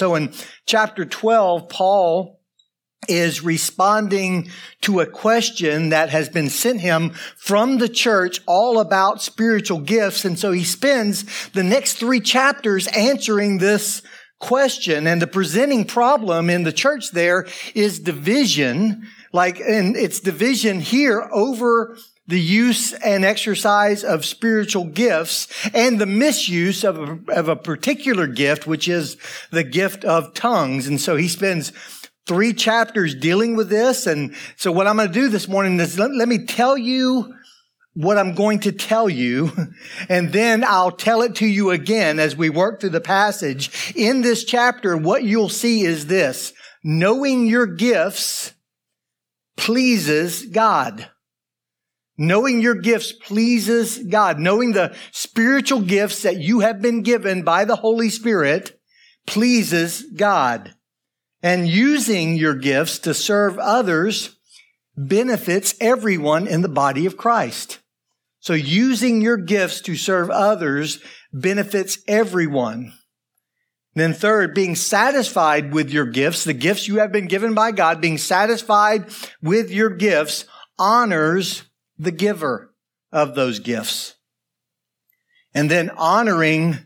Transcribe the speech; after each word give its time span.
so 0.00 0.14
in 0.14 0.32
chapter 0.64 1.04
12, 1.04 1.68
Paul 1.68 2.40
is 3.06 3.44
responding 3.44 4.48
to 4.80 5.00
a 5.00 5.06
question 5.06 5.90
that 5.90 6.08
has 6.08 6.30
been 6.30 6.48
sent 6.48 6.80
him 6.80 7.10
from 7.36 7.76
the 7.76 7.88
church 7.88 8.40
all 8.46 8.80
about 8.80 9.20
spiritual 9.20 9.78
gifts. 9.78 10.24
And 10.24 10.38
so 10.38 10.52
he 10.52 10.64
spends 10.64 11.50
the 11.50 11.62
next 11.62 11.98
three 11.98 12.20
chapters 12.20 12.86
answering 12.86 13.58
this 13.58 14.00
question. 14.38 15.06
And 15.06 15.20
the 15.20 15.26
presenting 15.26 15.84
problem 15.84 16.48
in 16.48 16.62
the 16.62 16.72
church 16.72 17.10
there 17.10 17.46
is 17.74 18.00
division. 18.00 19.06
Like, 19.34 19.60
and 19.60 19.96
it's 19.96 20.20
division 20.20 20.80
here 20.80 21.28
over 21.30 21.98
the 22.30 22.40
use 22.40 22.92
and 22.92 23.24
exercise 23.24 24.02
of 24.02 24.24
spiritual 24.24 24.84
gifts 24.84 25.48
and 25.74 26.00
the 26.00 26.06
misuse 26.06 26.84
of 26.84 26.98
a, 26.98 27.32
of 27.32 27.48
a 27.48 27.56
particular 27.56 28.26
gift, 28.26 28.66
which 28.66 28.88
is 28.88 29.16
the 29.50 29.64
gift 29.64 30.04
of 30.04 30.32
tongues. 30.32 30.86
And 30.86 31.00
so 31.00 31.16
he 31.16 31.28
spends 31.28 31.72
three 32.26 32.52
chapters 32.52 33.14
dealing 33.14 33.56
with 33.56 33.68
this. 33.68 34.06
And 34.06 34.34
so 34.56 34.70
what 34.70 34.86
I'm 34.86 34.96
going 34.96 35.08
to 35.08 35.14
do 35.14 35.28
this 35.28 35.48
morning 35.48 35.78
is 35.80 35.98
let, 35.98 36.12
let 36.12 36.28
me 36.28 36.46
tell 36.46 36.78
you 36.78 37.34
what 37.94 38.16
I'm 38.16 38.36
going 38.36 38.60
to 38.60 38.72
tell 38.72 39.08
you, 39.08 39.50
and 40.08 40.32
then 40.32 40.62
I'll 40.64 40.92
tell 40.92 41.22
it 41.22 41.34
to 41.36 41.46
you 41.46 41.70
again 41.70 42.20
as 42.20 42.36
we 42.36 42.48
work 42.48 42.80
through 42.80 42.90
the 42.90 43.00
passage. 43.00 43.92
In 43.96 44.22
this 44.22 44.44
chapter, 44.44 44.96
what 44.96 45.24
you'll 45.24 45.48
see 45.48 45.82
is 45.82 46.06
this. 46.06 46.52
Knowing 46.84 47.46
your 47.46 47.66
gifts 47.66 48.54
pleases 49.56 50.46
God. 50.46 51.10
Knowing 52.22 52.60
your 52.60 52.74
gifts 52.74 53.12
pleases 53.12 53.96
God. 53.96 54.38
Knowing 54.38 54.72
the 54.72 54.94
spiritual 55.10 55.80
gifts 55.80 56.22
that 56.22 56.36
you 56.36 56.60
have 56.60 56.82
been 56.82 57.02
given 57.02 57.42
by 57.42 57.64
the 57.64 57.76
Holy 57.76 58.10
Spirit 58.10 58.78
pleases 59.26 60.02
God. 60.02 60.74
And 61.42 61.66
using 61.66 62.36
your 62.36 62.54
gifts 62.54 62.98
to 63.00 63.14
serve 63.14 63.58
others 63.58 64.36
benefits 64.98 65.74
everyone 65.80 66.46
in 66.46 66.60
the 66.60 66.68
body 66.68 67.06
of 67.06 67.16
Christ. 67.16 67.78
So 68.40 68.52
using 68.52 69.22
your 69.22 69.38
gifts 69.38 69.80
to 69.80 69.96
serve 69.96 70.28
others 70.28 71.02
benefits 71.32 72.00
everyone. 72.06 72.92
Then 73.94 74.12
third, 74.12 74.54
being 74.54 74.74
satisfied 74.74 75.72
with 75.72 75.90
your 75.90 76.04
gifts, 76.04 76.44
the 76.44 76.52
gifts 76.52 76.86
you 76.86 76.96
have 76.96 77.12
been 77.12 77.28
given 77.28 77.54
by 77.54 77.72
God, 77.72 78.02
being 78.02 78.18
satisfied 78.18 79.06
with 79.40 79.70
your 79.70 79.88
gifts 79.88 80.44
honors 80.78 81.62
the 82.00 82.10
giver 82.10 82.74
of 83.12 83.34
those 83.34 83.58
gifts. 83.58 84.14
And 85.52 85.70
then 85.70 85.90
honoring 85.90 86.78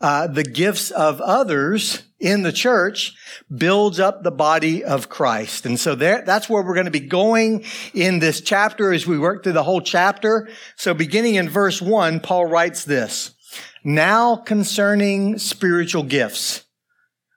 uh, 0.00 0.26
the 0.28 0.44
gifts 0.44 0.90
of 0.90 1.20
others 1.20 2.02
in 2.18 2.42
the 2.42 2.52
church 2.52 3.12
builds 3.54 4.00
up 4.00 4.22
the 4.22 4.30
body 4.30 4.82
of 4.82 5.08
Christ. 5.08 5.66
And 5.66 5.78
so 5.78 5.94
there, 5.94 6.22
that's 6.24 6.48
where 6.48 6.62
we're 6.62 6.74
going 6.74 6.86
to 6.86 6.90
be 6.90 7.00
going 7.00 7.64
in 7.92 8.20
this 8.20 8.40
chapter 8.40 8.92
as 8.92 9.06
we 9.06 9.18
work 9.18 9.42
through 9.42 9.52
the 9.52 9.62
whole 9.62 9.82
chapter. 9.82 10.48
So 10.76 10.94
beginning 10.94 11.34
in 11.34 11.48
verse 11.48 11.82
one, 11.82 12.20
Paul 12.20 12.46
writes 12.46 12.84
this, 12.84 13.32
now 13.84 14.36
concerning 14.36 15.38
spiritual 15.38 16.04
gifts, 16.04 16.64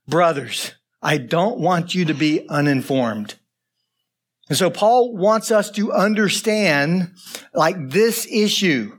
brothers, 0.08 0.74
I 1.02 1.18
don't 1.18 1.60
want 1.60 1.94
you 1.94 2.06
to 2.06 2.14
be 2.14 2.48
uninformed. 2.48 3.36
And 4.50 4.58
so 4.58 4.70
Paul 4.70 5.16
wants 5.16 5.52
us 5.52 5.70
to 5.72 5.92
understand 5.92 7.12
like 7.54 7.90
this 7.90 8.28
issue 8.32 8.97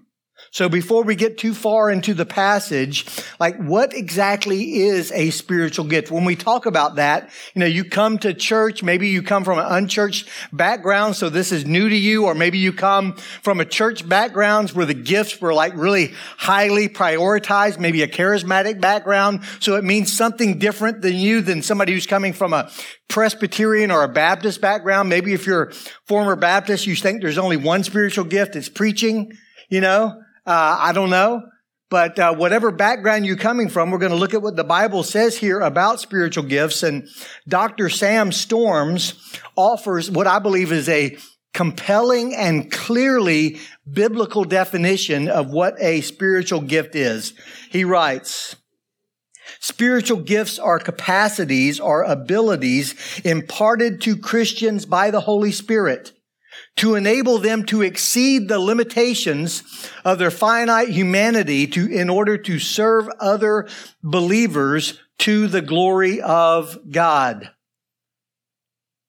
so 0.50 0.68
before 0.68 1.02
we 1.02 1.14
get 1.14 1.38
too 1.38 1.54
far 1.54 1.90
into 1.90 2.14
the 2.14 2.26
passage, 2.26 3.06
like 3.38 3.56
what 3.56 3.94
exactly 3.94 4.80
is 4.80 5.12
a 5.12 5.30
spiritual 5.30 5.84
gift? 5.84 6.10
When 6.10 6.24
we 6.24 6.36
talk 6.36 6.66
about 6.66 6.96
that, 6.96 7.30
you 7.54 7.60
know, 7.60 7.66
you 7.66 7.84
come 7.84 8.18
to 8.18 8.32
church, 8.32 8.82
maybe 8.82 9.08
you 9.08 9.22
come 9.22 9.44
from 9.44 9.58
an 9.58 9.66
unchurched 9.66 10.28
background, 10.52 11.16
so 11.16 11.28
this 11.28 11.52
is 11.52 11.66
new 11.66 11.88
to 11.88 11.96
you, 11.96 12.24
or 12.24 12.34
maybe 12.34 12.58
you 12.58 12.72
come 12.72 13.14
from 13.42 13.60
a 13.60 13.64
church 13.64 14.08
background 14.08 14.70
where 14.70 14.86
the 14.86 14.94
gifts 14.94 15.40
were 15.40 15.54
like 15.54 15.74
really 15.76 16.12
highly 16.36 16.88
prioritized, 16.88 17.78
maybe 17.78 18.02
a 18.02 18.08
charismatic 18.08 18.80
background, 18.80 19.42
so 19.60 19.76
it 19.76 19.84
means 19.84 20.12
something 20.12 20.58
different 20.58 21.02
than 21.02 21.14
you, 21.14 21.40
than 21.40 21.62
somebody 21.62 21.92
who's 21.92 22.06
coming 22.06 22.32
from 22.32 22.52
a 22.52 22.70
Presbyterian 23.08 23.90
or 23.90 24.02
a 24.02 24.08
Baptist 24.08 24.60
background. 24.60 25.08
Maybe 25.08 25.32
if 25.32 25.46
you're 25.46 25.72
former 26.04 26.36
Baptist, 26.36 26.86
you 26.86 26.94
think 26.94 27.22
there's 27.22 27.38
only 27.38 27.56
one 27.56 27.84
spiritual 27.84 28.24
gift, 28.24 28.56
it's 28.56 28.68
preaching, 28.68 29.32
you 29.68 29.80
know? 29.80 30.22
Uh, 30.48 30.78
I 30.80 30.92
don't 30.92 31.10
know. 31.10 31.42
But 31.90 32.18
uh, 32.18 32.34
whatever 32.34 32.70
background 32.70 33.26
you're 33.26 33.36
coming 33.36 33.68
from, 33.68 33.90
we're 33.90 33.98
going 33.98 34.12
to 34.12 34.18
look 34.18 34.32
at 34.32 34.40
what 34.40 34.56
the 34.56 34.64
Bible 34.64 35.02
says 35.02 35.36
here 35.36 35.60
about 35.60 36.00
spiritual 36.00 36.44
gifts. 36.44 36.82
And 36.82 37.06
Dr. 37.46 37.90
Sam 37.90 38.32
Storms 38.32 39.14
offers 39.56 40.10
what 40.10 40.26
I 40.26 40.38
believe 40.38 40.72
is 40.72 40.88
a 40.88 41.18
compelling 41.52 42.34
and 42.34 42.70
clearly 42.72 43.58
biblical 43.90 44.44
definition 44.44 45.28
of 45.28 45.50
what 45.50 45.74
a 45.80 46.00
spiritual 46.00 46.62
gift 46.62 46.94
is. 46.94 47.34
He 47.70 47.84
writes, 47.84 48.56
Spiritual 49.60 50.20
gifts 50.20 50.58
are 50.58 50.78
capacities 50.78 51.78
or 51.78 52.04
abilities 52.04 52.94
imparted 53.22 54.00
to 54.02 54.16
Christians 54.16 54.86
by 54.86 55.10
the 55.10 55.20
Holy 55.20 55.52
Spirit 55.52 56.12
to 56.78 56.94
enable 56.94 57.38
them 57.38 57.64
to 57.64 57.82
exceed 57.82 58.48
the 58.48 58.58
limitations 58.58 59.62
of 60.04 60.18
their 60.18 60.30
finite 60.30 60.88
humanity 60.88 61.66
to, 61.66 61.86
in 61.86 62.10
order 62.10 62.36
to 62.38 62.58
serve 62.58 63.08
other 63.20 63.68
believers 64.02 64.98
to 65.18 65.46
the 65.48 65.62
glory 65.62 66.20
of 66.20 66.78
God. 66.90 67.50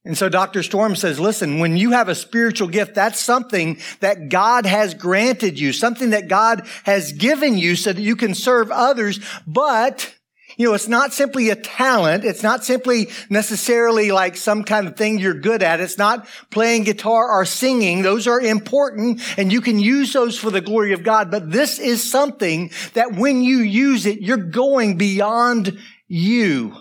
And 0.05 0.17
so 0.17 0.29
Dr. 0.29 0.63
Storm 0.63 0.95
says, 0.95 1.19
listen, 1.19 1.59
when 1.59 1.77
you 1.77 1.91
have 1.91 2.09
a 2.09 2.15
spiritual 2.15 2.69
gift, 2.69 2.95
that's 2.95 3.19
something 3.19 3.79
that 3.99 4.29
God 4.29 4.65
has 4.65 4.93
granted 4.93 5.59
you, 5.59 5.73
something 5.73 6.11
that 6.11 6.27
God 6.27 6.67
has 6.83 7.11
given 7.11 7.57
you 7.57 7.75
so 7.75 7.93
that 7.93 8.01
you 8.01 8.15
can 8.15 8.33
serve 8.33 8.71
others, 8.71 9.19
but 9.45 10.15
you 10.59 10.67
know, 10.67 10.73
it's 10.73 10.89
not 10.89 11.13
simply 11.13 11.51
a 11.51 11.55
talent. 11.55 12.25
It's 12.25 12.43
not 12.43 12.65
simply 12.65 13.07
necessarily 13.29 14.11
like 14.11 14.35
some 14.35 14.65
kind 14.65 14.89
of 14.89 14.97
thing 14.97 15.17
you're 15.17 15.33
good 15.33 15.63
at. 15.63 15.79
It's 15.79 15.97
not 15.97 16.27
playing 16.51 16.83
guitar 16.83 17.31
or 17.31 17.45
singing. 17.45 18.01
Those 18.01 18.27
are 18.27 18.41
important 18.41 19.21
and 19.39 19.53
you 19.53 19.61
can 19.61 19.79
use 19.79 20.11
those 20.11 20.37
for 20.37 20.51
the 20.51 20.59
glory 20.59 20.91
of 20.91 21.01
God. 21.01 21.31
But 21.31 21.49
this 21.49 21.79
is 21.79 22.03
something 22.03 22.71
that 22.93 23.13
when 23.13 23.41
you 23.41 23.59
use 23.59 24.05
it, 24.05 24.19
you're 24.19 24.35
going 24.35 24.97
beyond 24.97 25.79
you. 26.09 26.75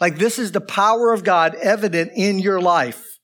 Like 0.00 0.16
this 0.16 0.38
is 0.38 0.52
the 0.52 0.62
power 0.62 1.12
of 1.12 1.22
God 1.22 1.54
evident 1.56 2.12
in 2.16 2.38
your 2.38 2.62
life. 2.62 3.18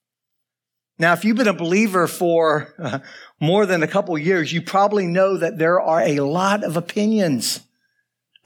Now, 0.99 1.13
if 1.13 1.25
you've 1.25 1.37
been 1.37 1.47
a 1.47 1.53
believer 1.53 2.05
for 2.05 2.75
uh, 2.77 2.99
more 3.39 3.65
than 3.65 3.81
a 3.81 3.87
couple 3.87 4.15
years, 4.19 4.53
you 4.53 4.61
probably 4.61 5.07
know 5.07 5.37
that 5.37 5.57
there 5.57 5.81
are 5.81 6.01
a 6.01 6.19
lot 6.19 6.63
of 6.63 6.77
opinions 6.77 7.61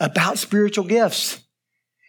about 0.04 0.38
spiritual 0.38 0.84
gifts. 0.84 1.40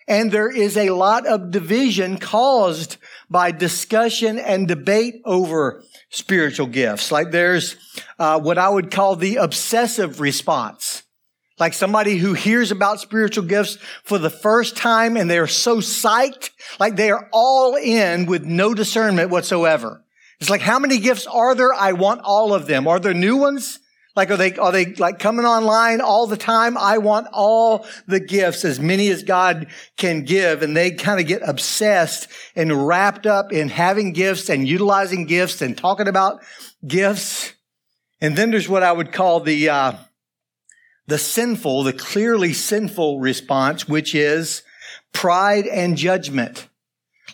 And 0.07 0.33
there 0.33 0.51
is 0.51 0.77
a 0.77 0.91
lot 0.91 1.27
of 1.27 1.53
division 1.53 2.19
caused 2.19 2.99
by 3.31 3.53
discussion 3.53 4.39
and 4.39 4.69
debate 4.69 5.23
over 5.25 5.83
spiritual 6.11 6.67
gifts. 6.67 7.11
Like 7.11 7.31
there's 7.31 7.77
uh, 8.19 8.41
what 8.41 8.59
I 8.59 8.69
would 8.69 8.91
call 8.91 9.17
the 9.17 9.37
obsessive 9.37 10.21
response. 10.21 11.05
Like 11.59 11.73
somebody 11.73 12.19
who 12.19 12.35
hears 12.35 12.73
about 12.73 13.01
spiritual 13.01 13.45
gifts 13.45 13.79
for 14.03 14.19
the 14.19 14.29
first 14.29 14.77
time 14.77 15.17
and 15.17 15.31
they're 15.31 15.47
so 15.47 15.77
psyched, 15.77 16.51
like 16.81 16.97
they 16.97 17.13
are 17.13 17.29
all 17.33 17.77
in 17.77 18.27
with 18.27 18.45
no 18.45 18.75
discernment 18.75 19.31
whatsoever. 19.31 20.05
It's 20.41 20.51
like, 20.51 20.63
how 20.63 20.81
many 20.81 20.99
gifts 20.99 21.29
are 21.29 21.55
there? 21.55 21.73
I 21.73 21.93
want 21.93 22.23
all 22.25 22.53
of 22.53 22.67
them. 22.67 22.89
Are 22.89 22.99
there 22.99 23.15
new 23.15 23.37
ones? 23.37 23.79
Like, 24.17 24.31
are 24.31 24.37
they, 24.37 24.55
are 24.55 24.71
they 24.71 24.95
like 24.95 25.19
coming 25.19 25.45
online 25.45 26.01
all 26.01 26.29
the 26.29 26.37
time? 26.37 26.79
I 26.79 26.99
want 26.99 27.27
all 27.33 27.85
the 28.07 28.21
gifts, 28.21 28.65
as 28.65 28.79
many 28.79 29.09
as 29.09 29.25
God 29.25 29.67
can 29.97 30.25
give. 30.25 30.63
And 30.63 30.77
they 30.77 30.93
kind 30.93 31.21
of 31.21 31.27
get 31.27 31.43
obsessed 31.45 32.29
and 32.55 32.87
wrapped 32.87 33.27
up 33.27 33.53
in 33.53 33.69
having 33.69 34.13
gifts 34.13 34.49
and 34.49 34.69
utilizing 34.69 35.27
gifts 35.27 35.63
and 35.63 35.77
talking 35.77 36.07
about 36.07 36.45
gifts. 36.87 37.55
And 38.21 38.37
then 38.37 38.53
there's 38.53 38.69
what 38.69 38.85
I 38.85 38.93
would 38.93 39.13
call 39.13 39.41
the, 39.41 39.69
uh, 39.69 39.93
the 41.09 41.19
sinful, 41.19 41.83
the 41.83 41.93
clearly 41.93 42.53
sinful 42.53 43.19
response, 43.19 43.89
which 43.89 44.15
is 44.15 44.63
pride 45.13 45.67
and 45.67 45.97
judgment. 45.97 46.69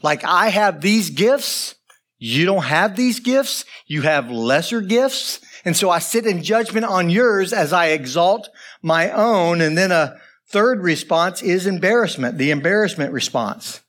Like, 0.03 0.25
I 0.25 0.49
have 0.49 0.81
these 0.81 1.11
gifts. 1.11 1.75
You 2.19 2.47
don't 2.47 2.65
have 2.65 2.97
these 2.97 3.21
gifts. 3.21 3.67
You 3.87 4.03
have 4.03 4.31
lesser 4.31 4.81
gifts. 4.81 5.41
And 5.65 5.77
so 5.77 5.91
I 5.91 5.99
sit 5.99 6.27
in 6.27 6.43
judgment 6.43 6.87
on 6.87 7.11
yours 7.11 7.53
as 7.53 7.73
I 7.73 7.89
exalt 7.89 8.49
my 8.83 9.11
own. 9.11 9.61
And 9.61 9.77
then 9.77 9.93
a 9.93 10.17
third 10.49 10.83
response 10.83 11.43
is 11.43 11.67
embarrassment, 11.67 12.39
the 12.39 12.51
embarrassment 12.51 13.13
response. 13.13 13.81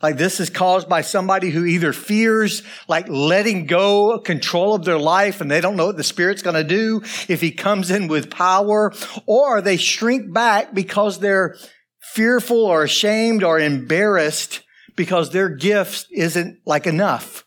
Like 0.00 0.16
this 0.16 0.38
is 0.38 0.48
caused 0.48 0.88
by 0.88 1.00
somebody 1.00 1.50
who 1.50 1.64
either 1.64 1.92
fears 1.92 2.62
like 2.86 3.08
letting 3.08 3.66
go 3.66 4.20
control 4.20 4.74
of 4.74 4.84
their 4.84 4.98
life 4.98 5.40
and 5.40 5.50
they 5.50 5.60
don't 5.60 5.76
know 5.76 5.86
what 5.86 5.96
the 5.96 6.04
Spirit's 6.04 6.42
going 6.42 6.54
to 6.54 6.62
do 6.62 7.02
if 7.28 7.40
he 7.40 7.50
comes 7.50 7.90
in 7.90 8.06
with 8.06 8.30
power 8.30 8.92
or 9.26 9.60
they 9.60 9.76
shrink 9.76 10.32
back 10.32 10.72
because 10.72 11.18
they're 11.18 11.56
fearful 12.00 12.64
or 12.64 12.84
ashamed 12.84 13.42
or 13.42 13.58
embarrassed 13.58 14.62
because 14.94 15.30
their 15.30 15.48
gift 15.48 16.06
isn't 16.12 16.60
like 16.64 16.86
enough. 16.86 17.44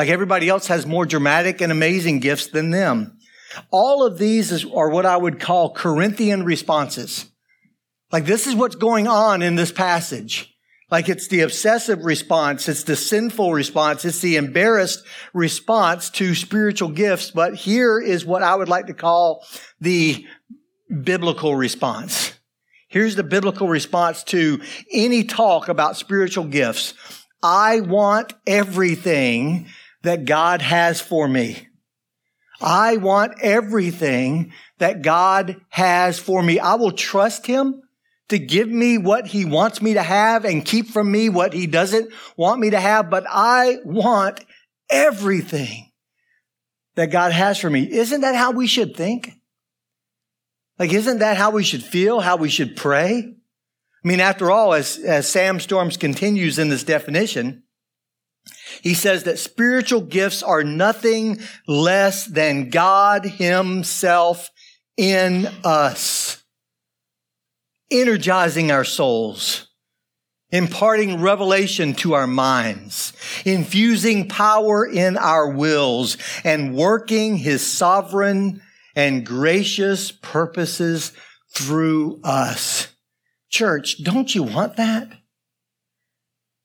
Like 0.00 0.08
everybody 0.08 0.48
else 0.48 0.68
has 0.68 0.86
more 0.86 1.04
dramatic 1.04 1.60
and 1.60 1.70
amazing 1.70 2.20
gifts 2.20 2.46
than 2.46 2.70
them. 2.70 3.18
All 3.70 4.06
of 4.06 4.16
these 4.16 4.50
is, 4.50 4.64
are 4.64 4.88
what 4.88 5.04
I 5.04 5.18
would 5.18 5.38
call 5.38 5.74
Corinthian 5.74 6.42
responses. 6.42 7.26
Like 8.10 8.24
this 8.24 8.46
is 8.46 8.54
what's 8.54 8.76
going 8.76 9.06
on 9.06 9.42
in 9.42 9.56
this 9.56 9.70
passage. 9.70 10.56
Like 10.90 11.10
it's 11.10 11.28
the 11.28 11.42
obsessive 11.42 12.02
response. 12.02 12.66
It's 12.66 12.84
the 12.84 12.96
sinful 12.96 13.52
response. 13.52 14.06
It's 14.06 14.20
the 14.20 14.36
embarrassed 14.36 15.04
response 15.34 16.08
to 16.12 16.34
spiritual 16.34 16.88
gifts. 16.88 17.30
But 17.30 17.56
here 17.56 18.00
is 18.00 18.24
what 18.24 18.42
I 18.42 18.54
would 18.54 18.70
like 18.70 18.86
to 18.86 18.94
call 18.94 19.44
the 19.82 20.24
biblical 21.04 21.56
response. 21.56 22.32
Here's 22.88 23.16
the 23.16 23.22
biblical 23.22 23.68
response 23.68 24.24
to 24.24 24.62
any 24.90 25.24
talk 25.24 25.68
about 25.68 25.98
spiritual 25.98 26.44
gifts. 26.44 26.94
I 27.42 27.80
want 27.80 28.32
everything 28.46 29.66
that 30.02 30.24
God 30.24 30.62
has 30.62 31.00
for 31.00 31.28
me. 31.28 31.68
I 32.60 32.98
want 32.98 33.34
everything 33.40 34.52
that 34.78 35.02
God 35.02 35.60
has 35.70 36.18
for 36.18 36.42
me. 36.42 36.58
I 36.58 36.74
will 36.74 36.92
trust 36.92 37.46
Him 37.46 37.82
to 38.30 38.38
give 38.38 38.68
me 38.68 38.96
what 38.96 39.26
he 39.26 39.44
wants 39.44 39.82
me 39.82 39.94
to 39.94 40.02
have 40.02 40.44
and 40.44 40.64
keep 40.64 40.88
from 40.88 41.10
me 41.10 41.28
what 41.28 41.52
he 41.52 41.66
doesn't 41.66 42.12
want 42.36 42.60
me 42.60 42.70
to 42.70 42.80
have, 42.80 43.10
but 43.10 43.24
I 43.28 43.78
want 43.84 44.40
everything 44.88 45.90
that 46.94 47.10
God 47.10 47.32
has 47.32 47.58
for 47.58 47.68
me. 47.68 47.90
Isn't 47.90 48.22
that 48.22 48.36
how 48.36 48.52
we 48.52 48.66
should 48.66 48.96
think? 48.96 49.32
Like, 50.78 50.92
isn't 50.92 51.18
that 51.18 51.36
how 51.36 51.50
we 51.50 51.64
should 51.64 51.82
feel, 51.82 52.20
how 52.20 52.36
we 52.36 52.48
should 52.48 52.76
pray? 52.76 53.34
I 54.04 54.08
mean, 54.08 54.20
after 54.20 54.50
all, 54.50 54.74
as, 54.74 54.96
as 54.98 55.28
Sam 55.28 55.60
Storms 55.60 55.96
continues 55.96 56.58
in 56.58 56.68
this 56.68 56.84
definition, 56.84 57.64
he 58.82 58.94
says 58.94 59.24
that 59.24 59.38
spiritual 59.38 60.00
gifts 60.00 60.42
are 60.42 60.64
nothing 60.64 61.40
less 61.66 62.26
than 62.26 62.70
God 62.70 63.24
himself 63.24 64.50
in 64.96 65.46
us 65.64 66.40
energizing 67.90 68.70
our 68.70 68.84
souls, 68.84 69.66
imparting 70.50 71.20
revelation 71.20 71.94
to 71.94 72.14
our 72.14 72.26
minds, 72.26 73.12
infusing 73.44 74.28
power 74.28 74.86
in 74.86 75.16
our 75.16 75.50
wills, 75.50 76.16
and 76.44 76.74
working 76.74 77.36
his 77.36 77.66
sovereign 77.66 78.62
and 78.94 79.26
gracious 79.26 80.10
purposes 80.10 81.12
through 81.52 82.20
us. 82.22 82.88
Church, 83.48 84.02
don't 84.02 84.34
you 84.34 84.44
want 84.44 84.76
that? 84.76 85.08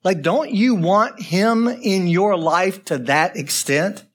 Like, 0.05 0.21
don't 0.21 0.51
you 0.51 0.75
want 0.75 1.19
him 1.19 1.67
in 1.67 2.07
your 2.07 2.37
life 2.37 2.85
to 2.85 2.99
that 2.99 3.35
extent? 3.35 4.05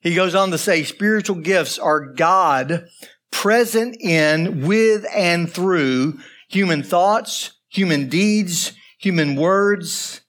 He 0.00 0.14
goes 0.14 0.34
on 0.34 0.50
to 0.52 0.58
say 0.58 0.84
spiritual 0.84 1.36
gifts 1.36 1.78
are 1.78 2.00
God 2.00 2.88
present 3.30 3.98
in, 4.00 4.66
with, 4.66 5.04
and 5.14 5.52
through 5.52 6.18
human 6.48 6.82
thoughts, 6.82 7.52
human 7.68 8.08
deeds, 8.08 8.72
human 8.98 9.36
words, 9.36 10.22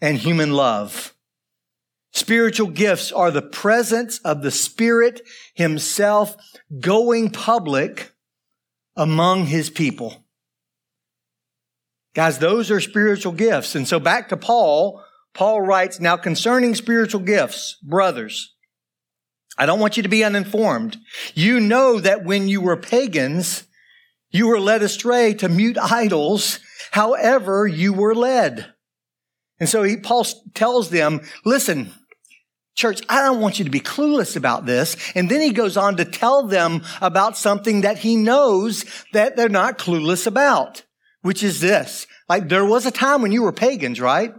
and 0.00 0.16
human 0.16 0.52
love. 0.52 1.14
Spiritual 2.10 2.68
gifts 2.68 3.12
are 3.12 3.30
the 3.30 3.42
presence 3.42 4.18
of 4.20 4.40
the 4.40 4.50
Spirit 4.50 5.20
Himself 5.54 6.36
going 6.80 7.28
public 7.28 8.12
among 8.96 9.44
His 9.44 9.68
people. 9.68 10.23
Guys, 12.14 12.38
those 12.38 12.70
are 12.70 12.80
spiritual 12.80 13.32
gifts. 13.32 13.74
And 13.74 13.88
so 13.88 13.98
back 13.98 14.28
to 14.28 14.36
Paul, 14.36 15.02
Paul 15.34 15.60
writes, 15.60 15.98
now 15.98 16.16
concerning 16.16 16.74
spiritual 16.74 17.20
gifts, 17.20 17.76
brothers, 17.82 18.54
I 19.58 19.66
don't 19.66 19.80
want 19.80 19.96
you 19.96 20.02
to 20.02 20.08
be 20.08 20.24
uninformed. 20.24 20.96
You 21.34 21.60
know 21.60 22.00
that 22.00 22.24
when 22.24 22.48
you 22.48 22.60
were 22.60 22.76
pagans, 22.76 23.64
you 24.30 24.48
were 24.48 24.60
led 24.60 24.82
astray 24.82 25.34
to 25.34 25.48
mute 25.48 25.78
idols, 25.78 26.60
however 26.92 27.66
you 27.66 27.92
were 27.92 28.14
led. 28.14 28.72
And 29.60 29.68
so 29.68 29.82
he, 29.82 29.96
Paul 29.96 30.26
tells 30.54 30.90
them, 30.90 31.20
listen, 31.44 31.92
church, 32.74 33.00
I 33.08 33.22
don't 33.22 33.40
want 33.40 33.58
you 33.58 33.64
to 33.64 33.70
be 33.70 33.80
clueless 33.80 34.36
about 34.36 34.66
this. 34.66 34.96
And 35.14 35.30
then 35.30 35.40
he 35.40 35.52
goes 35.52 35.76
on 35.76 35.96
to 35.96 36.04
tell 36.04 36.46
them 36.46 36.82
about 37.00 37.36
something 37.36 37.82
that 37.82 37.98
he 37.98 38.16
knows 38.16 38.84
that 39.12 39.36
they're 39.36 39.48
not 39.48 39.78
clueless 39.78 40.26
about, 40.26 40.82
which 41.24 41.42
is 41.42 41.60
this. 41.60 42.06
Like 42.28 42.50
there 42.50 42.66
was 42.66 42.84
a 42.84 42.90
time 42.90 43.22
when 43.22 43.32
you 43.32 43.42
were 43.42 43.52
pagans, 43.52 43.98
right? 43.98 44.34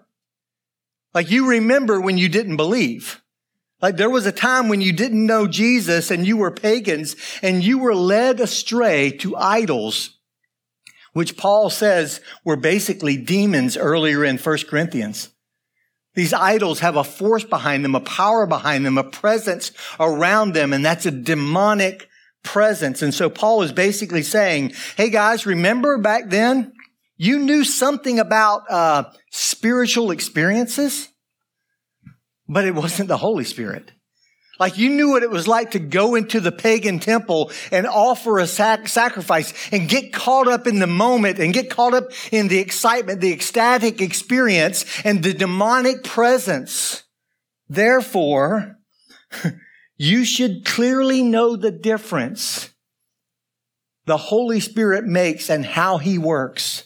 Like 1.16 1.32
you 1.32 1.50
remember 1.50 2.00
when 2.00 2.20
you 2.20 2.30
didn't 2.30 2.58
believe. 2.58 3.24
Like 3.82 3.98
there 3.98 4.10
was 4.10 4.28
a 4.28 4.32
time 4.32 4.70
when 4.70 4.82
you 4.82 4.94
didn't 4.94 5.26
know 5.26 5.48
Jesus 5.48 6.12
and 6.12 6.28
you 6.28 6.38
were 6.38 6.52
pagans 6.52 7.16
and 7.42 7.64
you 7.64 7.80
were 7.80 7.96
led 7.96 8.40
astray 8.40 9.10
to 9.18 9.36
idols, 9.36 10.20
which 11.14 11.38
Paul 11.38 11.72
says 11.72 12.22
were 12.44 12.56
basically 12.56 13.18
demons 13.18 13.76
earlier 13.76 14.24
in 14.24 14.38
1 14.38 14.58
Corinthians. 14.70 15.30
These 16.14 16.34
idols 16.34 16.82
have 16.82 16.98
a 16.98 17.04
force 17.04 17.44
behind 17.44 17.84
them, 17.84 17.96
a 17.96 18.00
power 18.00 18.46
behind 18.46 18.86
them, 18.86 19.00
a 19.00 19.04
presence 19.04 19.72
around 20.00 20.54
them, 20.54 20.72
and 20.72 20.86
that's 20.86 21.08
a 21.08 21.12
demonic 21.12 22.08
presence. 22.44 23.02
And 23.02 23.12
so 23.12 23.28
Paul 23.28 23.64
is 23.64 23.74
basically 23.74 24.22
saying, 24.22 24.74
hey 24.98 25.10
guys, 25.10 25.48
remember 25.48 25.98
back 25.98 26.30
then 26.30 26.72
you 27.18 27.40
knew 27.40 27.64
something 27.64 28.20
about 28.20 28.70
uh, 28.70 29.04
spiritual 29.32 30.12
experiences? 30.12 31.10
but 32.48 32.66
it 32.66 32.76
wasn't 32.76 33.08
the 33.08 33.18
Holy 33.18 33.44
Spirit. 33.44 33.92
Like 34.58 34.78
you 34.78 34.90
knew 34.90 35.10
what 35.10 35.24
it 35.24 35.30
was 35.30 35.50
like 35.50 35.72
to 35.72 35.80
go 35.80 36.16
into 36.16 36.40
the 36.40 36.52
pagan 36.52 37.00
temple 37.00 37.52
and 37.72 37.86
offer 37.86 38.40
a 38.40 38.48
sac- 38.48 38.88
sacrifice 38.88 39.54
and 39.72 39.90
get 39.90 40.14
caught 40.14 40.48
up 40.48 40.66
in 40.66 40.80
the 40.80 40.88
moment 40.88 41.40
and 41.40 41.54
get 41.54 41.70
caught 41.70 41.94
up 41.94 42.12
in 42.32 42.48
the 42.48 42.60
excitement, 42.60 43.20
the 43.20 43.34
ecstatic 43.34 44.00
experience 44.00 44.86
and 45.04 45.24
the 45.24 45.34
demonic 45.34 46.06
presence. 46.06 47.04
Therefore, 47.68 48.78
you 49.98 50.24
should 50.24 50.64
clearly 50.64 51.22
know 51.22 51.58
the 51.58 51.72
difference 51.72 52.70
the 54.06 54.18
Holy 54.18 54.62
Spirit 54.62 55.04
makes 55.04 55.50
and 55.50 55.66
how 55.66 55.98
he 55.98 56.18
works. 56.18 56.85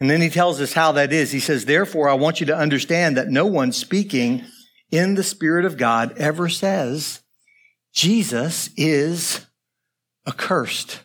And 0.00 0.08
then 0.08 0.22
he 0.22 0.30
tells 0.30 0.60
us 0.60 0.72
how 0.72 0.92
that 0.92 1.12
is. 1.12 1.30
He 1.30 1.40
says, 1.40 1.66
therefore, 1.66 2.08
I 2.08 2.14
want 2.14 2.40
you 2.40 2.46
to 2.46 2.56
understand 2.56 3.16
that 3.16 3.28
no 3.28 3.44
one 3.46 3.70
speaking 3.70 4.44
in 4.90 5.14
the 5.14 5.22
Spirit 5.22 5.66
of 5.66 5.76
God 5.76 6.16
ever 6.16 6.48
says, 6.48 7.20
Jesus 7.92 8.70
is 8.76 9.46
accursed. 10.26 11.00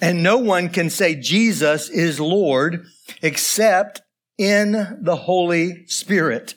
And 0.00 0.22
no 0.22 0.38
one 0.38 0.68
can 0.68 0.90
say 0.90 1.14
Jesus 1.14 1.88
is 1.88 2.20
Lord 2.20 2.86
except 3.22 4.02
in 4.38 4.98
the 5.00 5.16
Holy 5.16 5.86
Spirit. 5.86 6.54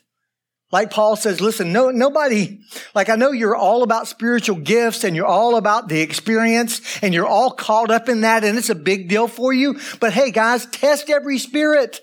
Like 0.71 0.91
Paul 0.91 1.15
says, 1.15 1.41
listen, 1.41 1.73
no, 1.73 1.89
nobody, 1.89 2.59
like 2.93 3.09
I 3.09 3.15
know 3.15 3.31
you're 3.31 3.55
all 3.55 3.81
about 3.81 4.07
spiritual 4.07 4.57
gifts 4.57 5.03
and 5.03 5.15
you're 5.15 5.25
all 5.25 5.55
about 5.55 5.87
the 5.87 6.01
experience 6.01 6.99
and 7.01 7.11
you're 7.11 7.25
all 7.25 7.51
caught 7.51 7.89
up 7.89 8.07
in 8.07 8.21
that 8.21 8.43
and 8.43 8.55
it's 8.57 8.69
a 8.69 8.75
big 8.75 9.09
deal 9.09 9.27
for 9.27 9.51
you. 9.51 9.79
But 9.99 10.13
hey 10.13 10.29
guys, 10.29 10.67
test 10.67 11.09
every 11.09 11.39
spirit 11.39 12.01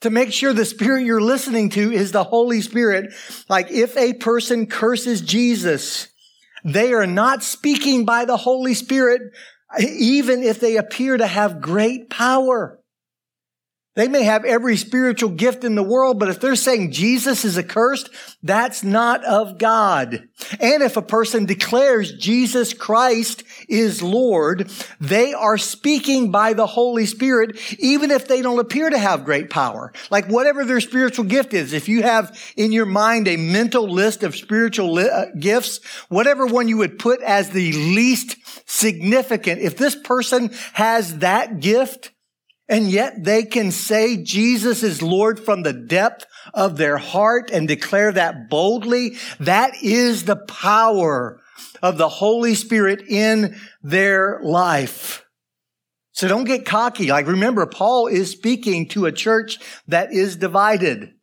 to 0.00 0.10
make 0.10 0.32
sure 0.32 0.52
the 0.52 0.64
spirit 0.64 1.04
you're 1.04 1.20
listening 1.20 1.70
to 1.70 1.92
is 1.92 2.10
the 2.10 2.24
Holy 2.24 2.62
Spirit. 2.62 3.12
Like 3.48 3.70
if 3.70 3.96
a 3.96 4.12
person 4.14 4.66
curses 4.66 5.20
Jesus, 5.20 6.08
they 6.64 6.92
are 6.92 7.06
not 7.06 7.44
speaking 7.44 8.04
by 8.04 8.24
the 8.24 8.36
Holy 8.36 8.74
Spirit, 8.74 9.22
even 9.80 10.42
if 10.42 10.58
they 10.60 10.76
appear 10.76 11.16
to 11.16 11.26
have 11.26 11.60
great 11.60 12.10
power. 12.10 12.77
They 13.98 14.06
may 14.06 14.22
have 14.22 14.44
every 14.44 14.76
spiritual 14.76 15.30
gift 15.30 15.64
in 15.64 15.74
the 15.74 15.82
world, 15.82 16.20
but 16.20 16.28
if 16.28 16.38
they're 16.38 16.54
saying 16.54 16.92
Jesus 16.92 17.44
is 17.44 17.58
accursed, 17.58 18.10
that's 18.44 18.84
not 18.84 19.24
of 19.24 19.58
God. 19.58 20.28
And 20.60 20.84
if 20.84 20.96
a 20.96 21.02
person 21.02 21.46
declares 21.46 22.12
Jesus 22.12 22.72
Christ 22.72 23.42
is 23.68 24.00
Lord, 24.00 24.70
they 25.00 25.34
are 25.34 25.58
speaking 25.58 26.30
by 26.30 26.52
the 26.52 26.68
Holy 26.68 27.06
Spirit, 27.06 27.58
even 27.80 28.12
if 28.12 28.28
they 28.28 28.40
don't 28.40 28.60
appear 28.60 28.88
to 28.88 28.96
have 28.96 29.24
great 29.24 29.50
power. 29.50 29.92
Like 30.12 30.26
whatever 30.26 30.64
their 30.64 30.80
spiritual 30.80 31.24
gift 31.24 31.52
is, 31.52 31.72
if 31.72 31.88
you 31.88 32.04
have 32.04 32.40
in 32.56 32.70
your 32.70 32.86
mind 32.86 33.26
a 33.26 33.36
mental 33.36 33.90
list 33.90 34.22
of 34.22 34.36
spiritual 34.36 34.92
li- 34.92 35.10
uh, 35.12 35.24
gifts, 35.36 35.80
whatever 36.08 36.46
one 36.46 36.68
you 36.68 36.76
would 36.76 37.00
put 37.00 37.20
as 37.20 37.50
the 37.50 37.72
least 37.72 38.36
significant, 38.64 39.60
if 39.60 39.76
this 39.76 39.96
person 39.96 40.52
has 40.74 41.18
that 41.18 41.58
gift, 41.58 42.12
and 42.68 42.90
yet 42.90 43.24
they 43.24 43.44
can 43.44 43.70
say 43.70 44.22
Jesus 44.22 44.82
is 44.82 45.00
Lord 45.00 45.40
from 45.40 45.62
the 45.62 45.72
depth 45.72 46.26
of 46.52 46.76
their 46.76 46.98
heart 46.98 47.50
and 47.50 47.66
declare 47.66 48.12
that 48.12 48.50
boldly. 48.50 49.16
That 49.40 49.82
is 49.82 50.24
the 50.24 50.36
power 50.36 51.40
of 51.82 51.96
the 51.96 52.08
Holy 52.08 52.54
Spirit 52.54 53.02
in 53.08 53.58
their 53.82 54.40
life. 54.42 55.24
So 56.12 56.28
don't 56.28 56.44
get 56.44 56.66
cocky. 56.66 57.08
Like 57.08 57.26
remember, 57.26 57.64
Paul 57.66 58.06
is 58.08 58.30
speaking 58.30 58.88
to 58.88 59.06
a 59.06 59.12
church 59.12 59.58
that 59.86 60.12
is 60.12 60.36
divided. 60.36 61.14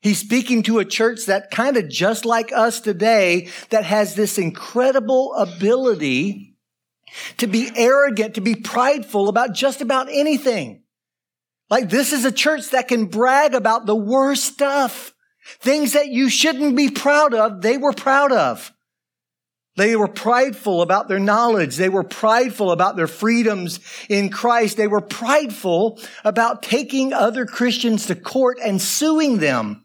He's 0.00 0.18
speaking 0.18 0.62
to 0.64 0.78
a 0.78 0.84
church 0.84 1.26
that 1.26 1.50
kind 1.50 1.78
of 1.78 1.88
just 1.88 2.26
like 2.26 2.52
us 2.52 2.80
today, 2.80 3.48
that 3.70 3.84
has 3.84 4.14
this 4.14 4.36
incredible 4.36 5.34
ability 5.34 6.56
to 7.38 7.46
be 7.46 7.70
arrogant, 7.74 8.34
to 8.34 8.42
be 8.42 8.54
prideful 8.54 9.30
about 9.30 9.54
just 9.54 9.80
about 9.80 10.08
anything. 10.10 10.83
Like 11.74 11.90
this 11.90 12.12
is 12.12 12.24
a 12.24 12.30
church 12.30 12.70
that 12.70 12.86
can 12.86 13.06
brag 13.06 13.52
about 13.52 13.84
the 13.84 13.96
worst 13.96 14.44
stuff. 14.44 15.12
Things 15.58 15.94
that 15.94 16.06
you 16.06 16.28
shouldn't 16.28 16.76
be 16.76 16.88
proud 16.88 17.34
of, 17.34 17.62
they 17.62 17.78
were 17.78 17.92
proud 17.92 18.30
of. 18.30 18.72
They 19.74 19.96
were 19.96 20.06
prideful 20.06 20.82
about 20.82 21.08
their 21.08 21.18
knowledge. 21.18 21.74
They 21.74 21.88
were 21.88 22.04
prideful 22.04 22.70
about 22.70 22.94
their 22.94 23.08
freedoms 23.08 23.80
in 24.08 24.30
Christ. 24.30 24.76
They 24.76 24.86
were 24.86 25.00
prideful 25.00 25.98
about 26.22 26.62
taking 26.62 27.12
other 27.12 27.44
Christians 27.44 28.06
to 28.06 28.14
court 28.14 28.58
and 28.62 28.80
suing 28.80 29.38
them. 29.38 29.83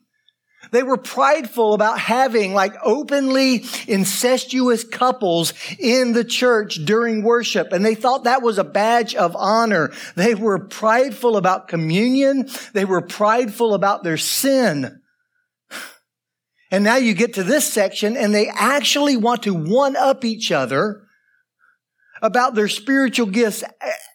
They 0.72 0.84
were 0.84 0.98
prideful 0.98 1.74
about 1.74 2.00
having 2.00 2.54
like 2.54 2.74
openly 2.84 3.66
incestuous 3.88 4.84
couples 4.84 5.54
in 5.80 6.14
the 6.14 6.24
church 6.24 6.76
during 6.86 7.24
worship. 7.24 7.72
And 7.72 7.86
they 7.86 7.96
thought 7.96 8.26
that 8.26 8.42
was 8.42 8.58
a 8.58 8.64
badge 8.64 9.16
of 9.16 9.36
honor. 9.36 9.92
They 10.16 10.36
were 10.36 10.60
prideful 10.60 11.38
about 11.38 11.68
communion. 11.68 12.50
They 12.74 12.86
were 12.86 13.02
prideful 13.02 13.74
about 13.74 14.04
their 14.04 14.18
sin. 14.18 15.02
And 16.72 16.84
now 16.84 16.98
you 16.98 17.14
get 17.14 17.34
to 17.34 17.44
this 17.44 17.66
section 17.66 18.16
and 18.16 18.34
they 18.34 18.48
actually 18.48 19.18
want 19.18 19.44
to 19.44 19.54
one 19.54 19.96
up 19.96 20.24
each 20.24 20.52
other 20.52 21.04
about 22.22 22.54
their 22.54 22.68
spiritual 22.68 23.28
gifts 23.28 23.64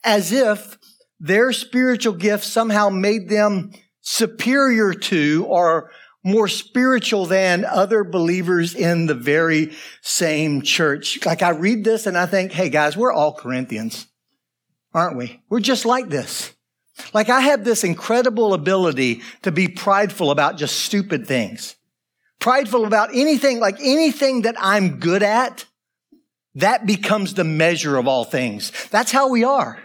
as 0.04 0.30
if 0.30 0.78
their 1.18 1.52
spiritual 1.52 2.12
gifts 2.14 2.46
somehow 2.46 2.90
made 2.90 3.28
them 3.28 3.72
superior 4.02 4.92
to 4.92 5.46
or 5.48 5.90
more 6.24 6.48
spiritual 6.48 7.26
than 7.26 7.64
other 7.64 8.02
believers 8.02 8.74
in 8.74 9.06
the 9.06 9.14
very 9.14 9.72
same 10.00 10.62
church. 10.62 11.24
Like 11.24 11.42
I 11.42 11.50
read 11.50 11.84
this 11.84 12.06
and 12.06 12.16
I 12.16 12.26
think, 12.26 12.52
hey 12.52 12.70
guys, 12.70 12.96
we're 12.96 13.12
all 13.12 13.34
Corinthians, 13.34 14.06
aren't 14.92 15.16
we? 15.16 15.42
We're 15.48 15.60
just 15.60 15.84
like 15.84 16.08
this. 16.08 16.52
Like 17.12 17.28
I 17.28 17.40
have 17.40 17.64
this 17.64 17.84
incredible 17.84 18.54
ability 18.54 19.22
to 19.42 19.52
be 19.52 19.68
prideful 19.68 20.30
about 20.30 20.56
just 20.56 20.80
stupid 20.80 21.26
things 21.26 21.76
prideful 22.44 22.84
about 22.84 23.08
anything, 23.14 23.58
like 23.58 23.80
anything 23.80 24.42
that 24.42 24.54
I'm 24.58 24.98
good 25.00 25.22
at, 25.22 25.64
that 26.56 26.84
becomes 26.84 27.32
the 27.32 27.42
measure 27.42 27.96
of 27.96 28.06
all 28.06 28.24
things. 28.24 28.70
That's 28.90 29.10
how 29.10 29.30
we 29.30 29.44
are. 29.44 29.82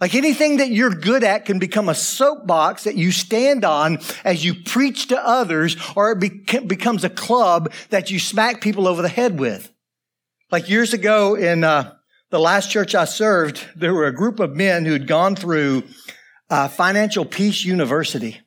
Like 0.00 0.14
anything 0.14 0.56
that 0.56 0.70
you're 0.70 0.90
good 0.90 1.22
at 1.22 1.44
can 1.44 1.58
become 1.58 1.88
a 1.88 1.94
soapbox 1.94 2.84
that 2.84 2.96
you 2.96 3.12
stand 3.12 3.64
on 3.64 3.98
as 4.24 4.44
you 4.44 4.54
preach 4.54 5.08
to 5.08 5.26
others, 5.26 5.76
or 5.94 6.12
it 6.12 6.68
becomes 6.68 7.04
a 7.04 7.10
club 7.10 7.72
that 7.90 8.10
you 8.10 8.18
smack 8.18 8.60
people 8.60 8.88
over 8.88 9.02
the 9.02 9.08
head 9.08 9.38
with. 9.38 9.72
Like 10.50 10.68
years 10.68 10.92
ago 10.92 11.36
in 11.36 11.64
uh, 11.64 11.94
the 12.30 12.40
last 12.40 12.70
church 12.70 12.94
I 12.94 13.04
served, 13.04 13.64
there 13.76 13.94
were 13.94 14.06
a 14.06 14.14
group 14.14 14.40
of 14.40 14.56
men 14.56 14.84
who 14.84 14.92
had 14.92 15.06
gone 15.06 15.36
through 15.36 15.84
uh, 16.50 16.68
Financial 16.68 17.24
Peace 17.24 17.64
University. 17.64 18.40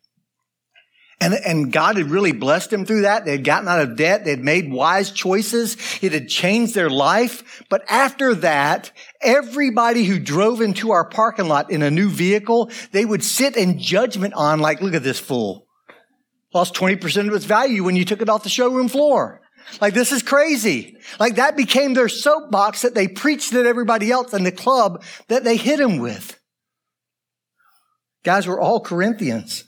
And, 1.20 1.34
and 1.34 1.74
God 1.74 1.98
had 1.98 2.12
really 2.12 2.32
blessed 2.32 2.70
them 2.70 2.86
through 2.86 3.02
that. 3.02 3.26
They 3.26 3.32
had 3.32 3.44
gotten 3.44 3.68
out 3.68 3.82
of 3.82 3.98
debt. 3.98 4.24
They 4.24 4.32
had 4.32 4.44
made 4.44 4.72
wise 4.72 5.10
choices. 5.12 5.76
It 6.04 6.12
had 6.12 6.30
changed 6.30 6.76
their 6.76 6.92
life. 6.92 7.64
But 7.70 7.84
after 7.90 8.36
that, 8.36 8.92
everybody 9.22 10.04
who 10.04 10.20
drove 10.20 10.62
into 10.62 10.92
our 10.92 11.10
parking 11.10 11.48
lot 11.48 11.72
in 11.72 11.82
a 11.82 11.90
new 11.90 12.10
vehicle, 12.10 12.70
they 12.92 13.04
would 13.04 13.24
sit 13.24 13.58
in 13.58 13.80
judgment 13.80 14.36
on 14.36 14.60
like, 14.60 14.80
look 14.80 14.94
at 14.94 15.04
this 15.04 15.20
fool. 15.20 15.68
Lost 16.54 16.76
20% 16.76 17.28
of 17.28 17.34
its 17.34 17.46
value 17.46 17.84
when 17.84 17.96
you 17.96 18.06
took 18.06 18.22
it 18.22 18.30
off 18.30 18.44
the 18.44 18.50
showroom 18.50 18.88
floor. 18.88 19.42
Like 19.82 19.94
this 19.94 20.12
is 20.12 20.24
crazy. 20.24 20.98
Like 21.20 21.36
that 21.36 21.58
became 21.58 21.94
their 21.94 22.10
soapbox 22.10 22.84
that 22.84 22.96
they 22.96 23.08
preached 23.08 23.54
at 23.54 23.66
everybody 23.66 24.12
else 24.12 24.34
in 24.34 24.44
the 24.44 24.52
club 24.52 25.04
that 25.28 25.44
they 25.44 25.58
hit 25.58 25.80
him 25.80 25.98
with. 25.98 26.40
Guys, 28.24 28.48
we're 28.48 28.62
all 28.62 28.80
Corinthians. 28.80 29.66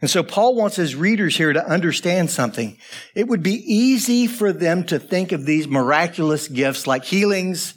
And 0.00 0.10
so 0.10 0.22
Paul 0.22 0.54
wants 0.54 0.76
his 0.76 0.94
readers 0.94 1.36
here 1.36 1.52
to 1.52 1.66
understand 1.66 2.30
something. 2.30 2.78
It 3.14 3.28
would 3.28 3.42
be 3.42 3.62
easy 3.72 4.26
for 4.26 4.52
them 4.52 4.84
to 4.84 4.98
think 4.98 5.32
of 5.32 5.44
these 5.44 5.68
miraculous 5.68 6.48
gifts 6.48 6.86
like 6.86 7.04
healings 7.04 7.74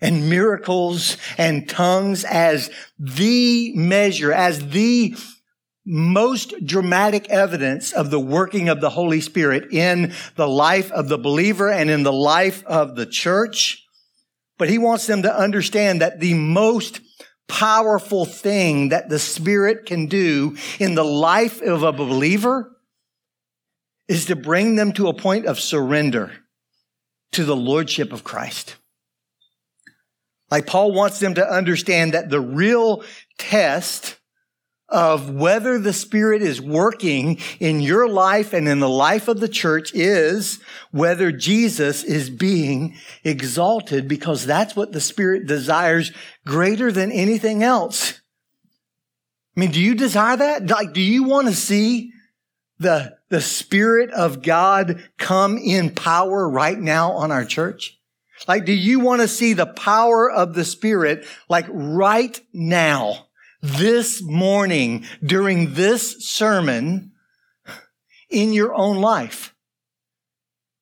and 0.00 0.28
miracles 0.28 1.16
and 1.38 1.68
tongues 1.68 2.24
as 2.24 2.70
the 2.98 3.72
measure, 3.76 4.32
as 4.32 4.70
the 4.70 5.14
most 5.86 6.54
dramatic 6.64 7.28
evidence 7.30 7.92
of 7.92 8.10
the 8.10 8.20
working 8.20 8.68
of 8.68 8.80
the 8.80 8.90
Holy 8.90 9.20
Spirit 9.20 9.72
in 9.72 10.12
the 10.36 10.48
life 10.48 10.90
of 10.92 11.08
the 11.08 11.18
believer 11.18 11.70
and 11.70 11.88
in 11.90 12.02
the 12.02 12.12
life 12.12 12.64
of 12.66 12.96
the 12.96 13.06
church. 13.06 13.86
But 14.58 14.68
he 14.68 14.78
wants 14.78 15.06
them 15.06 15.22
to 15.22 15.34
understand 15.34 16.00
that 16.00 16.20
the 16.20 16.34
most 16.34 17.00
powerful 17.50 18.24
thing 18.24 18.90
that 18.90 19.08
the 19.08 19.18
Spirit 19.18 19.84
can 19.84 20.06
do 20.06 20.56
in 20.78 20.94
the 20.94 21.04
life 21.04 21.60
of 21.60 21.82
a 21.82 21.92
believer 21.92 22.76
is 24.06 24.26
to 24.26 24.36
bring 24.36 24.76
them 24.76 24.92
to 24.92 25.08
a 25.08 25.12
point 25.12 25.46
of 25.46 25.58
surrender 25.58 26.30
to 27.32 27.44
the 27.44 27.56
Lordship 27.56 28.12
of 28.12 28.22
Christ. 28.22 28.76
Like 30.50 30.66
Paul 30.66 30.92
wants 30.92 31.18
them 31.18 31.34
to 31.34 31.46
understand 31.48 32.14
that 32.14 32.30
the 32.30 32.40
real 32.40 33.02
test 33.36 34.19
of 34.90 35.30
whether 35.30 35.78
the 35.78 35.92
Spirit 35.92 36.42
is 36.42 36.60
working 36.60 37.38
in 37.60 37.80
your 37.80 38.08
life 38.08 38.52
and 38.52 38.68
in 38.68 38.80
the 38.80 38.88
life 38.88 39.28
of 39.28 39.40
the 39.40 39.48
church 39.48 39.94
is 39.94 40.60
whether 40.90 41.30
Jesus 41.30 42.02
is 42.02 42.28
being 42.28 42.96
exalted 43.24 44.08
because 44.08 44.44
that's 44.44 44.74
what 44.74 44.92
the 44.92 45.00
Spirit 45.00 45.46
desires 45.46 46.12
greater 46.44 46.90
than 46.90 47.12
anything 47.12 47.62
else. 47.62 48.20
I 49.56 49.60
mean, 49.60 49.70
do 49.70 49.80
you 49.80 49.94
desire 49.94 50.36
that? 50.36 50.66
Like, 50.66 50.92
do 50.92 51.00
you 51.00 51.24
want 51.24 51.48
to 51.48 51.54
see 51.54 52.12
the, 52.78 53.16
the 53.28 53.40
Spirit 53.40 54.10
of 54.10 54.42
God 54.42 55.04
come 55.18 55.58
in 55.58 55.94
power 55.94 56.48
right 56.48 56.78
now 56.78 57.12
on 57.12 57.30
our 57.30 57.44
church? 57.44 57.98
Like, 58.48 58.64
do 58.64 58.72
you 58.72 59.00
want 59.00 59.20
to 59.20 59.28
see 59.28 59.52
the 59.52 59.66
power 59.66 60.30
of 60.30 60.54
the 60.54 60.64
Spirit 60.64 61.26
like 61.48 61.66
right 61.68 62.40
now? 62.52 63.26
This 63.60 64.22
morning 64.22 65.04
during 65.24 65.74
this 65.74 66.26
sermon 66.26 67.12
in 68.30 68.52
your 68.52 68.74
own 68.74 68.96
life. 68.96 69.54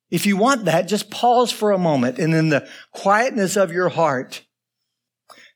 If 0.09 0.25
you 0.25 0.37
want 0.37 0.65
that, 0.65 0.87
just 0.87 1.11
pause 1.11 1.51
for 1.51 1.71
a 1.71 1.77
moment 1.77 2.17
and 2.17 2.33
in 2.33 2.49
the 2.49 2.67
quietness 2.91 3.55
of 3.55 3.71
your 3.71 3.89
heart, 3.89 4.43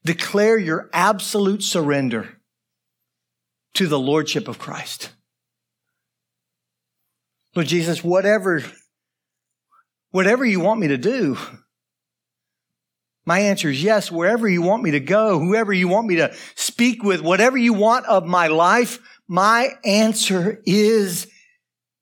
declare 0.03 0.57
your 0.57 0.89
absolute 0.93 1.63
surrender 1.63 2.39
to 3.73 3.87
the 3.87 3.99
Lordship 3.99 4.47
of 4.47 4.59
Christ. 4.59 5.11
Lord 7.55 7.67
Jesus, 7.67 8.03
whatever, 8.03 8.63
whatever 10.11 10.45
you 10.45 10.59
want 10.59 10.79
me 10.79 10.89
to 10.89 10.97
do, 10.97 11.37
my 13.25 13.39
answer 13.39 13.69
is 13.69 13.81
yes, 13.81 14.11
wherever 14.11 14.47
you 14.47 14.61
want 14.61 14.83
me 14.83 14.91
to 14.91 14.99
go, 14.99 15.39
whoever 15.39 15.71
you 15.71 15.87
want 15.87 16.07
me 16.07 16.17
to 16.17 16.33
speak 16.55 17.03
with, 17.03 17.21
whatever 17.21 17.57
you 17.57 17.73
want 17.73 18.05
of 18.05 18.25
my 18.25 18.47
life, 18.47 18.99
my 19.27 19.69
answer 19.85 20.61
is 20.65 21.27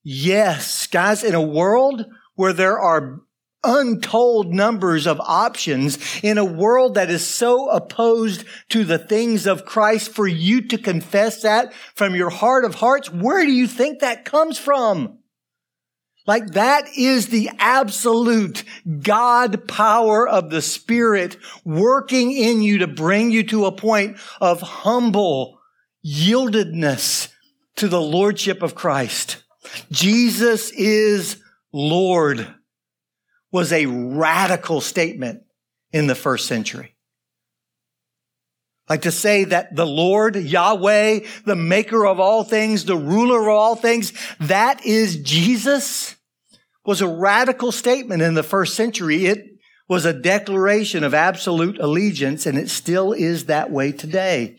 yes. 0.03 0.87
Guys, 0.87 1.23
in 1.23 1.35
a 1.35 1.41
world 1.41 2.05
where 2.35 2.53
there 2.53 2.79
are 2.79 3.21
untold 3.63 4.51
numbers 4.51 5.05
of 5.05 5.19
options, 5.19 5.99
in 6.23 6.39
a 6.39 6.45
world 6.45 6.95
that 6.95 7.11
is 7.11 7.27
so 7.27 7.69
opposed 7.69 8.43
to 8.69 8.83
the 8.83 8.97
things 8.97 9.45
of 9.45 9.65
Christ, 9.65 10.11
for 10.11 10.27
you 10.27 10.61
to 10.69 10.77
confess 10.79 11.43
that 11.43 11.71
from 11.93 12.15
your 12.15 12.31
heart 12.31 12.65
of 12.65 12.75
hearts, 12.75 13.11
where 13.11 13.45
do 13.45 13.51
you 13.51 13.67
think 13.67 13.99
that 13.99 14.25
comes 14.25 14.57
from? 14.57 15.19
Like 16.31 16.51
that 16.51 16.87
is 16.95 17.27
the 17.27 17.49
absolute 17.59 18.63
God 19.01 19.67
power 19.67 20.25
of 20.25 20.49
the 20.49 20.61
Spirit 20.61 21.35
working 21.65 22.31
in 22.31 22.61
you 22.61 22.77
to 22.77 22.87
bring 22.87 23.31
you 23.31 23.43
to 23.47 23.65
a 23.65 23.71
point 23.73 24.15
of 24.39 24.61
humble 24.61 25.59
yieldedness 26.05 27.27
to 27.75 27.89
the 27.89 27.99
Lordship 27.99 28.63
of 28.63 28.75
Christ. 28.75 29.43
Jesus 29.91 30.71
is 30.71 31.35
Lord 31.73 32.47
was 33.51 33.73
a 33.73 33.87
radical 33.87 34.79
statement 34.79 35.41
in 35.91 36.07
the 36.07 36.15
first 36.15 36.47
century. 36.47 36.95
Like 38.87 39.01
to 39.01 39.11
say 39.11 39.43
that 39.43 39.75
the 39.75 39.85
Lord, 39.85 40.37
Yahweh, 40.37 41.25
the 41.45 41.57
maker 41.57 42.05
of 42.05 42.21
all 42.21 42.45
things, 42.45 42.85
the 42.85 42.95
ruler 42.95 43.41
of 43.41 43.49
all 43.49 43.75
things, 43.75 44.13
that 44.39 44.85
is 44.85 45.17
Jesus 45.17 46.15
was 46.85 47.01
a 47.01 47.07
radical 47.07 47.71
statement 47.71 48.21
in 48.21 48.33
the 48.33 48.43
first 48.43 48.75
century. 48.75 49.25
It 49.25 49.45
was 49.87 50.05
a 50.05 50.13
declaration 50.13 51.03
of 51.03 51.13
absolute 51.13 51.77
allegiance, 51.79 52.45
and 52.45 52.57
it 52.57 52.69
still 52.69 53.11
is 53.11 53.45
that 53.45 53.71
way 53.71 53.91
today. 53.91 54.55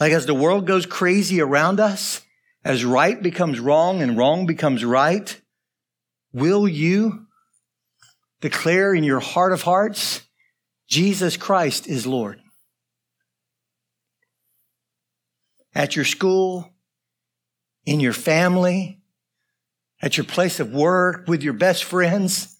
Like 0.00 0.12
as 0.12 0.26
the 0.26 0.34
world 0.34 0.66
goes 0.66 0.86
crazy 0.86 1.40
around 1.40 1.80
us, 1.80 2.22
as 2.64 2.84
right 2.84 3.20
becomes 3.20 3.60
wrong 3.60 4.02
and 4.02 4.16
wrong 4.16 4.46
becomes 4.46 4.84
right, 4.84 5.40
will 6.32 6.68
you 6.68 7.26
declare 8.40 8.94
in 8.94 9.04
your 9.04 9.20
heart 9.20 9.52
of 9.52 9.62
hearts, 9.62 10.22
Jesus 10.88 11.36
Christ 11.36 11.86
is 11.86 12.06
Lord? 12.06 12.40
At 15.74 15.96
your 15.96 16.04
school, 16.04 16.72
in 17.88 18.00
your 18.00 18.12
family, 18.12 19.00
at 20.02 20.16
your 20.16 20.24
place 20.24 20.60
of 20.60 20.72
work, 20.72 21.26
with 21.26 21.42
your 21.42 21.54
best 21.54 21.84
friends, 21.84 22.54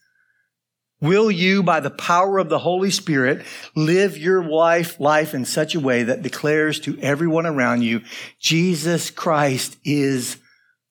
Will 1.01 1.31
you, 1.31 1.63
by 1.63 1.79
the 1.79 1.91
power 1.91 2.39
of 2.39 2.49
the 2.49 2.59
Holy 2.59 2.91
Spirit, 2.91 3.47
live 3.77 4.19
your 4.19 4.43
life, 4.43 4.99
life 4.99 5.33
in 5.33 5.45
such 5.45 5.77
a 5.77 5.81
way 5.81 6.03
that 6.03 6.23
declares 6.23 6.81
to 6.81 6.99
everyone 6.99 7.47
around 7.47 7.83
you, 7.83 8.03
Jesus 8.41 9.11
Christ 9.11 9.77
is 9.85 10.39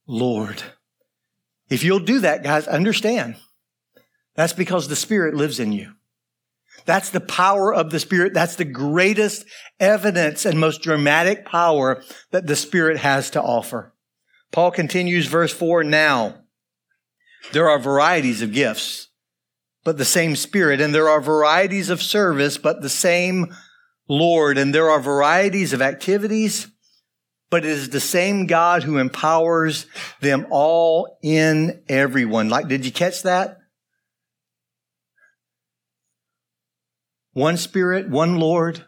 Lord? 0.07 0.63
If 1.69 1.83
you'll 1.83 1.99
do 1.99 2.21
that, 2.21 2.41
guys, 2.41 2.67
understand. 2.67 3.35
That's 4.35 4.53
because 4.53 4.87
the 4.87 4.95
Spirit 4.95 5.33
lives 5.33 5.59
in 5.59 5.73
you. 5.73 5.91
That's 6.85 7.09
the 7.09 7.19
power 7.19 7.73
of 7.73 7.89
the 7.89 7.99
Spirit. 7.99 8.33
That's 8.33 8.55
the 8.55 8.63
greatest 8.63 9.45
evidence 9.77 10.45
and 10.45 10.57
most 10.57 10.81
dramatic 10.81 11.45
power 11.45 12.01
that 12.31 12.47
the 12.47 12.55
Spirit 12.55 12.95
has 12.95 13.31
to 13.31 13.41
offer. 13.41 13.93
Paul 14.51 14.71
continues 14.71 15.27
verse 15.27 15.53
four 15.53 15.83
now. 15.83 16.35
There 17.53 17.69
are 17.69 17.79
varieties 17.79 18.41
of 18.41 18.53
gifts 18.53 19.07
but 19.87 19.97
the 19.97 20.03
same 20.03 20.35
Spirit. 20.35 20.81
And 20.81 20.93
there 20.93 21.07
are 21.07 21.21
varieties 21.21 21.89
of 21.89 22.01
service, 22.01 22.57
but 22.57 22.81
the 22.81 22.89
same 22.89 23.55
Lord. 24.09 24.57
And 24.57 24.75
there 24.75 24.89
are 24.89 24.99
varieties 24.99 25.71
of 25.71 25.81
activities, 25.81 26.67
but 27.49 27.63
it 27.63 27.71
is 27.71 27.89
the 27.89 28.01
same 28.01 28.47
God 28.47 28.83
who 28.83 28.97
empowers 28.97 29.85
them 30.19 30.45
all 30.49 31.17
in 31.23 31.83
everyone. 31.87 32.49
Like, 32.49 32.67
did 32.67 32.85
you 32.85 32.91
catch 32.91 33.23
that? 33.23 33.59
One 37.31 37.55
Spirit, 37.55 38.09
one 38.09 38.41
Lord, 38.41 38.83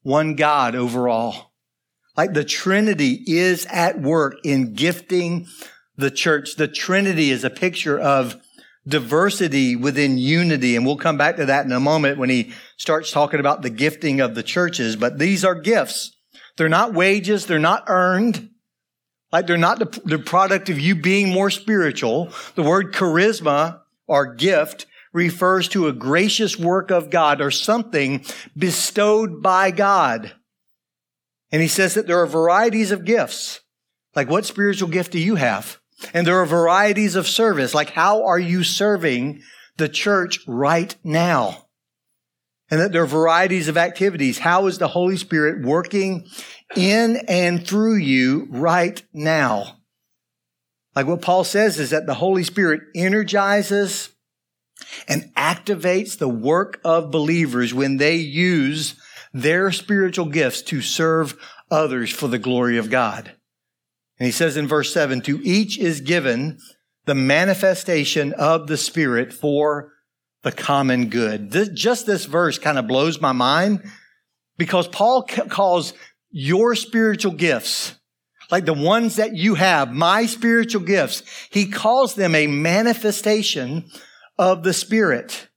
one 0.00 0.36
God 0.36 0.74
overall. 0.74 1.49
Like 2.20 2.34
the 2.34 2.44
Trinity 2.44 3.24
is 3.26 3.64
at 3.70 3.98
work 3.98 4.34
in 4.44 4.74
gifting 4.74 5.46
the 5.96 6.10
church. 6.10 6.56
The 6.56 6.68
Trinity 6.68 7.30
is 7.30 7.44
a 7.44 7.48
picture 7.48 7.98
of 7.98 8.36
diversity 8.86 9.74
within 9.74 10.18
unity. 10.18 10.76
And 10.76 10.84
we'll 10.84 10.98
come 10.98 11.16
back 11.16 11.36
to 11.36 11.46
that 11.46 11.64
in 11.64 11.72
a 11.72 11.80
moment 11.80 12.18
when 12.18 12.28
he 12.28 12.52
starts 12.76 13.10
talking 13.10 13.40
about 13.40 13.62
the 13.62 13.70
gifting 13.70 14.20
of 14.20 14.34
the 14.34 14.42
churches. 14.42 14.96
But 14.96 15.18
these 15.18 15.46
are 15.46 15.54
gifts. 15.54 16.14
They're 16.58 16.68
not 16.68 16.92
wages. 16.92 17.46
They're 17.46 17.58
not 17.58 17.84
earned. 17.86 18.50
Like 19.32 19.46
they're 19.46 19.56
not 19.56 19.78
the, 19.78 20.00
the 20.04 20.18
product 20.18 20.68
of 20.68 20.78
you 20.78 20.96
being 20.96 21.30
more 21.30 21.48
spiritual. 21.48 22.34
The 22.54 22.62
word 22.62 22.92
charisma 22.92 23.80
or 24.06 24.34
gift 24.34 24.84
refers 25.14 25.68
to 25.68 25.88
a 25.88 25.94
gracious 25.94 26.58
work 26.58 26.90
of 26.90 27.08
God 27.08 27.40
or 27.40 27.50
something 27.50 28.26
bestowed 28.58 29.40
by 29.40 29.70
God. 29.70 30.34
And 31.52 31.62
he 31.62 31.68
says 31.68 31.94
that 31.94 32.06
there 32.06 32.20
are 32.20 32.26
varieties 32.26 32.92
of 32.92 33.04
gifts. 33.04 33.60
Like 34.14 34.28
what 34.28 34.46
spiritual 34.46 34.88
gift 34.88 35.12
do 35.12 35.18
you 35.18 35.36
have? 35.36 35.78
And 36.14 36.26
there 36.26 36.40
are 36.40 36.46
varieties 36.46 37.14
of 37.14 37.28
service, 37.28 37.74
like 37.74 37.90
how 37.90 38.24
are 38.24 38.38
you 38.38 38.64
serving 38.64 39.42
the 39.76 39.88
church 39.88 40.40
right 40.46 40.94
now? 41.04 41.66
And 42.70 42.80
that 42.80 42.92
there 42.92 43.02
are 43.02 43.06
varieties 43.06 43.68
of 43.68 43.76
activities. 43.76 44.38
How 44.38 44.66
is 44.66 44.78
the 44.78 44.88
Holy 44.88 45.16
Spirit 45.16 45.64
working 45.64 46.26
in 46.76 47.16
and 47.28 47.66
through 47.66 47.96
you 47.96 48.46
right 48.50 49.02
now? 49.12 49.80
Like 50.94 51.06
what 51.06 51.22
Paul 51.22 51.44
says 51.44 51.78
is 51.78 51.90
that 51.90 52.06
the 52.06 52.14
Holy 52.14 52.44
Spirit 52.44 52.82
energizes 52.94 54.10
and 55.08 55.34
activates 55.34 56.18
the 56.18 56.28
work 56.28 56.80
of 56.84 57.10
believers 57.10 57.74
when 57.74 57.98
they 57.98 58.16
use 58.16 58.94
their 59.32 59.70
spiritual 59.70 60.26
gifts 60.26 60.62
to 60.62 60.80
serve 60.80 61.36
others 61.70 62.10
for 62.10 62.28
the 62.28 62.38
glory 62.38 62.78
of 62.78 62.90
God. 62.90 63.32
And 64.18 64.26
he 64.26 64.32
says 64.32 64.56
in 64.56 64.68
verse 64.68 64.92
7 64.92 65.22
to 65.22 65.40
each 65.42 65.78
is 65.78 66.00
given 66.00 66.58
the 67.06 67.14
manifestation 67.14 68.32
of 68.34 68.66
the 68.66 68.76
Spirit 68.76 69.32
for 69.32 69.92
the 70.42 70.52
common 70.52 71.08
good. 71.08 71.50
This, 71.50 71.68
just 71.70 72.06
this 72.06 72.24
verse 72.24 72.58
kind 72.58 72.78
of 72.78 72.86
blows 72.86 73.20
my 73.20 73.32
mind 73.32 73.82
because 74.58 74.88
Paul 74.88 75.22
calls 75.22 75.94
your 76.30 76.74
spiritual 76.74 77.32
gifts, 77.32 77.94
like 78.50 78.64
the 78.64 78.74
ones 78.74 79.16
that 79.16 79.34
you 79.34 79.54
have, 79.54 79.92
my 79.92 80.26
spiritual 80.26 80.82
gifts, 80.82 81.22
he 81.50 81.66
calls 81.66 82.14
them 82.14 82.34
a 82.34 82.46
manifestation 82.46 83.90
of 84.38 84.62
the 84.62 84.72
Spirit. 84.72 85.48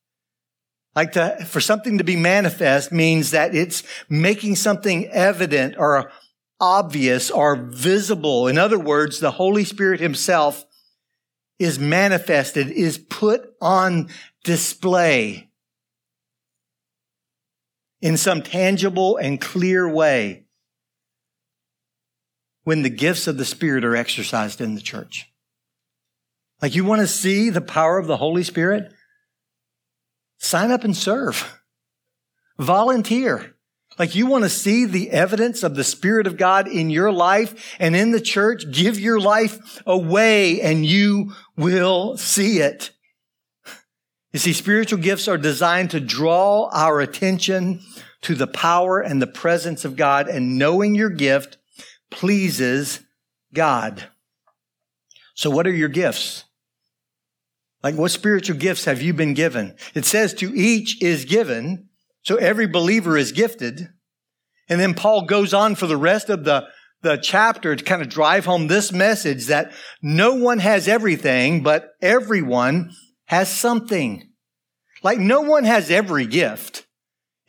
Like 0.96 1.14
to, 1.14 1.44
for 1.46 1.60
something 1.60 1.98
to 1.98 2.04
be 2.04 2.16
manifest 2.16 2.92
means 2.92 3.32
that 3.32 3.56
it's 3.56 3.84
making 4.10 4.58
something 4.58 5.08
evident 5.08 5.76
or 5.78 6.12
obvious 6.60 7.32
or 7.32 7.56
visible. 7.56 8.48
In 8.48 8.58
other 8.58 8.80
words, 8.80 9.20
the 9.20 9.32
Holy 9.32 9.64
Spirit 9.64 10.00
himself 10.00 10.66
is 11.58 11.80
manifested, 11.80 12.70
is 12.70 12.98
put 12.98 13.54
on 13.60 14.10
display 14.44 15.50
in 18.02 18.18
some 18.18 18.42
tangible 18.42 19.18
and 19.18 19.40
clear 19.40 19.90
way 19.90 20.46
when 22.64 22.82
the 22.82 22.90
gifts 22.90 23.28
of 23.28 23.38
the 23.38 23.46
Spirit 23.46 23.84
are 23.84 23.96
exercised 23.96 24.62
in 24.62 24.76
the 24.76 24.82
church. 24.82 25.32
Like 26.62 26.76
you 26.76 26.86
want 26.86 27.02
to 27.02 27.08
see 27.08 27.50
the 27.50 27.62
power 27.62 27.98
of 27.98 28.08
the 28.08 28.18
Holy 28.18 28.44
Spirit? 28.44 28.94
Sign 30.44 30.72
up 30.72 30.84
and 30.84 30.96
serve. 30.96 31.58
Volunteer. 32.60 33.56
Like 33.98 34.14
you 34.14 34.28
want 34.28 34.44
to 34.44 34.50
see 34.50 34.84
the 34.84 35.10
evidence 35.12 35.64
of 35.64 35.76
the 35.76 35.86
Spirit 35.86 36.28
of 36.28 36.36
God 36.36 36.68
in 36.68 36.90
your 36.90 37.14
life 37.14 37.76
and 37.80 37.96
in 37.96 38.12
the 38.12 38.20
church, 38.20 38.70
give 38.70 39.00
your 39.00 39.22
life 39.22 39.82
away 39.86 40.60
and 40.60 40.86
you 40.86 41.32
will 41.56 42.18
see 42.18 42.60
it. 42.60 42.92
You 44.34 44.40
see, 44.40 44.52
spiritual 44.52 45.00
gifts 45.00 45.30
are 45.30 45.38
designed 45.38 45.92
to 45.92 46.02
draw 46.02 46.70
our 46.74 47.00
attention 47.00 47.80
to 48.24 48.36
the 48.36 48.48
power 48.48 49.00
and 49.00 49.22
the 49.22 49.28
presence 49.28 49.86
of 49.86 49.96
God 49.96 50.28
and 50.28 50.58
knowing 50.58 50.94
your 50.94 51.10
gift 51.10 51.58
pleases 52.10 53.00
God. 53.54 54.10
So 55.36 55.50
what 55.50 55.68
are 55.68 55.72
your 55.72 55.90
gifts? 55.90 56.44
Like 57.84 57.96
what 57.96 58.12
spiritual 58.12 58.58
gifts 58.58 58.86
have 58.86 59.02
you 59.02 59.14
been 59.14 59.34
given? 59.34 59.76
It 59.94 60.06
says 60.06 60.34
to 60.36 60.56
each 60.56 61.02
is 61.02 61.26
given 61.26 61.90
so 62.24 62.38
every 62.38 62.68
believer 62.68 63.18
is 63.18 63.32
gifted. 63.32 63.90
And 64.70 64.80
then 64.80 64.94
Paul 64.94 65.26
goes 65.26 65.54
on 65.54 65.76
for 65.76 65.88
the 65.88 65.98
rest 65.98 66.30
of 66.30 66.46
the, 66.46 66.68
the 67.02 67.18
chapter 67.18 67.76
to 67.76 67.84
kind 67.84 68.02
of 68.02 68.10
drive 68.10 68.46
home 68.46 68.68
this 68.68 68.92
message 68.92 69.48
that 69.48 69.74
no 70.02 70.36
one 70.36 70.60
has 70.60 70.88
everything, 70.88 71.62
but 71.62 71.90
everyone 72.02 72.92
has 73.26 73.54
something. 73.54 74.32
Like 75.04 75.20
no 75.20 75.42
one 75.42 75.66
has 75.66 75.92
every 75.92 76.26
gift. 76.26 76.88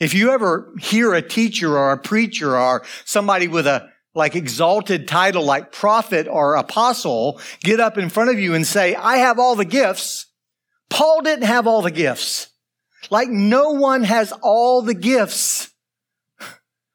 If 0.01 0.13
you 0.13 0.33
ever 0.33 0.73
hear 0.81 1.15
a 1.15 1.23
teacher 1.23 1.79
or 1.79 1.93
a 1.93 1.99
preacher 1.99 2.59
or 2.59 2.85
somebody 3.05 3.47
with 3.47 3.69
a 3.69 3.89
like 4.15 4.37
exalted 4.37 5.09
title 5.09 5.45
like 5.45 5.73
prophet 5.73 6.29
or 6.29 6.55
apostle 6.55 7.41
get 7.61 7.81
up 7.81 7.99
in 7.99 8.09
front 8.09 8.31
of 8.31 8.39
you 8.39 8.55
and 8.55 8.67
say, 8.67 8.95
I 8.95 9.19
have 9.19 9.39
all 9.39 9.57
the 9.57 9.65
gifts. 9.65 10.27
Paul 10.89 11.23
didn't 11.23 11.47
have 11.47 11.67
all 11.67 11.83
the 11.83 11.91
gifts. 11.91 12.49
Like 13.11 13.29
no 13.29 13.71
one 13.73 14.05
has 14.05 14.33
all 14.43 14.83
the 14.83 14.95
gifts, 14.95 15.71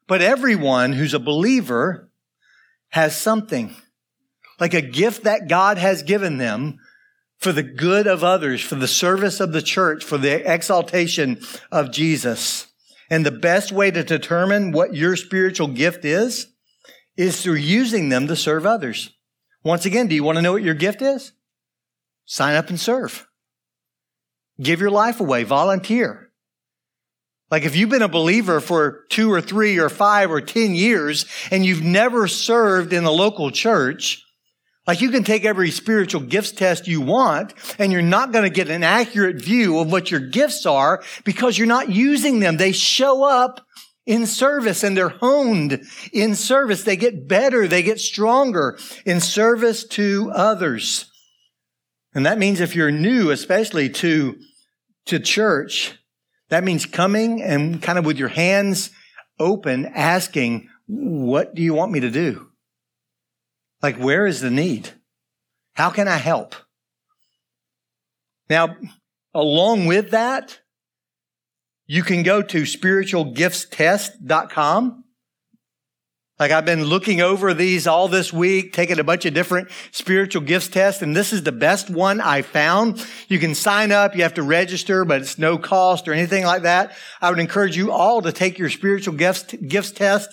but 0.06 0.22
everyone 0.22 0.92
who's 0.92 1.14
a 1.14 1.20
believer 1.20 2.10
has 2.88 3.16
something. 3.16 3.74
Like 4.58 4.74
a 4.74 4.82
gift 4.82 5.24
that 5.24 5.48
God 5.48 5.78
has 5.78 6.02
given 6.02 6.38
them 6.38 6.78
for 7.38 7.52
the 7.52 7.62
good 7.62 8.06
of 8.06 8.22
others, 8.22 8.60
for 8.60 8.74
the 8.74 8.88
service 8.88 9.40
of 9.40 9.52
the 9.52 9.62
church, 9.62 10.04
for 10.04 10.18
the 10.18 10.52
exaltation 10.52 11.40
of 11.72 11.90
Jesus. 11.90 12.66
And 13.08 13.24
the 13.24 13.30
best 13.30 13.72
way 13.72 13.90
to 13.90 14.04
determine 14.04 14.72
what 14.72 14.94
your 14.94 15.16
spiritual 15.16 15.68
gift 15.68 16.04
is, 16.04 16.48
is 17.20 17.42
through 17.42 17.54
using 17.54 18.08
them 18.08 18.26
to 18.28 18.34
serve 18.34 18.64
others. 18.64 19.10
Once 19.62 19.84
again, 19.84 20.08
do 20.08 20.14
you 20.14 20.24
want 20.24 20.36
to 20.36 20.42
know 20.42 20.52
what 20.52 20.62
your 20.62 20.74
gift 20.74 21.02
is? 21.02 21.32
Sign 22.24 22.54
up 22.56 22.70
and 22.70 22.80
serve. 22.80 23.26
Give 24.60 24.80
your 24.80 24.90
life 24.90 25.20
away, 25.20 25.44
volunteer. 25.44 26.30
Like 27.50 27.64
if 27.64 27.76
you've 27.76 27.90
been 27.90 28.02
a 28.02 28.08
believer 28.08 28.60
for 28.60 29.04
two 29.10 29.30
or 29.30 29.40
three 29.42 29.78
or 29.78 29.88
five 29.90 30.30
or 30.30 30.40
10 30.40 30.74
years 30.74 31.26
and 31.50 31.66
you've 31.66 31.82
never 31.82 32.26
served 32.28 32.92
in 32.92 33.04
the 33.04 33.12
local 33.12 33.50
church, 33.50 34.24
Like 34.86 35.00
you 35.00 35.10
can 35.10 35.24
take 35.24 35.44
every 35.44 35.70
spiritual 35.70 36.22
gifts 36.22 36.52
test 36.52 36.88
you 36.88 37.00
want 37.00 37.54
and 37.78 37.92
you're 37.92 38.02
not 38.02 38.32
going 38.32 38.44
to 38.44 38.50
get 38.50 38.68
an 38.68 38.82
accurate 38.82 39.36
view 39.36 39.78
of 39.78 39.92
what 39.92 40.10
your 40.10 40.20
gifts 40.20 40.66
are 40.66 41.02
because 41.24 41.56
you're 41.58 41.66
not 41.66 41.90
using 41.90 42.40
them. 42.40 42.56
They 42.56 42.72
show 42.72 43.22
up 43.22 43.64
in 44.06 44.26
service 44.26 44.82
and 44.82 44.96
they're 44.96 45.08
honed 45.08 45.82
in 46.12 46.34
service. 46.34 46.82
They 46.82 46.96
get 46.96 47.28
better. 47.28 47.68
They 47.68 47.82
get 47.82 48.00
stronger 48.00 48.78
in 49.04 49.20
service 49.20 49.84
to 49.88 50.30
others. 50.34 51.10
And 52.14 52.26
that 52.26 52.38
means 52.38 52.60
if 52.60 52.74
you're 52.74 52.90
new, 52.90 53.30
especially 53.30 53.88
to, 53.90 54.36
to 55.06 55.20
church, 55.20 55.98
that 56.48 56.64
means 56.64 56.86
coming 56.86 57.42
and 57.42 57.80
kind 57.80 57.98
of 57.98 58.04
with 58.04 58.18
your 58.18 58.28
hands 58.28 58.90
open, 59.38 59.86
asking, 59.86 60.68
what 60.86 61.54
do 61.54 61.62
you 61.62 61.72
want 61.72 61.92
me 61.92 62.00
to 62.00 62.10
do? 62.10 62.48
Like, 63.82 63.96
where 63.96 64.26
is 64.26 64.40
the 64.40 64.50
need? 64.50 64.90
How 65.74 65.90
can 65.90 66.08
I 66.08 66.16
help? 66.16 66.56
Now, 68.50 68.76
along 69.32 69.86
with 69.86 70.10
that, 70.10 70.58
you 71.90 72.02
can 72.04 72.22
go 72.22 72.40
to 72.40 72.62
spiritualgiftstest.com. 72.62 75.04
Like 76.38 76.52
I've 76.52 76.64
been 76.64 76.84
looking 76.84 77.20
over 77.20 77.52
these 77.52 77.88
all 77.88 78.06
this 78.06 78.32
week, 78.32 78.72
taking 78.72 79.00
a 79.00 79.04
bunch 79.04 79.26
of 79.26 79.34
different 79.34 79.70
spiritual 79.90 80.42
gifts 80.42 80.68
tests, 80.68 81.02
and 81.02 81.16
this 81.16 81.32
is 81.32 81.42
the 81.42 81.50
best 81.50 81.90
one 81.90 82.20
I 82.20 82.42
found. 82.42 83.04
You 83.26 83.40
can 83.40 83.56
sign 83.56 83.90
up, 83.90 84.14
you 84.14 84.22
have 84.22 84.34
to 84.34 84.44
register, 84.44 85.04
but 85.04 85.20
it's 85.20 85.36
no 85.36 85.58
cost 85.58 86.06
or 86.06 86.12
anything 86.12 86.44
like 86.44 86.62
that. 86.62 86.92
I 87.20 87.28
would 87.28 87.40
encourage 87.40 87.76
you 87.76 87.90
all 87.90 88.22
to 88.22 88.30
take 88.30 88.56
your 88.56 88.70
spiritual 88.70 89.14
gifts, 89.14 89.52
gifts 89.54 89.90
test 89.90 90.32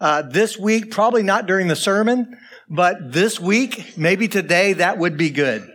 uh, 0.00 0.22
this 0.22 0.58
week, 0.58 0.90
probably 0.90 1.22
not 1.22 1.44
during 1.44 1.68
the 1.68 1.76
sermon, 1.76 2.34
but 2.70 3.12
this 3.12 3.38
week, 3.38 3.98
maybe 3.98 4.26
today, 4.26 4.72
that 4.72 4.96
would 4.96 5.18
be 5.18 5.28
good. 5.28 5.70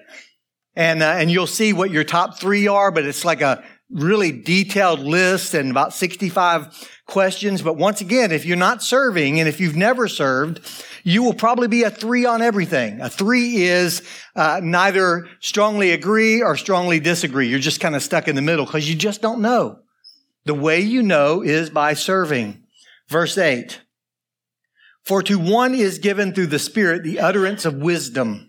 And, 0.76 1.04
uh, 1.04 1.18
and 1.18 1.30
you'll 1.30 1.46
see 1.46 1.72
what 1.72 1.92
your 1.92 2.04
top 2.04 2.40
three 2.40 2.68
are, 2.68 2.90
but 2.90 3.06
it's 3.06 3.24
like 3.24 3.42
a 3.42 3.64
really 3.92 4.32
detailed 4.32 5.00
list 5.00 5.54
and 5.54 5.72
about 5.72 5.94
65 5.94 6.90
questions. 7.08 7.62
But 7.62 7.78
once 7.78 8.02
again, 8.02 8.32
if 8.32 8.46
you're 8.46 8.58
not 8.58 8.84
serving 8.84 9.40
and 9.40 9.50
if 9.50 9.60
you've 9.60 9.76
never 9.76 10.08
served, 10.08 10.62
you 11.04 11.24
will 11.24 11.34
probably 11.34 11.68
be 11.68 11.84
a 11.84 11.90
three 11.90 12.26
on 12.26 12.42
everything. 12.42 13.02
A 13.02 13.10
three 13.10 13.64
is 13.64 14.08
uh, 14.36 14.62
neither 14.64 15.28
strongly 15.40 15.92
agree 15.92 16.42
or 16.42 16.56
strongly 16.56 17.00
disagree. 17.00 17.48
You're 17.48 17.60
just 17.60 17.80
kind 17.82 17.96
of 17.96 18.04
stuck 18.04 18.28
in 18.28 18.36
the 18.36 18.42
middle 18.42 18.66
because 18.66 18.88
you 18.88 18.96
just 18.96 19.22
don't 19.22 19.42
know. 19.42 19.80
The 20.46 20.54
way 20.54 20.80
you 20.80 21.02
know 21.02 21.42
is 21.42 21.70
by 21.70 21.94
serving. 21.94 22.64
Verse 23.08 23.38
8. 23.38 23.82
For 25.04 25.24
to 25.24 25.40
one 25.40 25.74
is 25.74 25.98
given 25.98 26.34
through 26.34 26.48
the 26.48 26.60
Spirit 26.60 27.04
the 27.04 27.20
utterance 27.20 27.66
of 27.66 27.76
wisdom 27.76 28.49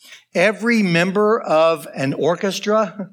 Every 0.33 0.81
member 0.81 1.39
of 1.39 1.87
an 1.93 2.13
orchestra 2.13 3.11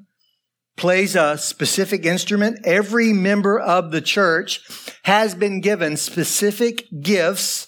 plays 0.77 1.15
a 1.15 1.37
specific 1.37 2.05
instrument. 2.05 2.59
Every 2.63 3.11
member 3.11 3.59
of 3.59 3.91
the 3.91 4.01
church 4.01 4.61
has 5.03 5.35
been 5.35 5.59
given 5.59 5.97
specific 5.97 6.85
gifts 7.01 7.67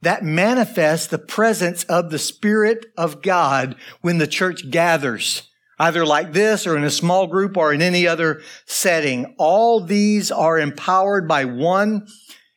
that 0.00 0.24
manifest 0.24 1.10
the 1.10 1.18
presence 1.18 1.84
of 1.84 2.10
the 2.10 2.18
Spirit 2.18 2.86
of 2.96 3.20
God 3.20 3.76
when 4.00 4.16
the 4.16 4.26
church 4.26 4.70
gathers, 4.70 5.42
either 5.78 6.06
like 6.06 6.32
this 6.32 6.66
or 6.66 6.74
in 6.78 6.84
a 6.84 6.90
small 6.90 7.26
group 7.26 7.58
or 7.58 7.74
in 7.74 7.82
any 7.82 8.06
other 8.06 8.40
setting. 8.64 9.34
All 9.38 9.80
these 9.84 10.30
are 10.30 10.58
empowered 10.58 11.28
by 11.28 11.44
one 11.44 12.06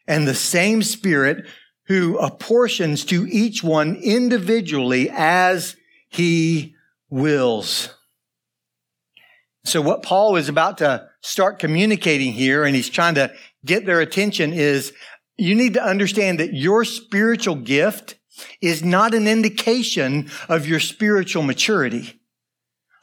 and 0.08 0.26
the 0.26 0.34
same 0.34 0.82
Spirit 0.82 1.46
who 1.88 2.18
apportions 2.18 3.04
to 3.06 3.28
each 3.28 3.64
one 3.64 3.96
individually 3.96 5.10
as 5.12 5.76
he 6.08 6.76
wills. 7.10 7.90
So 9.66 9.82
what 9.82 10.04
Paul 10.04 10.36
is 10.36 10.50
about 10.50 10.80
to 10.80 11.08
start 11.22 11.60
communicating 11.60 12.34
here, 12.34 12.64
and 12.64 12.76
he's 12.76 12.90
trying 12.90 13.16
to 13.16 13.34
get 13.66 13.86
their 13.86 14.02
attention 14.02 14.54
is 14.54 14.94
you 15.38 15.56
need 15.56 15.74
to 15.76 15.84
understand 15.84 16.40
that 16.40 16.54
your 16.54 16.84
spiritual 16.84 17.56
gift 17.56 18.16
is 18.62 18.84
not 18.84 19.14
an 19.14 19.28
indication 19.28 20.30
of 20.50 20.68
your 20.68 20.80
spiritual 20.80 21.44
maturity. 21.44 22.20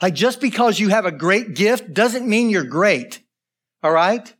Like 0.02 0.14
just 0.14 0.40
because 0.40 0.78
you 0.78 0.88
have 0.88 1.06
a 1.06 1.12
great 1.12 1.54
gift 1.54 1.92
doesn't 1.92 2.28
mean 2.28 2.50
you're 2.50 2.64
great. 2.64 3.20
All 3.82 3.92
right? 3.92 4.34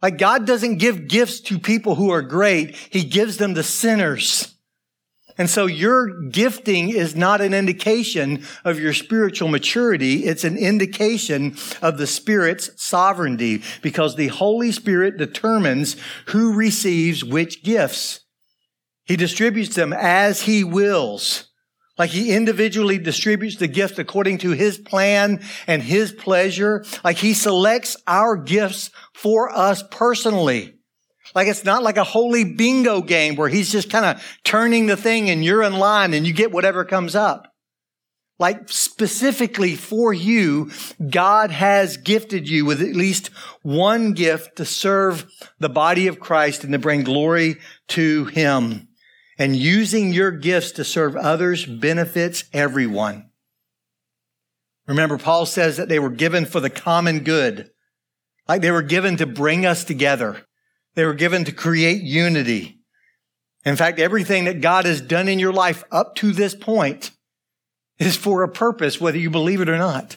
Like 0.00 0.18
God 0.18 0.46
doesn't 0.46 0.78
give 0.78 1.08
gifts 1.08 1.40
to 1.42 1.58
people 1.58 1.96
who 1.96 2.10
are 2.10 2.22
great. 2.22 2.76
He 2.76 3.04
gives 3.04 3.36
them 3.36 3.54
to 3.54 3.62
sinners. 3.62 4.54
And 5.36 5.48
so 5.48 5.66
your 5.66 6.28
gifting 6.28 6.90
is 6.90 7.14
not 7.14 7.40
an 7.40 7.54
indication 7.54 8.44
of 8.64 8.80
your 8.80 8.92
spiritual 8.92 9.48
maturity. 9.48 10.24
It's 10.24 10.42
an 10.42 10.58
indication 10.58 11.56
of 11.80 11.96
the 11.96 12.08
Spirit's 12.08 12.70
sovereignty 12.76 13.62
because 13.80 14.16
the 14.16 14.28
Holy 14.28 14.72
Spirit 14.72 15.16
determines 15.16 15.96
who 16.26 16.52
receives 16.52 17.24
which 17.24 17.62
gifts. 17.62 18.20
He 19.04 19.16
distributes 19.16 19.76
them 19.76 19.92
as 19.92 20.42
he 20.42 20.64
wills. 20.64 21.47
Like 21.98 22.10
he 22.10 22.32
individually 22.32 22.98
distributes 22.98 23.56
the 23.56 23.66
gift 23.66 23.98
according 23.98 24.38
to 24.38 24.50
his 24.50 24.78
plan 24.78 25.42
and 25.66 25.82
his 25.82 26.12
pleasure. 26.12 26.84
Like 27.02 27.16
he 27.16 27.34
selects 27.34 27.96
our 28.06 28.36
gifts 28.36 28.90
for 29.14 29.50
us 29.54 29.82
personally. 29.90 30.74
Like 31.34 31.48
it's 31.48 31.64
not 31.64 31.82
like 31.82 31.96
a 31.96 32.04
holy 32.04 32.44
bingo 32.44 33.02
game 33.02 33.36
where 33.36 33.48
he's 33.48 33.70
just 33.70 33.90
kind 33.90 34.04
of 34.04 34.38
turning 34.44 34.86
the 34.86 34.96
thing 34.96 35.28
and 35.28 35.44
you're 35.44 35.62
in 35.62 35.74
line 35.74 36.14
and 36.14 36.26
you 36.26 36.32
get 36.32 36.52
whatever 36.52 36.84
comes 36.84 37.14
up. 37.14 37.52
Like 38.38 38.68
specifically 38.68 39.74
for 39.74 40.12
you, 40.12 40.70
God 41.10 41.50
has 41.50 41.96
gifted 41.96 42.48
you 42.48 42.64
with 42.64 42.80
at 42.80 42.94
least 42.94 43.28
one 43.62 44.12
gift 44.12 44.56
to 44.56 44.64
serve 44.64 45.26
the 45.58 45.68
body 45.68 46.06
of 46.06 46.20
Christ 46.20 46.62
and 46.62 46.72
to 46.72 46.78
bring 46.78 47.02
glory 47.02 47.56
to 47.88 48.26
him. 48.26 48.87
And 49.38 49.54
using 49.54 50.12
your 50.12 50.32
gifts 50.32 50.72
to 50.72 50.84
serve 50.84 51.14
others 51.14 51.64
benefits 51.64 52.44
everyone. 52.52 53.30
Remember, 54.88 55.16
Paul 55.16 55.46
says 55.46 55.76
that 55.76 55.88
they 55.88 56.00
were 56.00 56.10
given 56.10 56.44
for 56.44 56.60
the 56.60 56.70
common 56.70 57.20
good. 57.20 57.70
Like 58.48 58.62
they 58.62 58.72
were 58.72 58.82
given 58.82 59.16
to 59.18 59.26
bring 59.26 59.64
us 59.64 59.84
together. 59.84 60.44
They 60.94 61.04
were 61.04 61.14
given 61.14 61.44
to 61.44 61.52
create 61.52 62.02
unity. 62.02 62.80
In 63.64 63.76
fact, 63.76 64.00
everything 64.00 64.44
that 64.46 64.60
God 64.60 64.86
has 64.86 65.00
done 65.00 65.28
in 65.28 65.38
your 65.38 65.52
life 65.52 65.84
up 65.92 66.16
to 66.16 66.32
this 66.32 66.54
point 66.54 67.12
is 67.98 68.16
for 68.16 68.42
a 68.42 68.48
purpose, 68.48 69.00
whether 69.00 69.18
you 69.18 69.30
believe 69.30 69.60
it 69.60 69.68
or 69.68 69.78
not. 69.78 70.16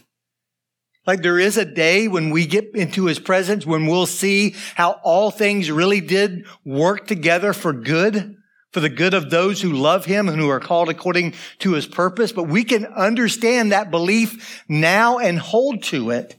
Like 1.06 1.22
there 1.22 1.40
is 1.40 1.58
a 1.58 1.66
day 1.66 2.08
when 2.08 2.30
we 2.30 2.46
get 2.46 2.76
into 2.76 3.06
his 3.06 3.20
presence 3.20 3.66
when 3.66 3.88
we'll 3.88 4.06
see 4.06 4.56
how 4.76 5.00
all 5.04 5.32
things 5.32 5.70
really 5.70 6.00
did 6.00 6.46
work 6.64 7.08
together 7.08 7.54
for 7.54 7.74
good 7.74 8.38
for 8.72 8.80
the 8.80 8.90
good 8.90 9.14
of 9.14 9.30
those 9.30 9.62
who 9.62 9.72
love 9.72 10.06
him 10.06 10.30
and 10.30 10.40
who 10.40 10.50
are 10.50 10.60
called 10.60 10.90
according 10.90 11.34
to 11.60 11.74
his 11.74 11.86
purpose. 11.86 12.32
But 12.32 12.44
we 12.44 12.64
can 12.64 12.86
understand 12.86 13.72
that 13.72 13.92
belief 13.92 14.64
now 14.68 15.18
and 15.18 15.38
hold 15.38 15.84
to 15.84 16.12
it. 16.12 16.38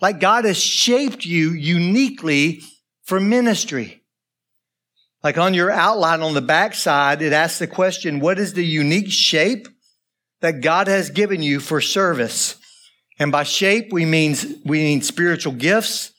Like 0.00 0.20
God 0.20 0.44
has 0.44 0.58
shaped 0.58 1.24
you 1.24 1.52
uniquely 1.52 2.62
for 3.04 3.20
ministry. 3.20 4.02
Like 5.22 5.38
on 5.38 5.54
your 5.54 5.70
outline 5.70 6.20
on 6.20 6.34
the 6.34 6.40
backside, 6.40 7.22
it 7.22 7.32
asks 7.32 7.58
the 7.58 7.66
question, 7.66 8.20
what 8.20 8.38
is 8.38 8.52
the 8.52 8.64
unique 8.64 9.10
shape 9.10 9.66
that 10.40 10.60
God 10.60 10.86
has 10.86 11.10
given 11.10 11.42
you 11.42 11.58
for 11.58 11.80
service? 11.80 12.56
And 13.18 13.32
by 13.32 13.42
shape, 13.42 13.92
we 13.92 14.04
mean, 14.04 14.36
we 14.64 14.78
mean 14.78 15.02
spiritual 15.02 15.54
gifts, 15.54 16.12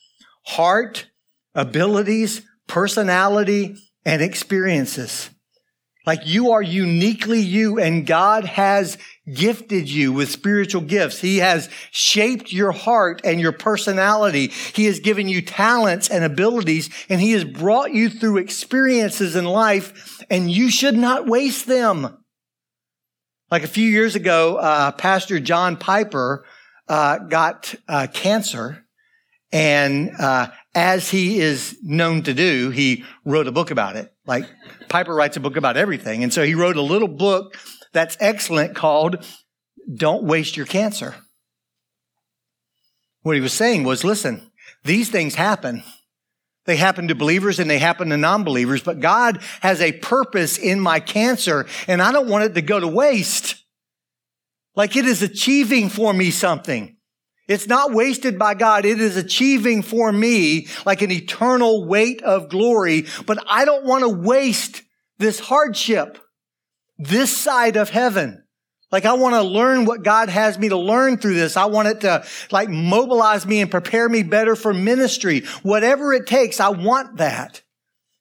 heart, 0.44 1.06
abilities, 1.54 2.42
personality, 2.66 3.76
and 4.04 4.20
experiences. 4.20 5.30
Like 6.06 6.20
you 6.24 6.52
are 6.52 6.62
uniquely 6.62 7.40
you 7.40 7.78
and 7.78 8.06
God 8.06 8.44
has 8.44 8.96
gifted 9.32 9.88
you 9.88 10.12
with 10.12 10.30
spiritual 10.30 10.80
gifts. 10.80 11.20
He 11.20 11.38
has 11.38 11.68
shaped 11.90 12.52
your 12.52 12.72
heart 12.72 13.20
and 13.22 13.40
your 13.40 13.52
personality. 13.52 14.48
He 14.48 14.86
has 14.86 15.00
given 15.00 15.28
you 15.28 15.42
talents 15.42 16.08
and 16.08 16.24
abilities 16.24 16.88
and 17.08 17.20
he 17.20 17.32
has 17.32 17.44
brought 17.44 17.92
you 17.92 18.08
through 18.08 18.38
experiences 18.38 19.36
in 19.36 19.44
life 19.44 20.24
and 20.30 20.50
you 20.50 20.70
should 20.70 20.96
not 20.96 21.26
waste 21.26 21.66
them. 21.66 22.16
Like 23.50 23.64
a 23.64 23.68
few 23.68 23.86
years 23.86 24.14
ago, 24.14 24.56
uh, 24.56 24.92
Pastor 24.92 25.40
John 25.40 25.76
Piper 25.76 26.44
uh, 26.88 27.18
got 27.18 27.74
uh, 27.88 28.06
cancer, 28.12 28.84
and 29.52 30.10
uh, 30.18 30.48
as 30.74 31.10
he 31.10 31.40
is 31.40 31.76
known 31.82 32.22
to 32.22 32.34
do, 32.34 32.70
he 32.70 33.04
wrote 33.24 33.48
a 33.48 33.52
book 33.52 33.72
about 33.72 33.96
it. 33.96 34.12
Like 34.24 34.44
Piper 34.90 35.14
writes 35.14 35.38
a 35.38 35.40
book 35.40 35.56
about 35.56 35.78
everything, 35.78 36.22
and 36.22 36.32
so 36.32 36.44
he 36.44 36.54
wrote 36.54 36.76
a 36.76 36.82
little 36.82 37.08
book 37.08 37.56
that's 37.92 38.18
excellent 38.20 38.76
called 38.76 39.24
"Don't 39.94 40.24
Waste 40.24 40.58
Your 40.58 40.66
Cancer." 40.66 41.14
What 43.22 43.36
he 43.36 43.40
was 43.40 43.52
saying 43.52 43.84
was, 43.84 44.04
listen, 44.04 44.50
these 44.84 45.08
things 45.10 45.34
happen. 45.34 45.82
They 46.66 46.76
happen 46.76 47.08
to 47.08 47.14
believers 47.14 47.58
and 47.58 47.70
they 47.70 47.78
happen 47.78 48.10
to 48.10 48.16
non-believers, 48.16 48.82
but 48.82 49.00
God 49.00 49.42
has 49.60 49.80
a 49.80 49.92
purpose 49.92 50.58
in 50.58 50.80
my 50.80 51.00
cancer 51.00 51.66
and 51.88 52.02
I 52.02 52.12
don't 52.12 52.28
want 52.28 52.44
it 52.44 52.54
to 52.54 52.62
go 52.62 52.78
to 52.78 52.86
waste. 52.86 53.56
Like 54.76 54.96
it 54.96 55.06
is 55.06 55.22
achieving 55.22 55.88
for 55.88 56.12
me 56.12 56.30
something. 56.30 56.96
It's 57.50 57.66
not 57.66 57.92
wasted 57.92 58.38
by 58.38 58.54
God. 58.54 58.84
It 58.84 59.00
is 59.00 59.16
achieving 59.16 59.82
for 59.82 60.12
me 60.12 60.68
like 60.86 61.02
an 61.02 61.10
eternal 61.10 61.84
weight 61.84 62.22
of 62.22 62.48
glory, 62.48 63.06
but 63.26 63.38
I 63.46 63.64
don't 63.64 63.84
want 63.84 64.04
to 64.04 64.08
waste 64.08 64.82
this 65.18 65.40
hardship 65.40 66.18
this 67.00 67.36
side 67.36 67.76
of 67.76 67.90
heaven. 67.90 68.44
Like 68.92 69.04
I 69.04 69.14
want 69.14 69.34
to 69.34 69.42
learn 69.42 69.84
what 69.84 70.02
God 70.04 70.28
has 70.28 70.58
me 70.58 70.68
to 70.68 70.76
learn 70.76 71.16
through 71.16 71.34
this. 71.34 71.56
I 71.56 71.64
want 71.64 71.88
it 71.88 72.00
to 72.02 72.24
like 72.50 72.68
mobilize 72.68 73.46
me 73.46 73.60
and 73.60 73.70
prepare 73.70 74.08
me 74.08 74.22
better 74.22 74.54
for 74.54 74.74
ministry. 74.74 75.40
Whatever 75.62 76.12
it 76.12 76.26
takes, 76.26 76.60
I 76.60 76.68
want 76.68 77.16
that. 77.16 77.62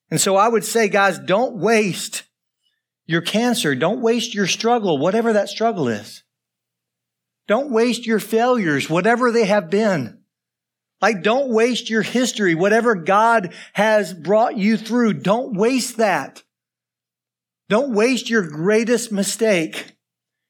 And 0.10 0.20
so 0.20 0.38
I 0.38 0.48
would 0.48 0.64
say, 0.64 0.88
guys, 0.90 1.20
don't 1.20 1.58
waste 1.58 2.24
your 3.06 3.22
cancer. 3.22 3.76
Don't 3.76 4.02
waste 4.02 4.34
your 4.34 4.48
struggle, 4.48 4.98
whatever 4.98 5.34
that 5.34 5.50
struggle 5.50 5.88
is. 5.88 6.24
Don't 7.50 7.72
waste 7.72 8.06
your 8.06 8.20
failures, 8.20 8.92
whatever 8.92 9.32
they 9.32 9.46
have 9.46 9.72
been. 9.72 10.20
Like 11.02 11.24
don't 11.24 11.50
waste 11.50 11.90
your 11.90 12.04
history, 12.04 12.54
whatever 12.54 12.94
God 12.94 13.56
has 13.74 14.14
brought 14.14 14.56
you 14.56 14.78
through. 14.78 15.14
Don't 15.16 15.58
waste 15.58 15.98
that. 15.98 16.44
Don't 17.68 17.96
waste 17.96 18.30
your 18.30 18.44
greatest 18.44 19.12
mistake 19.12 19.96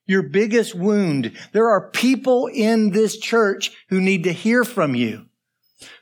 your 0.06 0.24
biggest 0.24 0.76
wound. 0.76 1.32
There 1.54 1.70
are 1.70 1.90
people 1.92 2.48
in 2.48 2.90
this 2.90 3.18
church 3.18 3.72
who 3.90 4.02
need 4.02 4.24
to 4.24 4.34
hear 4.34 4.64
from 4.64 4.96
you, 4.96 5.28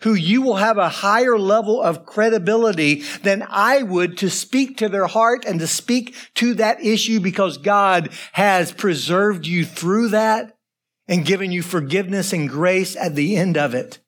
who 0.02 0.14
you 0.14 0.42
will 0.42 0.56
have 0.56 0.78
a 0.78 0.88
higher 0.88 1.38
level 1.38 1.82
of 1.82 2.06
credibility 2.06 3.04
than 3.22 3.46
I 3.48 3.84
would 3.84 4.18
to 4.20 4.30
speak 4.30 4.78
to 4.78 4.88
their 4.88 5.08
heart 5.08 5.44
and 5.44 5.60
to 5.60 5.68
speak 5.68 6.16
to 6.36 6.54
that 6.54 6.82
issue 6.82 7.20
because 7.20 7.58
God 7.58 8.10
has 8.32 8.72
preserved 8.72 9.46
you 9.46 9.66
through 9.66 10.10
that 10.10 10.57
and 11.08 11.26
given 11.26 11.52
you 11.52 11.62
forgiveness 11.62 12.34
and 12.34 12.50
grace 12.50 12.96
at 12.96 13.16
the 13.16 13.36
end 13.38 13.58
of 13.58 13.74
it. 13.74 14.00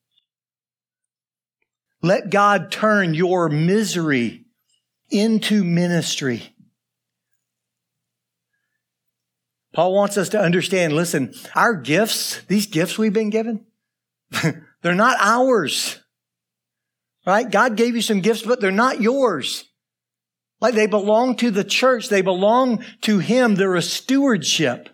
Let 2.01 2.29
God 2.29 2.71
turn 2.71 3.13
your 3.13 3.49
misery 3.49 4.45
into 5.09 5.63
ministry. 5.63 6.55
Paul 9.73 9.93
wants 9.93 10.17
us 10.17 10.29
to 10.29 10.39
understand, 10.39 10.93
listen, 10.93 11.33
our 11.55 11.75
gifts, 11.75 12.41
these 12.47 12.65
gifts 12.65 12.97
we've 12.97 13.13
been 13.13 13.29
given, 13.29 13.65
they're 14.81 14.95
not 14.95 15.17
ours. 15.19 15.99
Right? 17.25 17.49
God 17.49 17.75
gave 17.75 17.95
you 17.95 18.01
some 18.01 18.21
gifts, 18.21 18.41
but 18.41 18.59
they're 18.59 18.71
not 18.71 19.01
yours. 19.01 19.65
Like 20.61 20.73
they 20.73 20.87
belong 20.87 21.35
to 21.37 21.51
the 21.51 21.63
church. 21.63 22.09
They 22.09 22.21
belong 22.21 22.83
to 23.01 23.19
Him. 23.19 23.55
They're 23.55 23.75
a 23.75 23.81
stewardship. 23.81 24.89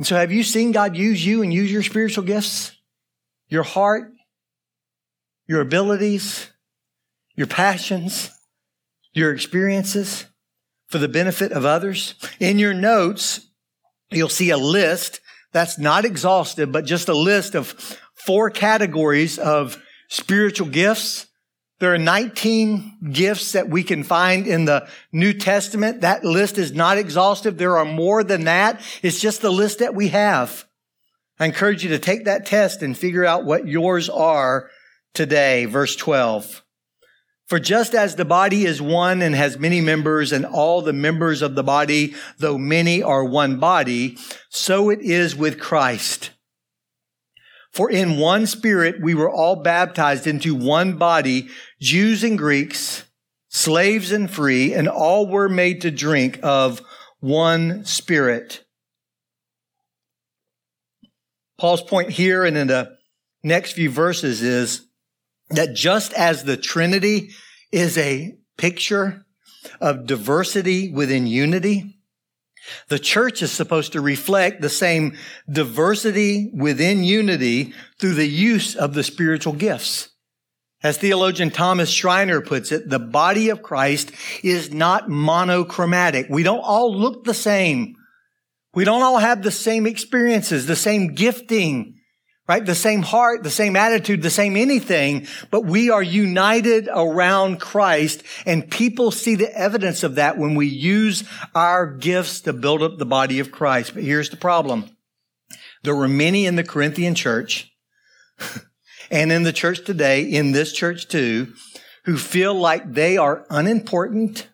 And 0.00 0.06
so 0.06 0.16
have 0.16 0.32
you 0.32 0.42
seen 0.42 0.72
God 0.72 0.96
use 0.96 1.24
you 1.24 1.42
and 1.42 1.54
use 1.54 1.70
your 1.70 1.84
spiritual 1.84 2.24
gifts? 2.24 2.74
Your 3.48 3.62
heart, 3.62 4.10
your 5.46 5.60
abilities, 5.60 6.50
your 7.36 7.46
passions, 7.46 8.30
your 9.12 9.32
experiences? 9.32 10.26
for 10.90 10.98
the 10.98 11.08
benefit 11.08 11.52
of 11.52 11.64
others. 11.64 12.14
In 12.40 12.58
your 12.58 12.74
notes, 12.74 13.48
you'll 14.10 14.28
see 14.28 14.50
a 14.50 14.58
list 14.58 15.20
that's 15.52 15.78
not 15.78 16.04
exhaustive, 16.04 16.70
but 16.70 16.84
just 16.84 17.08
a 17.08 17.16
list 17.16 17.54
of 17.54 17.68
four 18.14 18.50
categories 18.50 19.38
of 19.38 19.80
spiritual 20.08 20.66
gifts. 20.66 21.26
There 21.80 21.94
are 21.94 21.98
19 21.98 23.10
gifts 23.10 23.52
that 23.52 23.70
we 23.70 23.82
can 23.82 24.04
find 24.04 24.46
in 24.46 24.66
the 24.66 24.86
New 25.12 25.32
Testament. 25.32 26.02
That 26.02 26.22
list 26.22 26.58
is 26.58 26.72
not 26.72 26.98
exhaustive. 26.98 27.56
There 27.56 27.78
are 27.78 27.86
more 27.86 28.22
than 28.22 28.44
that. 28.44 28.82
It's 29.02 29.18
just 29.18 29.40
the 29.40 29.50
list 29.50 29.78
that 29.78 29.94
we 29.94 30.08
have. 30.08 30.66
I 31.38 31.46
encourage 31.46 31.82
you 31.82 31.88
to 31.88 31.98
take 31.98 32.26
that 32.26 32.44
test 32.44 32.82
and 32.82 32.96
figure 32.96 33.24
out 33.24 33.46
what 33.46 33.66
yours 33.66 34.10
are 34.10 34.68
today. 35.14 35.64
Verse 35.64 35.96
12. 35.96 36.62
For 37.48 37.58
just 37.58 37.94
as 37.94 38.14
the 38.14 38.26
body 38.26 38.66
is 38.66 38.82
one 38.82 39.22
and 39.22 39.34
has 39.34 39.58
many 39.58 39.80
members 39.80 40.32
and 40.32 40.44
all 40.44 40.82
the 40.82 40.92
members 40.92 41.40
of 41.40 41.54
the 41.54 41.64
body, 41.64 42.14
though 42.38 42.58
many 42.58 43.02
are 43.02 43.24
one 43.24 43.58
body, 43.58 44.18
so 44.50 44.90
it 44.90 45.00
is 45.00 45.34
with 45.34 45.58
Christ. 45.58 46.30
For 47.72 47.90
in 47.90 48.18
one 48.18 48.46
spirit 48.46 49.00
we 49.00 49.14
were 49.14 49.30
all 49.30 49.56
baptized 49.56 50.26
into 50.26 50.54
one 50.54 50.96
body, 50.96 51.48
Jews 51.80 52.22
and 52.22 52.36
Greeks, 52.36 53.04
slaves 53.48 54.12
and 54.12 54.30
free, 54.30 54.74
and 54.74 54.88
all 54.88 55.26
were 55.26 55.48
made 55.48 55.80
to 55.82 55.90
drink 55.90 56.38
of 56.42 56.82
one 57.20 57.84
spirit. 57.84 58.64
Paul's 61.58 61.82
point 61.82 62.10
here 62.10 62.44
and 62.44 62.56
in 62.56 62.68
the 62.68 62.96
next 63.42 63.72
few 63.72 63.90
verses 63.90 64.42
is 64.42 64.86
that 65.50 65.74
just 65.74 66.12
as 66.14 66.44
the 66.44 66.56
Trinity 66.56 67.30
is 67.72 67.98
a 67.98 68.36
picture 68.56 69.24
of 69.80 70.06
diversity 70.06 70.92
within 70.92 71.26
unity, 71.26 71.98
the 72.88 72.98
church 72.98 73.42
is 73.42 73.50
supposed 73.50 73.92
to 73.92 74.00
reflect 74.00 74.60
the 74.60 74.68
same 74.68 75.16
diversity 75.50 76.50
within 76.54 77.04
unity 77.04 77.74
through 77.98 78.14
the 78.14 78.28
use 78.28 78.76
of 78.76 78.94
the 78.94 79.02
spiritual 79.02 79.54
gifts. 79.54 80.10
As 80.82 80.96
theologian 80.96 81.50
Thomas 81.50 81.90
Schreiner 81.90 82.40
puts 82.40 82.72
it, 82.72 82.88
the 82.88 82.98
body 82.98 83.50
of 83.50 83.62
Christ 83.62 84.12
is 84.42 84.72
not 84.72 85.10
monochromatic. 85.10 86.26
We 86.30 86.42
don't 86.42 86.64
all 86.64 86.96
look 86.96 87.24
the 87.24 87.34
same. 87.34 87.96
We 88.72 88.84
don't 88.84 89.02
all 89.02 89.18
have 89.18 89.42
the 89.42 89.50
same 89.50 89.86
experiences, 89.86 90.66
the 90.66 90.76
same 90.76 91.14
gifting, 91.14 91.96
right? 92.48 92.64
The 92.64 92.74
same 92.74 93.02
heart, 93.02 93.42
the 93.42 93.50
same 93.50 93.76
attitude, 93.76 94.22
the 94.22 94.30
same 94.30 94.56
anything, 94.56 95.26
but 95.50 95.66
we 95.66 95.90
are 95.90 96.02
united 96.02 96.88
around 96.90 97.60
Christ 97.60 98.22
and 98.46 98.70
people 98.70 99.10
see 99.10 99.34
the 99.34 99.54
evidence 99.54 100.02
of 100.02 100.14
that 100.14 100.38
when 100.38 100.54
we 100.54 100.66
use 100.66 101.24
our 101.54 101.94
gifts 101.94 102.40
to 102.42 102.54
build 102.54 102.82
up 102.82 102.96
the 102.96 103.04
body 103.04 103.38
of 103.38 103.52
Christ. 103.52 103.92
But 103.92 104.04
here's 104.04 104.30
the 104.30 104.36
problem. 104.36 104.96
There 105.82 105.96
were 105.96 106.08
many 106.08 106.46
in 106.46 106.56
the 106.56 106.64
Corinthian 106.64 107.14
church 107.14 107.70
and 109.10 109.32
in 109.32 109.42
the 109.42 109.52
church 109.52 109.84
today, 109.84 110.22
in 110.22 110.52
this 110.52 110.72
church 110.72 111.08
too, 111.08 111.52
who 112.04 112.16
feel 112.16 112.54
like 112.54 112.92
they 112.92 113.16
are 113.16 113.46
unimportant 113.50 114.48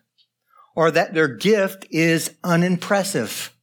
or 0.75 0.91
that 0.91 1.13
their 1.13 1.27
gift 1.27 1.87
is 1.89 2.31
unimpressive. 2.43 3.53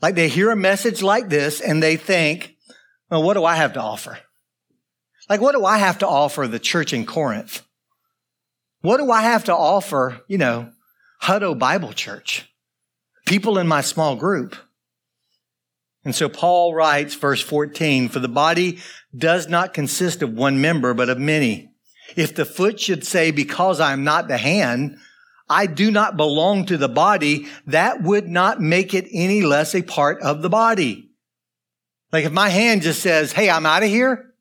Like 0.00 0.14
they 0.14 0.28
hear 0.28 0.50
a 0.50 0.56
message 0.56 1.02
like 1.02 1.28
this 1.28 1.60
and 1.60 1.82
they 1.82 1.96
think, 1.96 2.56
well, 3.10 3.22
what 3.22 3.34
do 3.34 3.44
I 3.44 3.56
have 3.56 3.72
to 3.74 3.80
offer? 3.80 4.18
Like, 5.28 5.40
what 5.40 5.54
do 5.54 5.64
I 5.64 5.78
have 5.78 5.98
to 6.00 6.08
offer 6.08 6.46
the 6.46 6.58
church 6.58 6.92
in 6.92 7.06
Corinth? 7.06 7.62
What 8.82 8.98
do 8.98 9.10
I 9.10 9.22
have 9.22 9.44
to 9.44 9.54
offer, 9.54 10.20
you 10.28 10.36
know, 10.36 10.70
Hutto 11.22 11.58
Bible 11.58 11.92
Church? 11.92 12.52
People 13.24 13.58
in 13.58 13.66
my 13.66 13.80
small 13.80 14.16
group. 14.16 14.56
And 16.04 16.14
so 16.14 16.28
Paul 16.28 16.74
writes, 16.74 17.14
verse 17.14 17.40
14, 17.40 18.10
for 18.10 18.18
the 18.18 18.28
body 18.28 18.80
does 19.16 19.48
not 19.48 19.74
consist 19.74 20.22
of 20.22 20.32
one 20.32 20.60
member, 20.60 20.94
but 20.94 21.08
of 21.08 21.18
many. 21.18 21.70
If 22.16 22.34
the 22.34 22.44
foot 22.44 22.80
should 22.80 23.04
say, 23.04 23.30
because 23.30 23.80
I 23.80 23.92
am 23.92 24.04
not 24.04 24.28
the 24.28 24.36
hand, 24.36 24.98
I 25.48 25.66
do 25.66 25.90
not 25.90 26.16
belong 26.16 26.66
to 26.66 26.76
the 26.76 26.88
body, 26.88 27.46
that 27.66 28.02
would 28.02 28.28
not 28.28 28.60
make 28.60 28.94
it 28.94 29.06
any 29.12 29.42
less 29.42 29.74
a 29.74 29.82
part 29.82 30.20
of 30.22 30.42
the 30.42 30.50
body. 30.50 31.10
Like 32.12 32.24
if 32.24 32.32
my 32.32 32.48
hand 32.48 32.82
just 32.82 33.00
says, 33.00 33.32
Hey, 33.32 33.50
I'm 33.50 33.66
out 33.66 33.82
of 33.82 33.88
here, 33.88 34.34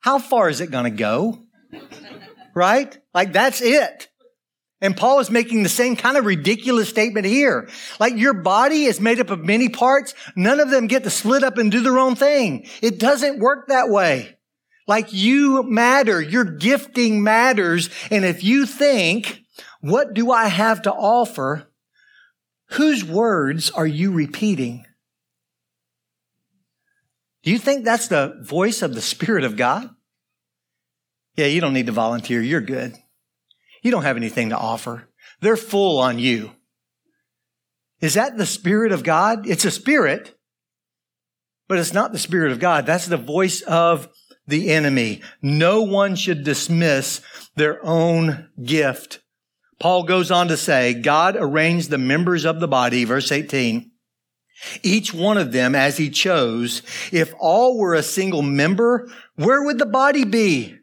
how 0.00 0.18
far 0.18 0.48
is 0.48 0.60
it 0.60 0.70
going 0.70 0.84
to 0.84 0.90
go? 0.90 1.42
right? 2.54 2.96
Like 3.14 3.32
that's 3.32 3.60
it. 3.60 4.08
And 4.86 4.96
Paul 4.96 5.20
is 5.20 5.30
making 5.30 5.62
the 5.62 5.68
same 5.68 5.96
kind 5.96 6.16
of 6.16 6.24
ridiculous 6.24 6.88
statement 6.88 7.26
here. 7.26 7.68
Like 8.00 8.16
your 8.16 8.32
body 8.32 8.84
is 8.84 9.00
made 9.00 9.20
up 9.20 9.28
of 9.28 9.44
many 9.44 9.68
parts. 9.68 10.14
None 10.34 10.60
of 10.60 10.70
them 10.70 10.86
get 10.86 11.04
to 11.04 11.10
split 11.10 11.44
up 11.44 11.58
and 11.58 11.70
do 11.70 11.82
their 11.82 11.98
own 11.98 12.16
thing. 12.16 12.66
It 12.80 12.98
doesn't 12.98 13.38
work 13.38 13.68
that 13.68 13.90
way. 13.90 14.38
Like 14.86 15.12
you 15.12 15.62
matter. 15.64 16.22
Your 16.22 16.44
gifting 16.44 17.22
matters. 17.22 17.90
And 18.10 18.24
if 18.24 18.42
you 18.42 18.64
think, 18.64 19.42
what 19.82 20.14
do 20.14 20.30
I 20.30 20.46
have 20.46 20.82
to 20.82 20.92
offer? 20.92 21.68
whose 22.70 23.04
words 23.04 23.70
are 23.70 23.86
you 23.86 24.12
repeating? 24.12 24.86
Do 27.42 27.50
you 27.50 27.58
think 27.58 27.84
that's 27.84 28.08
the 28.08 28.40
voice 28.42 28.82
of 28.82 28.94
the 28.94 29.00
Spirit 29.00 29.44
of 29.44 29.56
God? 29.56 29.88
Yeah, 31.36 31.46
you 31.46 31.60
don't 31.60 31.74
need 31.74 31.86
to 31.86 31.92
volunteer. 31.92 32.40
You're 32.40 32.60
good. 32.60 32.96
You 33.86 33.92
don't 33.92 34.02
have 34.02 34.16
anything 34.16 34.48
to 34.48 34.58
offer. 34.58 35.08
They're 35.40 35.56
full 35.56 36.00
on 36.00 36.18
you. 36.18 36.50
Is 38.00 38.14
that 38.14 38.36
the 38.36 38.44
Spirit 38.44 38.90
of 38.90 39.04
God? 39.04 39.46
It's 39.46 39.64
a 39.64 39.70
spirit, 39.70 40.36
but 41.68 41.78
it's 41.78 41.92
not 41.92 42.10
the 42.10 42.18
Spirit 42.18 42.50
of 42.50 42.58
God. 42.58 42.84
That's 42.84 43.06
the 43.06 43.16
voice 43.16 43.60
of 43.62 44.08
the 44.44 44.72
enemy. 44.72 45.22
No 45.40 45.82
one 45.82 46.16
should 46.16 46.42
dismiss 46.42 47.20
their 47.54 47.78
own 47.86 48.48
gift. 48.60 49.20
Paul 49.78 50.02
goes 50.02 50.32
on 50.32 50.48
to 50.48 50.56
say, 50.56 50.92
God 50.92 51.36
arranged 51.38 51.88
the 51.88 51.96
members 51.96 52.44
of 52.44 52.58
the 52.58 52.66
body, 52.66 53.04
verse 53.04 53.30
18, 53.30 53.92
each 54.82 55.14
one 55.14 55.38
of 55.38 55.52
them 55.52 55.76
as 55.76 55.96
he 55.96 56.10
chose. 56.10 56.82
If 57.12 57.32
all 57.38 57.78
were 57.78 57.94
a 57.94 58.02
single 58.02 58.42
member, 58.42 59.08
where 59.36 59.62
would 59.62 59.78
the 59.78 59.86
body 59.86 60.24
be? 60.24 60.76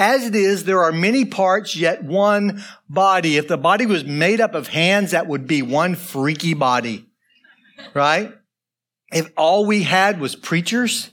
As 0.00 0.24
it 0.24 0.34
is, 0.34 0.64
there 0.64 0.82
are 0.82 0.92
many 0.92 1.26
parts, 1.26 1.76
yet 1.76 2.02
one 2.02 2.64
body. 2.88 3.36
If 3.36 3.48
the 3.48 3.58
body 3.58 3.84
was 3.84 4.02
made 4.02 4.40
up 4.40 4.54
of 4.54 4.66
hands, 4.66 5.10
that 5.10 5.26
would 5.26 5.46
be 5.46 5.60
one 5.60 5.94
freaky 5.94 6.54
body, 6.54 7.06
right? 7.92 8.32
If 9.12 9.30
all 9.36 9.66
we 9.66 9.82
had 9.82 10.18
was 10.18 10.34
preachers, 10.34 11.10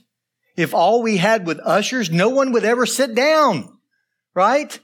if 0.56 0.72
all 0.72 1.02
we 1.02 1.18
had 1.18 1.46
was 1.46 1.60
ushers, 1.62 2.10
no 2.10 2.30
one 2.30 2.52
would 2.52 2.64
ever 2.64 2.86
sit 2.86 3.14
down, 3.14 3.76
right? 4.34 4.80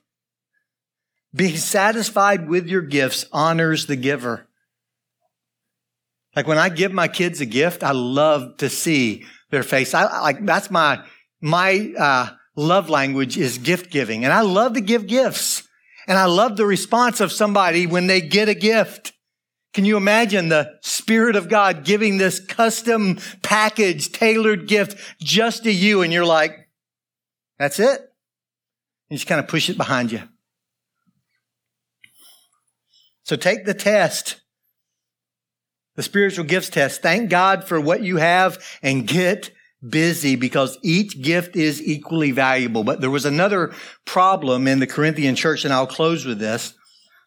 Being 1.34 1.56
satisfied 1.56 2.46
with 2.46 2.66
your 2.66 2.82
gifts 2.82 3.24
honors 3.32 3.86
the 3.86 3.96
giver. 3.96 4.46
Like 6.36 6.46
when 6.46 6.58
I 6.58 6.68
give 6.68 6.92
my 6.92 7.08
kids 7.08 7.40
a 7.40 7.46
gift, 7.46 7.82
I 7.82 7.92
love 7.92 8.58
to 8.58 8.68
see 8.68 9.24
their 9.48 9.62
face. 9.62 9.94
I 9.94 10.20
like 10.20 10.44
that's 10.44 10.70
my 10.70 11.02
my 11.40 11.94
uh, 11.98 12.28
love 12.56 12.88
language 12.88 13.36
is 13.36 13.58
gift 13.58 13.90
giving. 13.90 14.24
And 14.24 14.32
I 14.32 14.40
love 14.42 14.74
to 14.74 14.80
give 14.80 15.06
gifts. 15.06 15.66
And 16.06 16.18
I 16.18 16.26
love 16.26 16.56
the 16.56 16.66
response 16.66 17.20
of 17.20 17.32
somebody 17.32 17.86
when 17.86 18.06
they 18.06 18.20
get 18.20 18.48
a 18.48 18.54
gift. 18.54 19.12
Can 19.72 19.84
you 19.84 19.96
imagine 19.96 20.48
the 20.48 20.78
Spirit 20.82 21.34
of 21.34 21.48
God 21.48 21.84
giving 21.84 22.18
this 22.18 22.38
custom 22.38 23.18
package, 23.42 24.12
tailored 24.12 24.68
gift 24.68 24.96
just 25.20 25.64
to 25.64 25.72
you? 25.72 26.02
And 26.02 26.12
you're 26.12 26.24
like, 26.24 26.68
that's 27.58 27.80
it. 27.80 28.00
You 29.08 29.16
just 29.16 29.26
kind 29.26 29.40
of 29.40 29.48
push 29.48 29.68
it 29.68 29.76
behind 29.76 30.12
you. 30.12 30.22
So 33.24 33.36
take 33.36 33.64
the 33.64 33.74
test, 33.74 34.40
the 35.96 36.02
spiritual 36.02 36.44
gifts 36.44 36.68
test. 36.68 37.00
Thank 37.00 37.30
God 37.30 37.64
for 37.64 37.80
what 37.80 38.02
you 38.02 38.18
have 38.18 38.62
and 38.82 39.06
get 39.06 39.50
busy 39.88 40.36
because 40.36 40.78
each 40.82 41.20
gift 41.20 41.56
is 41.56 41.82
equally 41.82 42.30
valuable. 42.30 42.84
But 42.84 43.00
there 43.00 43.10
was 43.10 43.24
another 43.24 43.72
problem 44.04 44.66
in 44.66 44.78
the 44.78 44.86
Corinthian 44.86 45.36
church, 45.36 45.64
and 45.64 45.74
I'll 45.74 45.86
close 45.86 46.24
with 46.24 46.38
this. 46.38 46.74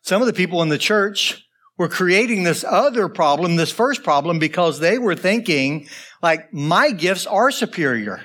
Some 0.02 0.22
of 0.22 0.28
the 0.28 0.34
people 0.34 0.62
in 0.62 0.70
the 0.70 0.78
church 0.78 1.44
were 1.78 1.90
creating 1.90 2.44
this 2.44 2.64
other 2.64 3.08
problem, 3.08 3.56
this 3.56 3.72
first 3.72 4.04
problem, 4.04 4.40
because 4.40 4.80
they 4.80 4.98
were 4.98 5.16
thinking, 5.16 5.88
like, 6.22 6.52
my 6.54 6.92
gifts 6.92 7.28
are 7.28 7.52
superior. 7.52 8.22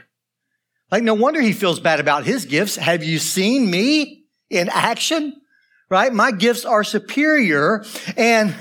Like, 0.90 1.02
no 1.02 1.14
wonder 1.14 1.40
he 1.40 1.52
feels 1.52 1.80
bad 1.80 2.00
about 2.00 2.24
his 2.24 2.44
gifts. 2.46 2.76
Have 2.76 3.02
you 3.04 3.18
seen 3.18 3.70
me 3.70 4.24
in 4.48 4.68
action? 4.70 5.34
Right? 5.90 6.12
My 6.12 6.30
gifts 6.32 6.64
are 6.64 6.84
superior. 6.84 7.84
And 8.16 8.54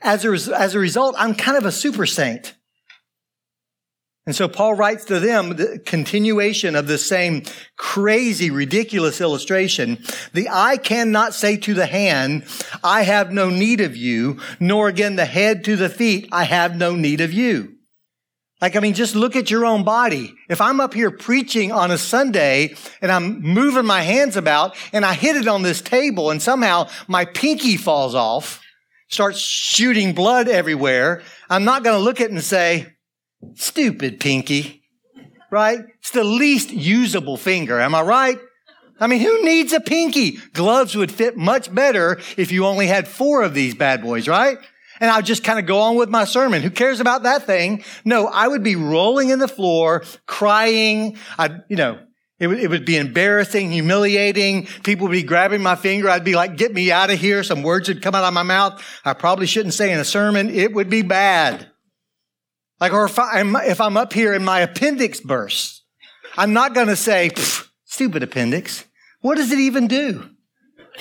as 0.00 0.24
a, 0.24 0.58
as 0.58 0.74
a 0.74 0.80
result, 0.80 1.14
I'm 1.16 1.34
kind 1.34 1.56
of 1.56 1.64
a 1.64 1.72
super 1.72 2.06
saint. 2.06 2.54
And 4.24 4.36
so 4.36 4.46
Paul 4.46 4.74
writes 4.74 5.04
to 5.06 5.18
them 5.18 5.56
the 5.56 5.80
continuation 5.84 6.76
of 6.76 6.86
the 6.86 6.98
same 6.98 7.42
crazy, 7.76 8.50
ridiculous 8.50 9.20
illustration. 9.20 9.98
The 10.32 10.48
eye 10.48 10.76
cannot 10.76 11.34
say 11.34 11.56
to 11.56 11.74
the 11.74 11.86
hand, 11.86 12.44
I 12.84 13.02
have 13.02 13.32
no 13.32 13.50
need 13.50 13.80
of 13.80 13.96
you, 13.96 14.38
nor 14.60 14.86
again 14.86 15.16
the 15.16 15.24
head 15.24 15.64
to 15.64 15.74
the 15.74 15.88
feet, 15.88 16.28
I 16.30 16.44
have 16.44 16.76
no 16.76 16.94
need 16.94 17.20
of 17.20 17.32
you. 17.32 17.74
Like, 18.60 18.76
I 18.76 18.78
mean, 18.78 18.94
just 18.94 19.16
look 19.16 19.34
at 19.34 19.50
your 19.50 19.66
own 19.66 19.82
body. 19.82 20.32
If 20.48 20.60
I'm 20.60 20.80
up 20.80 20.94
here 20.94 21.10
preaching 21.10 21.72
on 21.72 21.90
a 21.90 21.98
Sunday 21.98 22.76
and 23.00 23.10
I'm 23.10 23.42
moving 23.42 23.84
my 23.84 24.02
hands 24.02 24.36
about 24.36 24.76
and 24.92 25.04
I 25.04 25.14
hit 25.14 25.34
it 25.34 25.48
on 25.48 25.62
this 25.62 25.82
table 25.82 26.30
and 26.30 26.40
somehow 26.40 26.88
my 27.08 27.24
pinky 27.24 27.76
falls 27.76 28.14
off, 28.14 28.62
starts 29.08 29.40
shooting 29.40 30.14
blood 30.14 30.46
everywhere, 30.46 31.22
I'm 31.50 31.64
not 31.64 31.82
going 31.82 31.98
to 31.98 32.04
look 32.04 32.20
at 32.20 32.26
it 32.26 32.30
and 32.30 32.40
say, 32.40 32.86
Stupid 33.54 34.20
pinky, 34.20 34.82
right? 35.50 35.80
It's 35.98 36.10
the 36.10 36.24
least 36.24 36.70
usable 36.70 37.36
finger. 37.36 37.80
Am 37.80 37.94
I 37.94 38.02
right? 38.02 38.38
I 39.00 39.08
mean, 39.08 39.20
who 39.20 39.44
needs 39.44 39.72
a 39.72 39.80
pinky? 39.80 40.38
Gloves 40.52 40.94
would 40.94 41.10
fit 41.10 41.36
much 41.36 41.74
better 41.74 42.20
if 42.36 42.52
you 42.52 42.66
only 42.66 42.86
had 42.86 43.08
four 43.08 43.42
of 43.42 43.52
these 43.52 43.74
bad 43.74 44.00
boys, 44.02 44.28
right? 44.28 44.58
And 45.00 45.10
I'll 45.10 45.22
just 45.22 45.42
kind 45.42 45.58
of 45.58 45.66
go 45.66 45.80
on 45.80 45.96
with 45.96 46.08
my 46.08 46.24
sermon. 46.24 46.62
Who 46.62 46.70
cares 46.70 47.00
about 47.00 47.24
that 47.24 47.44
thing? 47.44 47.82
No, 48.04 48.28
I 48.28 48.46
would 48.46 48.62
be 48.62 48.76
rolling 48.76 49.30
in 49.30 49.40
the 49.40 49.48
floor, 49.48 50.04
crying. 50.26 51.16
I, 51.36 51.58
you 51.68 51.74
know, 51.74 51.98
it 52.38 52.48
it 52.48 52.70
would 52.70 52.84
be 52.84 52.96
embarrassing, 52.96 53.72
humiliating. 53.72 54.66
People 54.84 55.08
would 55.08 55.12
be 55.12 55.24
grabbing 55.24 55.62
my 55.62 55.74
finger. 55.74 56.08
I'd 56.08 56.24
be 56.24 56.36
like, 56.36 56.56
get 56.56 56.72
me 56.72 56.92
out 56.92 57.10
of 57.10 57.18
here. 57.18 57.42
Some 57.42 57.64
words 57.64 57.88
would 57.88 58.02
come 58.02 58.14
out 58.14 58.22
of 58.22 58.32
my 58.32 58.44
mouth. 58.44 58.80
I 59.04 59.14
probably 59.14 59.46
shouldn't 59.46 59.74
say 59.74 59.92
in 59.92 59.98
a 59.98 60.04
sermon. 60.04 60.48
It 60.48 60.72
would 60.72 60.88
be 60.88 61.02
bad. 61.02 61.71
Like, 62.82 62.94
or 62.94 63.04
if 63.04 63.16
I'm, 63.16 63.54
if 63.54 63.80
I'm 63.80 63.96
up 63.96 64.12
here 64.12 64.32
and 64.32 64.44
my 64.44 64.58
appendix 64.58 65.20
bursts, 65.20 65.84
I'm 66.36 66.52
not 66.52 66.74
going 66.74 66.88
to 66.88 66.96
say, 66.96 67.30
stupid 67.84 68.24
appendix. 68.24 68.84
What 69.20 69.36
does 69.36 69.52
it 69.52 69.60
even 69.60 69.86
do? 69.86 70.28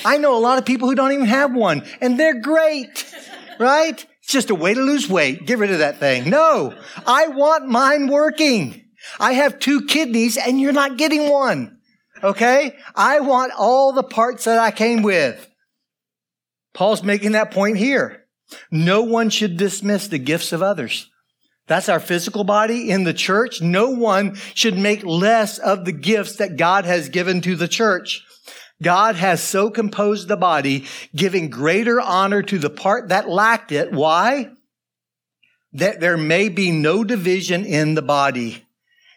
I 0.05 0.17
know 0.19 0.37
a 0.37 0.39
lot 0.39 0.59
of 0.59 0.65
people 0.65 0.87
who 0.87 0.93
don't 0.93 1.11
even 1.11 1.25
have 1.25 1.55
one 1.55 1.83
and 1.99 2.19
they're 2.19 2.39
great, 2.39 3.11
right? 3.59 3.97
It's 4.21 4.31
just 4.31 4.51
a 4.51 4.55
way 4.55 4.75
to 4.75 4.79
lose 4.79 5.09
weight. 5.09 5.47
Get 5.47 5.57
rid 5.57 5.71
of 5.71 5.79
that 5.79 5.97
thing. 5.97 6.29
No, 6.29 6.75
I 7.07 7.29
want 7.29 7.67
mine 7.67 8.09
working. 8.09 8.85
I 9.19 9.33
have 9.33 9.57
two 9.57 9.87
kidneys 9.87 10.37
and 10.37 10.61
you're 10.61 10.73
not 10.73 10.97
getting 10.97 11.31
one. 11.31 11.79
Okay. 12.21 12.77
I 12.93 13.21
want 13.21 13.53
all 13.57 13.91
the 13.91 14.03
parts 14.03 14.43
that 14.43 14.59
I 14.59 14.69
came 14.69 15.01
with. 15.01 15.49
Paul's 16.75 17.01
making 17.01 17.31
that 17.31 17.49
point 17.49 17.77
here. 17.77 18.25
No 18.69 19.01
one 19.01 19.31
should 19.31 19.57
dismiss 19.57 20.09
the 20.09 20.19
gifts 20.19 20.53
of 20.53 20.61
others. 20.61 21.07
That's 21.71 21.87
our 21.87 22.01
physical 22.01 22.43
body 22.43 22.89
in 22.89 23.05
the 23.05 23.13
church. 23.13 23.61
No 23.61 23.91
one 23.91 24.35
should 24.55 24.77
make 24.77 25.05
less 25.05 25.57
of 25.57 25.85
the 25.85 25.93
gifts 25.93 26.35
that 26.35 26.57
God 26.57 26.83
has 26.83 27.07
given 27.07 27.39
to 27.43 27.55
the 27.55 27.69
church. 27.69 28.25
God 28.83 29.15
has 29.15 29.41
so 29.41 29.69
composed 29.69 30.27
the 30.27 30.35
body, 30.35 30.85
giving 31.15 31.49
greater 31.49 32.01
honor 32.01 32.41
to 32.41 32.59
the 32.59 32.69
part 32.69 33.07
that 33.07 33.29
lacked 33.29 33.71
it. 33.71 33.93
Why? 33.93 34.51
That 35.71 36.01
there 36.01 36.17
may 36.17 36.49
be 36.49 36.71
no 36.71 37.05
division 37.05 37.63
in 37.63 37.95
the 37.95 38.01
body 38.01 38.65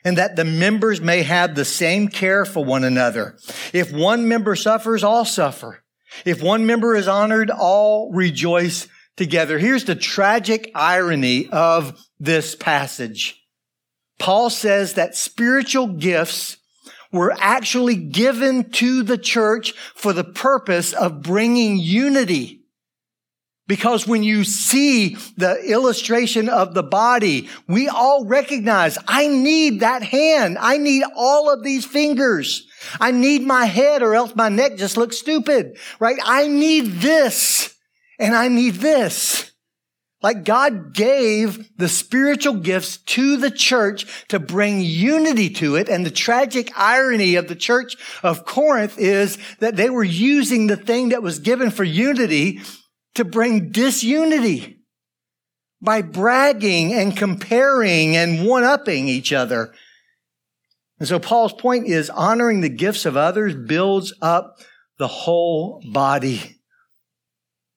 and 0.05 0.17
that 0.17 0.37
the 0.37 0.45
members 0.45 1.01
may 1.01 1.23
have 1.23 1.57
the 1.57 1.65
same 1.65 2.07
care 2.07 2.45
for 2.45 2.65
one 2.65 2.85
another. 2.85 3.37
If 3.73 3.93
one 3.93 4.29
member 4.29 4.55
suffers, 4.55 5.03
all 5.03 5.25
suffer. 5.25 5.83
If 6.25 6.41
one 6.41 6.67
member 6.67 6.95
is 6.95 7.09
honored, 7.09 7.51
all 7.51 8.13
rejoice 8.13 8.87
together. 9.17 9.59
Here's 9.59 9.85
the 9.85 9.95
tragic 9.95 10.71
irony 10.75 11.49
of 11.49 12.05
this 12.19 12.55
passage. 12.55 13.41
Paul 14.19 14.51
says 14.51 14.95
that 14.95 15.17
spiritual 15.17 15.89
gifts 15.89 16.57
were 17.13 17.35
actually 17.39 17.97
given 17.97 18.71
to 18.71 19.03
the 19.03 19.19
church 19.19 19.73
for 19.95 20.13
the 20.13 20.25
purpose 20.25 20.93
of 20.93 21.23
bringing 21.23 21.79
unity. 21.79 22.61
Because 23.67 24.07
when 24.07 24.23
you 24.23 24.45
see 24.45 25.17
the 25.39 25.57
illustration 25.65 26.51
of 26.51 26.75
the 26.75 26.83
body, 26.83 27.49
we 27.67 27.89
all 27.89 28.27
recognize, 28.27 28.99
I 29.09 29.27
need 29.27 29.81
that 29.81 30.03
hand. 30.03 30.59
I 30.61 30.77
need 30.77 31.03
all 31.17 31.51
of 31.51 31.63
these 31.63 31.87
fingers. 31.87 32.67
I 33.01 33.11
need 33.11 33.43
my 33.43 33.65
head 33.65 34.03
or 34.03 34.15
else 34.15 34.35
my 34.35 34.51
neck 34.51 34.77
just 34.77 34.99
looks 34.99 35.17
stupid, 35.17 35.79
right? 35.99 36.19
I 36.23 36.47
need 36.47 37.01
this 37.01 37.74
and 38.19 38.35
I 38.35 38.49
need 38.49 38.75
this. 38.75 39.53
Like 40.23 40.45
God 40.45 40.95
gave 40.95 41.77
the 41.77 41.89
spiritual 41.89 42.55
gifts 42.55 42.97
to 42.97 43.37
the 43.37 43.51
church 43.51 44.27
to 44.29 44.39
bring 44.39 44.81
unity 44.81 45.51
to 45.51 45.77
it. 45.77 45.91
And 45.91 46.07
the 46.07 46.11
tragic 46.11 46.73
irony 46.75 47.35
of 47.35 47.47
the 47.47 47.55
church 47.55 47.97
of 48.23 48.47
Corinth 48.47 48.99
is 48.99 49.37
that 49.59 49.77
they 49.77 49.91
were 49.91 50.03
using 50.03 50.67
the 50.67 50.79
thing 50.79 51.11
that 51.11 51.23
was 51.23 51.41
given 51.41 51.71
for 51.71 51.85
unity 51.85 52.63
to 53.17 53.25
bring 53.25 53.71
disunity 53.71 54.79
by 55.83 56.01
bragging 56.01 56.95
and 56.95 57.15
comparing 57.15 58.17
and 58.17 58.47
one-upping 58.47 59.07
each 59.07 59.31
other. 59.31 59.75
And 60.99 61.07
so 61.07 61.19
Paul's 61.19 61.53
point 61.53 61.87
is 61.87 62.09
honoring 62.09 62.63
the 62.63 62.71
gifts 62.71 63.05
of 63.05 63.15
others 63.15 63.55
builds 63.55 64.15
up 64.23 64.57
the 64.97 65.09
whole 65.09 65.83
body. 65.93 66.63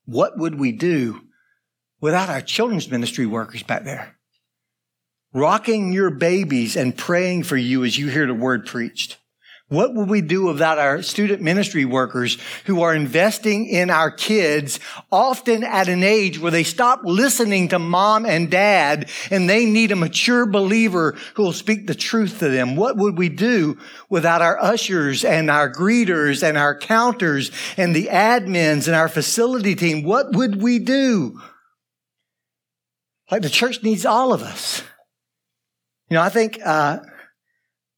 What 0.07 0.37
would 0.37 0.55
we 0.55 0.71
do 0.71 1.21
without 1.99 2.29
our 2.29 2.41
children's 2.41 2.89
ministry 2.89 3.25
workers 3.25 3.61
back 3.61 3.83
there? 3.83 4.15
Rocking 5.33 5.91
your 5.91 6.09
babies 6.09 6.77
and 6.77 6.97
praying 6.97 7.43
for 7.43 7.57
you 7.57 7.83
as 7.83 7.97
you 7.97 8.07
hear 8.07 8.25
the 8.25 8.33
word 8.33 8.65
preached. 8.65 9.17
What 9.69 9.93
would 9.95 10.09
we 10.09 10.21
do 10.21 10.45
without 10.45 10.79
our 10.79 11.01
student 11.01 11.41
ministry 11.41 11.83
workers 11.83 12.37
who 12.65 12.83
are 12.83 12.95
investing 12.95 13.67
in 13.67 13.89
our 13.89 14.09
kids 14.09 14.79
often 15.11 15.65
at 15.65 15.89
an 15.89 16.03
age 16.03 16.39
where 16.39 16.51
they 16.51 16.63
stop 16.63 17.01
listening 17.03 17.67
to 17.69 17.79
mom 17.79 18.25
and 18.25 18.49
dad 18.49 19.09
and 19.29 19.49
they 19.49 19.65
need 19.65 19.91
a 19.91 19.97
mature 19.97 20.45
believer 20.45 21.17
who 21.33 21.43
will 21.43 21.53
speak 21.53 21.85
the 21.85 21.95
truth 21.95 22.39
to 22.39 22.47
them? 22.47 22.77
What 22.77 22.95
would 22.95 23.17
we 23.17 23.27
do 23.27 23.77
without 24.09 24.41
our 24.41 24.57
ushers 24.57 25.25
and 25.25 25.51
our 25.51 25.69
greeters 25.69 26.47
and 26.47 26.57
our 26.57 26.77
counters 26.77 27.51
and 27.75 27.93
the 27.93 28.05
admins 28.05 28.87
and 28.87 28.95
our 28.95 29.09
facility 29.09 29.75
team? 29.75 30.03
What 30.03 30.31
would 30.31 30.61
we 30.61 30.79
do? 30.79 31.41
Like 33.29 33.41
the 33.41 33.49
church 33.49 33.83
needs 33.83 34.05
all 34.05 34.31
of 34.31 34.43
us. 34.43 34.81
You 36.09 36.15
know, 36.15 36.21
I 36.21 36.29
think, 36.29 36.57
uh, 36.63 36.99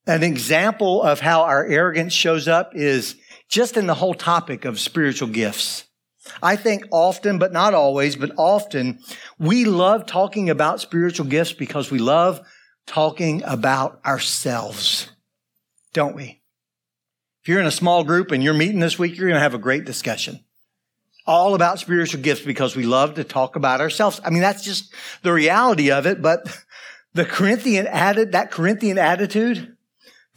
an 0.10 0.24
example 0.24 1.04
of 1.04 1.20
how 1.20 1.44
our 1.44 1.64
arrogance 1.66 2.14
shows 2.14 2.48
up 2.48 2.72
is 2.74 3.16
just 3.48 3.78
in 3.78 3.86
the 3.86 3.94
whole 3.94 4.16
topic 4.16 4.66
of 4.66 4.80
spiritual 4.80 5.28
gifts. 5.28 5.86
I 6.42 6.56
think 6.56 6.86
often, 6.92 7.38
but 7.38 7.54
not 7.54 7.76
always, 7.76 8.16
but 8.16 8.32
often, 8.36 9.00
we 9.38 9.66
love 9.66 10.08
talking 10.08 10.50
about 10.50 10.82
spiritual 10.82 11.28
gifts 11.28 11.54
because 11.54 11.92
we 11.92 12.00
love 12.00 12.42
talking 12.88 13.44
about 13.46 14.02
ourselves, 14.04 15.12
don't 15.94 16.16
we? 16.16 16.42
If 17.44 17.48
you're 17.48 17.60
in 17.60 17.68
a 17.68 17.72
small 17.72 18.04
group 18.04 18.32
and 18.32 18.44
you're 18.44 18.56
meeting 18.56 18.80
this 18.80 18.98
week, 18.98 19.16
you're 19.16 19.28
going 19.28 19.38
to 19.38 19.44
have 19.44 19.54
a 19.54 19.60
great 19.60 19.86
discussion. 19.86 20.44
All 21.28 21.54
about 21.54 21.80
spiritual 21.80 22.22
gifts 22.22 22.42
because 22.42 22.76
we 22.76 22.84
love 22.84 23.16
to 23.16 23.24
talk 23.24 23.56
about 23.56 23.80
ourselves. 23.80 24.20
I 24.26 24.32
mean, 24.32 24.42
that's 24.42 24.64
just 24.64 24.92
the 25.22 25.34
reality 25.34 25.92
of 25.92 26.08
it, 26.08 26.20
but 26.20 26.48
the 27.14 27.26
Corinthian 27.26 27.86
added, 27.86 28.32
that 28.32 28.50
Corinthian 28.50 28.98
attitude, 28.98 29.76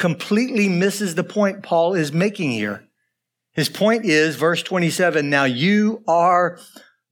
completely 0.03 0.69
misses 0.69 1.15
the 1.15 1.23
point 1.23 1.63
Paul 1.63 1.95
is 1.95 2.13
making 2.13 2.51
here. 2.51 2.89
His 3.53 3.69
point 3.69 4.05
is, 4.05 4.35
verse 4.35 4.61
27, 4.61 5.31
now 5.31 5.45
you 5.45 6.03
are 6.09 6.59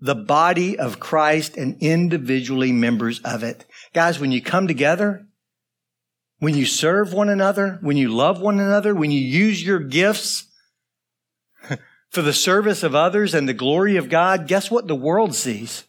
the 0.00 0.16
body 0.16 0.76
of 0.76 0.98
Christ 0.98 1.56
and 1.56 1.76
individually 1.80 2.72
members 2.72 3.20
of 3.20 3.44
it. 3.44 3.64
Guys, 3.94 4.18
when 4.18 4.32
you 4.32 4.42
come 4.42 4.66
together, 4.66 5.24
when 6.40 6.56
you 6.56 6.66
serve 6.66 7.12
one 7.12 7.28
another, 7.28 7.78
when 7.80 7.96
you 7.96 8.08
love 8.08 8.40
one 8.40 8.58
another, 8.58 8.92
when 8.92 9.12
you 9.12 9.20
use 9.20 9.64
your 9.64 9.78
gifts 9.78 10.48
for 12.10 12.22
the 12.22 12.32
service 12.32 12.82
of 12.82 12.96
others 12.96 13.34
and 13.34 13.48
the 13.48 13.54
glory 13.54 13.98
of 13.98 14.08
God, 14.08 14.48
guess 14.48 14.68
what 14.68 14.88
the 14.88 14.96
world 14.96 15.36
sees? 15.36 15.84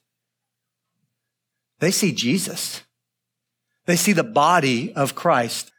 They 1.80 1.89
see 1.89 2.12
Jesus. 2.12 2.84
They 3.88 3.95
see 3.95 4.14
the 4.14 4.24
body 4.24 4.93
of 4.93 5.16
Christ 5.16 5.72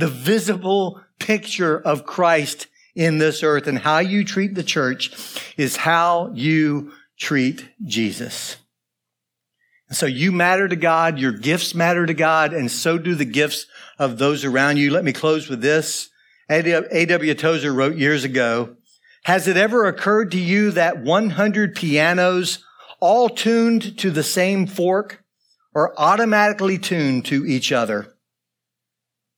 the 0.00 0.08
visible 0.08 1.00
picture 1.18 1.78
of 1.78 2.06
Christ 2.06 2.66
in 2.94 3.18
this 3.18 3.42
earth 3.42 3.66
and 3.66 3.78
how 3.78 3.98
you 3.98 4.24
treat 4.24 4.54
the 4.54 4.64
church 4.64 5.12
is 5.56 5.76
how 5.76 6.32
you 6.34 6.92
treat 7.18 7.68
Jesus. 7.84 8.56
And 9.88 9.96
so 9.96 10.06
you 10.06 10.32
matter 10.32 10.68
to 10.68 10.76
God, 10.76 11.18
your 11.18 11.32
gifts 11.32 11.74
matter 11.74 12.06
to 12.06 12.14
God, 12.14 12.52
and 12.52 12.70
so 12.70 12.96
do 12.98 13.14
the 13.14 13.24
gifts 13.24 13.66
of 13.98 14.18
those 14.18 14.44
around 14.44 14.76
you. 14.76 14.90
Let 14.90 15.04
me 15.04 15.12
close 15.12 15.48
with 15.48 15.60
this. 15.60 16.08
A.W. 16.48 17.34
Tozer 17.34 17.72
wrote 17.72 17.96
years 17.96 18.24
ago, 18.24 18.76
has 19.24 19.46
it 19.46 19.56
ever 19.56 19.86
occurred 19.86 20.32
to 20.32 20.38
you 20.40 20.70
that 20.72 21.02
100 21.02 21.74
pianos 21.74 22.64
all 23.00 23.28
tuned 23.28 23.98
to 23.98 24.10
the 24.10 24.22
same 24.22 24.66
fork 24.66 25.22
are 25.74 25.94
automatically 25.96 26.78
tuned 26.78 27.26
to 27.26 27.46
each 27.46 27.70
other? 27.70 28.14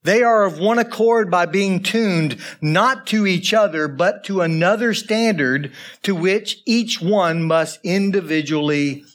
They 0.03 0.21
are 0.21 0.43
of 0.43 0.59
one 0.59 0.79
accord 0.79 1.31
by 1.31 1.45
being 1.45 1.81
tuned 1.81 2.37
not 2.61 3.07
to 3.07 3.25
each 3.25 3.53
other, 3.53 3.87
but 3.87 4.25
to 4.25 4.41
another 4.41 4.93
standard 4.93 5.71
to 6.03 6.13
which 6.13 6.61
each 6.65 7.01
one 7.01 7.43
must 7.43 7.79
individually 7.83 9.05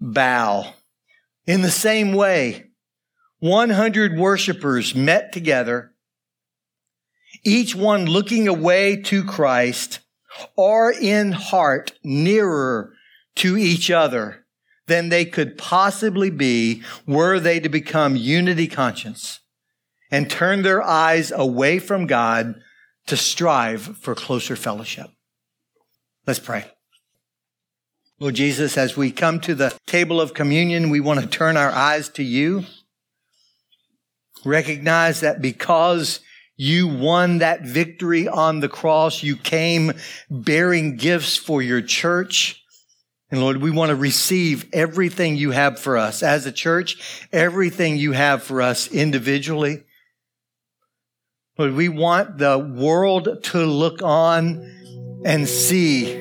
bow. 0.00 0.74
In 1.46 1.62
the 1.62 1.70
same 1.70 2.12
way, 2.12 2.66
100 3.40 4.18
worshipers 4.18 4.94
met 4.94 5.32
together, 5.32 5.92
each 7.42 7.74
one 7.74 8.06
looking 8.06 8.46
away 8.46 9.00
to 9.02 9.24
Christ, 9.24 10.00
are 10.58 10.92
in 10.92 11.32
heart 11.32 11.92
nearer 12.02 12.92
to 13.36 13.56
each 13.56 13.90
other 13.90 14.44
than 14.86 15.08
they 15.08 15.24
could 15.24 15.56
possibly 15.56 16.30
be 16.30 16.82
were 17.06 17.40
they 17.40 17.60
to 17.60 17.68
become 17.68 18.16
unity 18.16 18.66
conscious 18.66 19.40
and 20.14 20.30
turn 20.30 20.62
their 20.62 20.80
eyes 20.80 21.32
away 21.32 21.80
from 21.80 22.06
God 22.06 22.54
to 23.08 23.16
strive 23.16 23.82
for 23.82 24.14
closer 24.14 24.54
fellowship. 24.54 25.10
Let's 26.24 26.38
pray. 26.38 26.66
Lord 28.20 28.36
Jesus, 28.36 28.78
as 28.78 28.96
we 28.96 29.10
come 29.10 29.40
to 29.40 29.56
the 29.56 29.76
table 29.88 30.20
of 30.20 30.32
communion, 30.32 30.90
we 30.90 31.00
want 31.00 31.18
to 31.18 31.26
turn 31.26 31.56
our 31.56 31.72
eyes 31.72 32.08
to 32.10 32.22
you. 32.22 32.64
Recognize 34.44 35.18
that 35.18 35.42
because 35.42 36.20
you 36.56 36.86
won 36.86 37.38
that 37.38 37.62
victory 37.62 38.28
on 38.28 38.60
the 38.60 38.68
cross, 38.68 39.24
you 39.24 39.36
came 39.36 39.94
bearing 40.30 40.94
gifts 40.94 41.36
for 41.36 41.60
your 41.60 41.82
church. 41.82 42.62
And 43.32 43.40
Lord, 43.40 43.56
we 43.56 43.72
want 43.72 43.88
to 43.88 43.96
receive 43.96 44.72
everything 44.72 45.34
you 45.34 45.50
have 45.50 45.80
for 45.80 45.98
us 45.98 46.22
as 46.22 46.46
a 46.46 46.52
church, 46.52 47.26
everything 47.32 47.96
you 47.96 48.12
have 48.12 48.44
for 48.44 48.62
us 48.62 48.86
individually. 48.86 49.82
But 51.56 51.72
we 51.72 51.88
want 51.88 52.38
the 52.38 52.58
world 52.58 53.44
to 53.44 53.64
look 53.64 54.02
on 54.02 55.22
and 55.24 55.48
see 55.48 56.12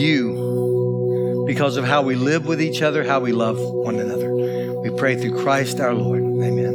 you 0.00 1.44
because 1.46 1.76
of 1.76 1.84
how 1.84 2.00
we 2.00 2.14
live 2.14 2.46
with 2.46 2.62
each 2.62 2.80
other, 2.80 3.04
how 3.04 3.20
we 3.20 3.32
love 3.32 3.58
one 3.58 3.96
another. 3.96 4.32
We 4.80 4.88
pray 4.96 5.20
through 5.20 5.42
Christ 5.42 5.80
our 5.80 5.92
Lord. 5.92 6.22
Amen. 6.22 6.72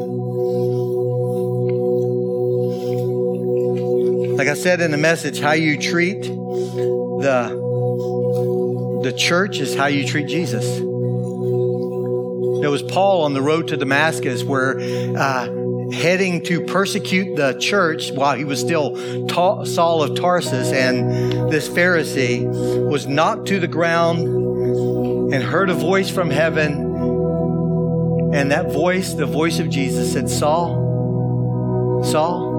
Like 4.37 4.47
I 4.47 4.53
said 4.53 4.79
in 4.79 4.91
the 4.91 4.97
message, 4.97 5.39
how 5.39 5.53
you 5.53 5.79
treat 5.79 6.21
the, 6.21 7.49
the 9.03 9.13
church 9.13 9.57
is 9.57 9.73
how 9.73 9.87
you 9.87 10.05
treat 10.05 10.27
Jesus. 10.27 10.63
There 12.61 12.69
was 12.69 12.83
Paul 12.83 13.23
on 13.23 13.33
the 13.33 13.41
road 13.41 13.69
to 13.69 13.77
Damascus 13.77 14.43
where 14.43 14.79
uh, 14.79 15.56
heading 15.93 16.43
to 16.43 16.61
persecute 16.61 17.35
the 17.35 17.53
church 17.53 18.11
while 18.11 18.35
he 18.35 18.43
was 18.43 18.59
still 18.59 19.27
Ta- 19.27 19.63
Saul 19.63 20.03
of 20.03 20.15
Tarsus. 20.15 20.71
And 20.71 21.51
this 21.51 21.69
Pharisee 21.69 22.45
was 22.89 23.07
knocked 23.07 23.47
to 23.47 23.59
the 23.59 23.67
ground 23.67 24.19
and 25.33 25.43
heard 25.43 25.69
a 25.69 25.73
voice 25.73 26.09
from 26.09 26.29
heaven. 26.29 26.85
And 28.33 28.51
that 28.51 28.71
voice, 28.71 29.13
the 29.13 29.25
voice 29.25 29.59
of 29.59 29.69
Jesus, 29.69 30.13
said, 30.13 30.29
Saul, 30.29 32.03
Saul, 32.03 32.57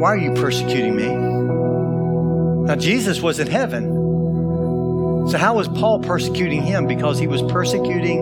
why 0.00 0.08
are 0.10 0.18
you 0.18 0.34
persecuting 0.34 0.96
me? 0.96 1.08
Now, 2.66 2.76
Jesus 2.76 3.20
was 3.20 3.40
in 3.40 3.48
heaven. 3.48 4.02
So, 5.28 5.38
how 5.38 5.54
was 5.54 5.68
Paul 5.68 6.00
persecuting 6.00 6.62
him? 6.62 6.86
Because 6.86 7.18
he 7.18 7.26
was 7.26 7.42
persecuting 7.42 8.18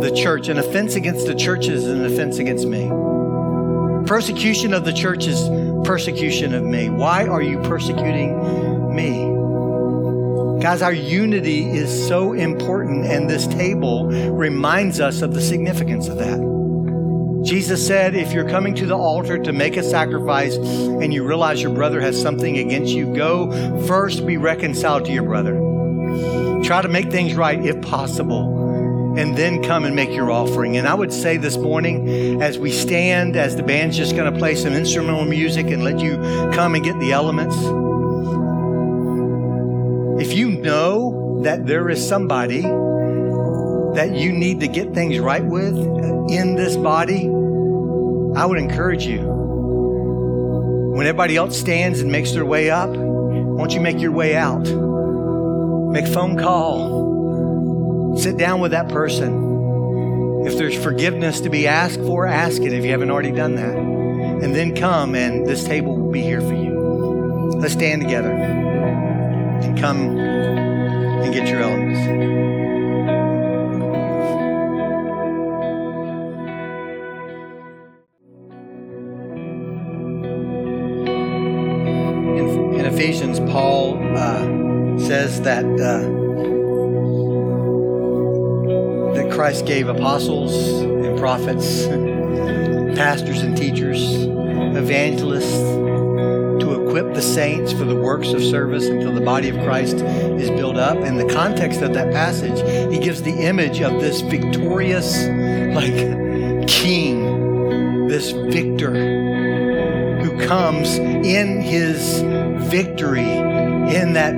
the 0.00 0.10
church. 0.14 0.48
An 0.48 0.58
offense 0.58 0.94
against 0.94 1.26
the 1.26 1.34
church 1.34 1.68
is 1.68 1.86
an 1.86 2.04
offense 2.04 2.38
against 2.38 2.66
me. 2.66 2.88
Persecution 4.06 4.74
of 4.74 4.84
the 4.84 4.92
church 4.92 5.26
is 5.26 5.48
persecution 5.86 6.54
of 6.54 6.64
me. 6.64 6.88
Why 6.88 7.26
are 7.26 7.42
you 7.42 7.58
persecuting 7.60 8.94
me? 8.94 9.28
Guys, 10.62 10.82
our 10.82 10.92
unity 10.92 11.70
is 11.70 12.06
so 12.06 12.34
important, 12.34 13.06
and 13.06 13.30
this 13.30 13.46
table 13.46 14.08
reminds 14.08 15.00
us 15.00 15.22
of 15.22 15.32
the 15.32 15.40
significance 15.40 16.08
of 16.08 16.18
that. 16.18 16.38
Jesus 17.42 17.86
said, 17.86 18.14
if 18.14 18.32
you're 18.32 18.48
coming 18.48 18.74
to 18.74 18.84
the 18.84 18.94
altar 18.94 19.38
to 19.38 19.52
make 19.52 19.78
a 19.78 19.82
sacrifice 19.82 20.56
and 20.56 21.14
you 21.14 21.24
realize 21.24 21.62
your 21.62 21.72
brother 21.72 21.98
has 21.98 22.20
something 22.20 22.58
against 22.58 22.92
you, 22.92 23.14
go 23.14 23.50
first 23.86 24.26
be 24.26 24.36
reconciled 24.36 25.06
to 25.06 25.12
your 25.12 25.22
brother. 25.22 25.54
Try 26.62 26.82
to 26.82 26.88
make 26.88 27.10
things 27.10 27.34
right 27.34 27.58
if 27.64 27.80
possible, 27.80 28.59
and 29.20 29.36
then 29.36 29.62
come 29.62 29.84
and 29.84 29.94
make 29.94 30.08
your 30.10 30.30
offering. 30.30 30.78
And 30.78 30.88
I 30.88 30.94
would 30.94 31.12
say 31.12 31.36
this 31.36 31.58
morning, 31.58 32.40
as 32.40 32.58
we 32.58 32.72
stand, 32.72 33.36
as 33.36 33.54
the 33.54 33.62
band's 33.62 33.94
just 33.94 34.16
going 34.16 34.32
to 34.32 34.38
play 34.38 34.54
some 34.54 34.72
instrumental 34.72 35.26
music 35.26 35.66
and 35.66 35.84
let 35.84 36.00
you 36.00 36.16
come 36.54 36.74
and 36.74 36.82
get 36.82 36.98
the 37.00 37.12
elements, 37.12 37.54
if 40.24 40.32
you 40.34 40.48
know 40.50 41.42
that 41.44 41.66
there 41.66 41.90
is 41.90 42.06
somebody 42.06 42.62
that 42.62 44.14
you 44.14 44.32
need 44.32 44.60
to 44.60 44.68
get 44.68 44.94
things 44.94 45.18
right 45.18 45.44
with 45.44 45.76
in 46.30 46.54
this 46.54 46.76
body, 46.76 47.26
I 48.36 48.46
would 48.46 48.58
encourage 48.58 49.04
you. 49.04 49.20
When 50.94 51.06
everybody 51.06 51.36
else 51.36 51.60
stands 51.60 52.00
and 52.00 52.10
makes 52.10 52.32
their 52.32 52.46
way 52.46 52.70
up, 52.70 52.88
won't 52.88 53.74
you 53.74 53.80
make 53.80 54.00
your 54.00 54.12
way 54.12 54.34
out? 54.34 54.64
Make 55.92 56.06
phone 56.06 56.38
call. 56.38 57.09
Sit 58.16 58.36
down 58.36 58.60
with 58.60 58.72
that 58.72 58.88
person. 58.88 60.46
If 60.46 60.56
there's 60.56 60.76
forgiveness 60.82 61.40
to 61.40 61.50
be 61.50 61.66
asked 61.66 62.00
for, 62.00 62.26
ask 62.26 62.62
it 62.62 62.72
if 62.72 62.84
you 62.84 62.90
haven't 62.90 63.10
already 63.10 63.32
done 63.32 63.54
that. 63.56 63.76
And 63.76 64.54
then 64.54 64.74
come, 64.74 65.14
and 65.14 65.46
this 65.46 65.64
table 65.64 65.96
will 65.96 66.10
be 66.10 66.22
here 66.22 66.40
for 66.40 66.54
you. 66.54 67.50
Let's 67.56 67.74
stand 67.74 68.02
together 68.02 68.32
and 68.32 69.78
come 69.78 70.18
and 70.18 71.32
get 71.32 71.48
your 71.48 71.60
elements. 71.60 72.00
In 82.78 82.86
Ephesians, 82.86 83.40
Paul 83.40 83.98
uh, 84.16 84.98
says 84.98 85.42
that 85.42 85.64
uh, 85.64 86.19
Christ 89.40 89.64
gave 89.64 89.88
apostles 89.88 90.82
and 90.82 91.18
prophets, 91.18 91.86
pastors 92.94 93.40
and 93.40 93.56
teachers, 93.56 93.98
evangelists 94.04 95.62
to 96.62 96.84
equip 96.84 97.14
the 97.14 97.22
saints 97.22 97.72
for 97.72 97.84
the 97.84 97.96
works 97.96 98.34
of 98.34 98.42
service 98.42 98.84
until 98.84 99.14
the 99.14 99.22
body 99.22 99.48
of 99.48 99.56
Christ 99.64 99.96
is 99.96 100.50
built 100.50 100.76
up. 100.76 100.98
In 100.98 101.16
the 101.16 101.24
context 101.24 101.80
of 101.80 101.94
that 101.94 102.12
passage, 102.12 102.60
he 102.92 102.98
gives 102.98 103.22
the 103.22 103.32
image 103.32 103.80
of 103.80 103.98
this 103.98 104.20
victorious, 104.20 105.16
like 105.74 105.94
king, 106.68 108.08
this 108.08 108.32
victor 108.32 108.92
who 110.22 110.46
comes 110.46 110.98
in 110.98 111.62
his 111.62 112.20
victory 112.70 113.38
in 113.38 114.12
that 114.12 114.34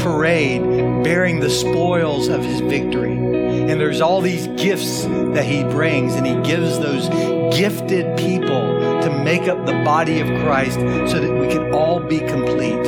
parade, 0.00 0.60
bearing 1.04 1.38
the 1.38 1.50
spoils 1.50 2.26
of 2.26 2.44
his 2.44 2.58
victory. 2.62 3.29
And 3.70 3.80
there's 3.80 4.00
all 4.00 4.20
these 4.20 4.48
gifts 4.60 5.04
that 5.04 5.44
he 5.44 5.62
brings, 5.62 6.14
and 6.14 6.26
he 6.26 6.34
gives 6.42 6.80
those 6.80 7.08
gifted 7.56 8.16
people 8.18 9.00
to 9.02 9.22
make 9.22 9.42
up 9.42 9.64
the 9.64 9.74
body 9.84 10.18
of 10.18 10.26
Christ 10.42 10.80
so 11.08 11.20
that 11.20 11.32
we 11.32 11.46
can 11.46 11.72
all 11.72 12.00
be 12.00 12.18
complete. 12.18 12.84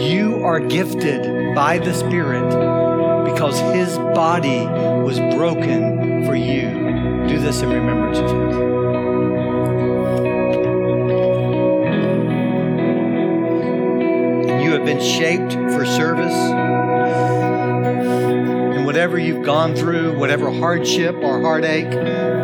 You 0.00 0.42
are 0.42 0.58
gifted 0.58 1.54
by 1.54 1.76
the 1.76 1.92
Spirit 1.92 2.48
because 3.30 3.60
his 3.74 3.98
body 3.98 4.64
was 5.02 5.18
broken 5.36 6.24
for 6.24 6.34
you. 6.34 6.62
Do 7.28 7.38
this 7.38 7.60
in 7.60 7.68
remembrance 7.68 8.18
of 8.18 8.30
him. 8.30 8.52
You 14.62 14.72
have 14.72 14.86
been 14.86 15.02
shaped 15.02 15.52
for 15.74 15.84
service. 15.84 16.81
Whatever 19.02 19.18
you've 19.18 19.44
gone 19.44 19.74
through, 19.74 20.16
whatever 20.16 20.48
hardship 20.52 21.16
or 21.16 21.40
heartache, 21.40 21.92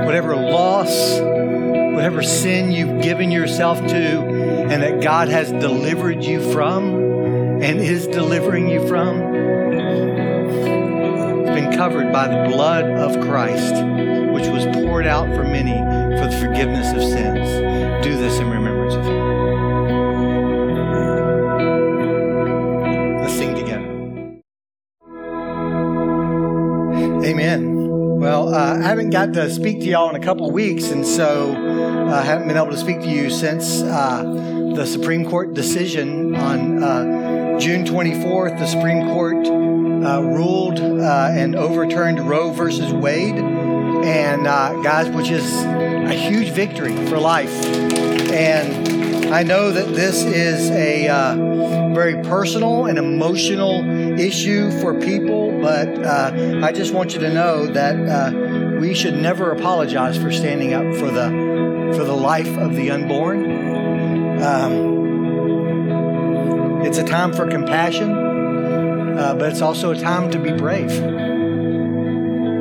whatever 0.04 0.34
loss, 0.34 1.20
whatever 1.20 2.20
sin 2.20 2.72
you've 2.72 3.00
given 3.00 3.30
yourself 3.30 3.78
to, 3.78 3.94
and 4.66 4.82
that 4.82 5.00
God 5.00 5.28
has 5.28 5.52
delivered 5.52 6.24
you 6.24 6.40
from 6.52 7.62
and 7.62 7.78
is 7.78 8.09
delivering 8.09 8.68
you 8.68 8.84
from, 8.88 9.20
it's 11.44 11.50
been 11.50 11.78
covered 11.78 12.12
by 12.12 12.26
the 12.26 12.48
blood 12.52 12.86
of 12.86 13.24
Christ, 13.24 13.74
which 14.32 14.48
was 14.48 14.64
poured 14.74 15.06
out 15.06 15.28
for 15.36 15.44
many 15.44 15.78
for 16.20 16.26
the 16.28 16.40
forgiveness 16.44 16.90
of 16.92 17.00
sins. 17.09 18.04
Do 18.04 18.16
this 18.16 18.40
in 18.40 18.46
remembrance 18.46 18.57
got 29.26 29.34
to 29.34 29.50
speak 29.50 29.80
to 29.80 29.86
y'all 29.86 30.08
in 30.08 30.14
a 30.14 30.24
couple 30.24 30.46
of 30.46 30.52
weeks, 30.52 30.92
and 30.92 31.04
so 31.04 31.52
uh, 31.52 32.20
I 32.20 32.22
haven't 32.22 32.46
been 32.46 32.56
able 32.56 32.70
to 32.70 32.76
speak 32.76 33.00
to 33.00 33.08
you 33.08 33.30
since 33.30 33.82
uh, 33.82 34.22
the 34.76 34.86
Supreme 34.86 35.28
Court 35.28 35.54
decision 35.54 36.36
on 36.36 36.80
uh, 36.80 37.58
June 37.58 37.84
24th. 37.84 38.60
The 38.60 38.66
Supreme 38.68 39.08
Court 39.08 39.44
uh, 39.44 40.22
ruled 40.22 40.78
uh, 40.78 41.30
and 41.32 41.56
overturned 41.56 42.20
Roe 42.28 42.52
versus 42.52 42.92
Wade, 42.92 43.34
and 43.34 44.44
guys, 44.84 45.08
which 45.08 45.30
is 45.30 45.64
a 45.64 46.14
huge 46.14 46.50
victory 46.50 46.94
for 47.08 47.18
life. 47.18 47.64
And 48.30 49.34
I 49.34 49.42
know 49.42 49.72
that 49.72 49.96
this 49.96 50.22
is 50.22 50.70
a 50.70 51.08
very 51.92 52.22
personal 52.22 52.86
and 52.86 52.96
emotional 52.98 53.82
issue 54.20 54.70
for 54.80 54.94
people, 55.00 55.60
but 55.60 55.88
uh, 56.04 56.60
I 56.62 56.70
just 56.70 56.94
want 56.94 57.14
you 57.14 57.18
to 57.20 57.34
know 57.34 57.66
that 57.66 57.96
uh, 57.96 58.30
we 58.79 58.95
should 58.95 59.16
never 59.16 59.51
apologize 59.51 60.16
for 60.16 60.31
standing 60.31 60.72
up 60.72 60.95
for 60.97 61.11
the 61.11 61.29
for 61.97 62.05
the 62.05 62.14
life 62.14 62.57
of 62.57 62.76
the 62.76 62.91
unborn. 62.91 64.41
Um, 64.43 64.99
it's 66.85 66.99
a 66.99 67.05
time 67.05 67.33
for 67.33 67.49
compassion, 67.49 68.12
uh, 68.12 69.35
but 69.35 69.51
it's 69.51 69.62
also 69.62 69.91
a 69.91 69.99
time 69.99 70.31
to 70.31 70.39
be 70.39 70.53
brave. 70.53 70.93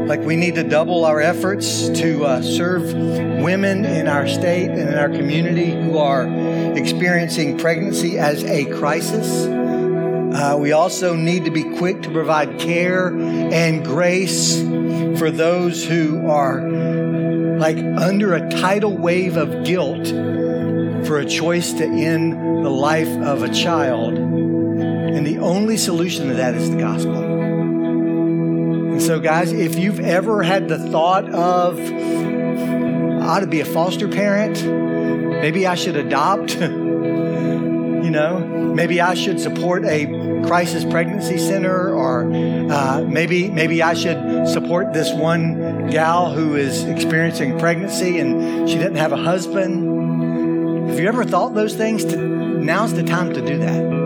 Like 0.08 0.22
we 0.22 0.36
need 0.38 0.56
to 0.56 0.64
double 0.64 1.06
our 1.06 1.22
efforts 1.22 1.90
to 1.90 2.26
uh, 2.26 2.42
serve 2.42 2.94
women 2.94 3.86
in 3.86 4.08
our 4.08 4.28
state 4.28 4.70
and 4.70 4.90
in 4.90 4.98
our 4.98 5.10
community 5.10 5.72
who 5.72 5.98
are 5.98 6.26
experiencing 6.78 7.58
pregnancy 7.58 8.18
as 8.18 8.44
a 8.46 8.66
crisis. 8.66 9.46
Uh, 10.34 10.58
we 10.60 10.72
also 10.72 11.16
need 11.16 11.46
to 11.46 11.52
be 11.52 11.64
quick 11.78 12.02
to 12.04 12.12
provide 12.12 12.60
care 12.60 13.08
and 13.08 13.84
grace 13.84 14.60
for 15.18 15.32
those 15.32 15.86
who 15.86 16.28
are 16.28 16.62
like 17.58 17.78
under 17.78 18.34
a 18.36 18.50
tidal 18.50 18.96
wave 18.96 19.36
of 19.38 19.64
guilt 19.64 20.08
for 21.08 21.20
a 21.20 21.26
choice 21.26 21.74
to 21.74 21.84
end 21.86 22.34
the 22.64 22.70
life 22.70 23.08
of 23.08 23.42
a 23.44 23.50
child. 23.50 24.18
And 24.18 25.26
the 25.26 25.40
only 25.40 25.78
solution 25.78 26.28
to 26.28 26.36
that 26.36 26.54
is 26.54 26.70
the 26.70 26.78
gospel. 26.78 27.24
And 28.98 29.02
so, 29.02 29.20
guys, 29.20 29.52
if 29.54 29.80
you've 29.80 30.00
ever 30.00 30.44
had 30.44 30.68
the 30.68 30.78
thought 30.78 31.30
of, 31.30 31.80
I 31.80 33.26
ought 33.28 33.40
to 33.40 33.48
be 33.48 33.62
a 33.62 33.66
foster 33.66 34.08
parent, 34.08 34.62
maybe 35.42 35.66
I 35.66 35.76
should 35.76 35.96
adopt. 35.96 36.56
you 36.60 38.12
know, 38.12 38.40
maybe 38.74 39.02
I 39.02 39.14
should 39.14 39.40
support 39.40 39.86
a 39.86 40.06
crisis 40.48 40.84
pregnancy 40.86 41.38
center, 41.38 41.94
or 41.94 42.24
uh, 42.72 43.02
maybe 43.02 43.50
maybe 43.50 43.84
I 43.84 43.94
should 43.94 44.48
support 44.48 44.94
this 44.94 45.12
one 45.14 45.90
gal 45.90 46.34
who 46.34 46.56
is 46.56 46.84
experiencing 46.84 47.60
pregnancy 47.60 48.20
and 48.20 48.70
she 48.70 48.78
doesn't 48.78 48.96
have 48.96 49.12
a 49.12 49.18
husband. 49.18 50.90
Have 50.90 51.00
you 51.00 51.08
ever 51.08 51.26
thought 51.26 51.54
those 51.54 51.76
things? 51.76 52.04
Now's 52.06 52.94
the 52.94 53.04
time 53.04 53.34
to 53.34 53.42
do 53.46 53.58
that. 53.60 53.98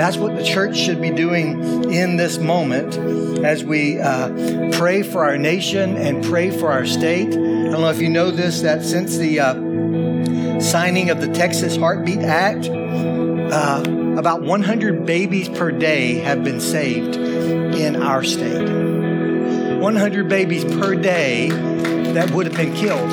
That's 0.00 0.16
what 0.16 0.34
the 0.34 0.42
church 0.42 0.78
should 0.78 1.02
be 1.02 1.10
doing 1.10 1.92
in 1.92 2.16
this 2.16 2.38
moment 2.38 2.96
as 3.44 3.62
we 3.62 4.00
uh, 4.00 4.70
pray 4.72 5.02
for 5.02 5.26
our 5.26 5.36
nation 5.36 5.98
and 5.98 6.24
pray 6.24 6.50
for 6.50 6.72
our 6.72 6.86
state. 6.86 7.28
I 7.28 7.32
don't 7.34 7.82
know 7.82 7.90
if 7.90 8.00
you 8.00 8.08
know 8.08 8.30
this, 8.30 8.62
that 8.62 8.82
since 8.82 9.18
the 9.18 9.40
uh, 9.40 10.58
signing 10.58 11.10
of 11.10 11.20
the 11.20 11.28
Texas 11.28 11.76
Heartbeat 11.76 12.20
Act, 12.20 12.66
uh, 12.70 13.82
about 14.18 14.42
100 14.42 15.06
babies 15.06 15.48
per 15.48 15.70
day 15.70 16.14
have 16.14 16.44
been 16.44 16.60
saved 16.60 17.16
in 17.16 17.96
our 17.96 18.22
state. 18.22 18.68
100 19.80 20.28
babies 20.28 20.64
per 20.64 20.94
day 20.94 21.48
that 22.12 22.30
would 22.32 22.46
have 22.46 22.56
been 22.56 22.74
killed. 22.74 23.10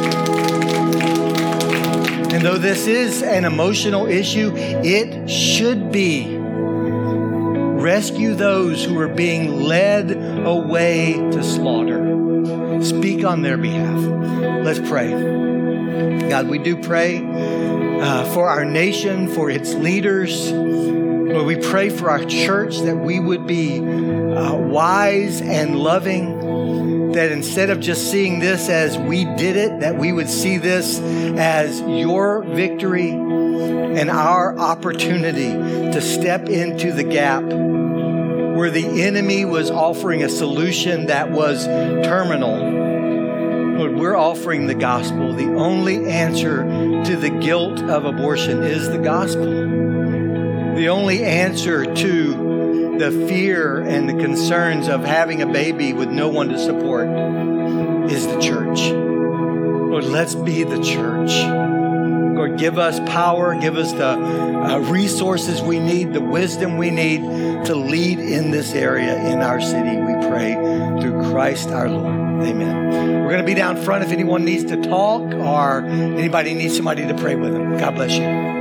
And 2.33 2.45
though 2.45 2.57
this 2.57 2.87
is 2.87 3.23
an 3.23 3.45
emotional 3.45 4.07
issue, 4.07 4.51
it 4.55 5.29
should 5.29 5.91
be. 5.91 6.37
Rescue 6.37 8.33
those 8.35 8.83
who 8.83 8.99
are 8.99 9.07
being 9.07 9.61
led 9.61 10.11
away 10.45 11.13
to 11.13 11.43
slaughter. 11.43 12.83
Speak 12.83 13.23
on 13.23 13.43
their 13.43 13.57
behalf. 13.57 13.99
Let's 14.63 14.79
pray. 14.89 15.11
God, 16.29 16.49
we 16.49 16.59
do 16.59 16.75
pray 16.75 17.17
uh, 18.01 18.33
for 18.33 18.49
our 18.49 18.65
nation, 18.65 19.27
for 19.27 19.49
its 19.49 19.73
leaders. 19.73 20.51
Lord, 20.51 21.45
we 21.45 21.55
pray 21.57 21.89
for 21.89 22.09
our 22.09 22.23
church 22.25 22.79
that 22.79 22.95
we 22.95 23.19
would 23.19 23.47
be 23.47 23.79
uh, 23.79 24.55
wise 24.55 25.41
and 25.41 25.77
loving, 25.77 27.11
that 27.13 27.31
instead 27.31 27.69
of 27.69 27.79
just 27.79 28.11
seeing 28.11 28.39
this 28.39 28.69
as 28.69 28.97
we 28.97 29.25
did 29.25 29.55
it, 29.55 29.79
that 29.81 29.97
we 29.97 30.11
would 30.11 30.29
see 30.29 30.57
this 30.57 30.99
as 30.99 31.81
your 31.81 32.43
victory 32.43 33.09
and 33.11 34.09
our 34.09 34.57
opportunity 34.57 35.51
to 35.91 36.01
step 36.01 36.47
into 36.47 36.91
the 36.93 37.03
gap 37.03 37.43
where 37.43 38.69
the 38.71 39.03
enemy 39.03 39.45
was 39.45 39.69
offering 39.69 40.23
a 40.23 40.29
solution 40.29 41.07
that 41.07 41.31
was 41.31 41.65
terminal 41.65 42.86
Lord, 43.77 43.93
we're 43.93 44.17
offering 44.17 44.65
the 44.65 44.73
gospel. 44.73 45.33
The 45.33 45.53
only 45.53 46.07
answer 46.07 46.63
to 47.03 47.15
the 47.15 47.29
guilt 47.29 47.79
of 47.79 48.05
abortion 48.05 48.63
is 48.63 48.89
the 48.89 48.97
gospel. 48.97 49.45
The 49.45 50.89
only 50.89 51.23
answer 51.23 51.85
to 51.85 52.97
the 52.97 53.11
fear 53.27 53.77
and 53.77 54.09
the 54.09 54.15
concerns 54.15 54.87
of 54.87 55.03
having 55.03 55.43
a 55.43 55.45
baby 55.45 55.93
with 55.93 56.09
no 56.09 56.27
one 56.27 56.49
to 56.49 56.57
support 56.57 57.07
is 58.09 58.25
the 58.25 58.39
church. 58.39 58.79
Lord, 58.89 60.05
let's 60.05 60.33
be 60.33 60.63
the 60.63 60.81
church. 60.81 61.31
Lord, 62.35 62.57
give 62.57 62.79
us 62.79 62.99
power, 63.11 63.53
give 63.59 63.77
us 63.77 63.91
the 63.91 64.07
uh, 64.07 64.79
resources 64.89 65.61
we 65.61 65.79
need, 65.79 66.13
the 66.13 66.21
wisdom 66.21 66.77
we 66.77 66.89
need 66.89 67.21
to 67.65 67.75
lead 67.75 68.17
in 68.17 68.49
this 68.49 68.73
area 68.73 69.15
in 69.31 69.41
our 69.41 69.61
city. 69.61 69.97
We 69.97 70.13
pray 70.27 70.55
through 70.99 71.31
Christ 71.31 71.69
our 71.69 71.89
Lord. 71.89 72.26
Amen. 72.43 73.23
We're 73.23 73.31
going 73.31 73.41
to 73.41 73.45
be 73.45 73.53
down 73.53 73.77
front 73.77 74.03
if 74.03 74.11
anyone 74.11 74.45
needs 74.45 74.65
to 74.65 74.77
talk 74.81 75.21
or 75.33 75.85
anybody 75.85 76.53
needs 76.53 76.75
somebody 76.75 77.07
to 77.07 77.13
pray 77.15 77.35
with 77.35 77.53
them. 77.53 77.77
God 77.77 77.95
bless 77.95 78.17
you. 78.17 78.56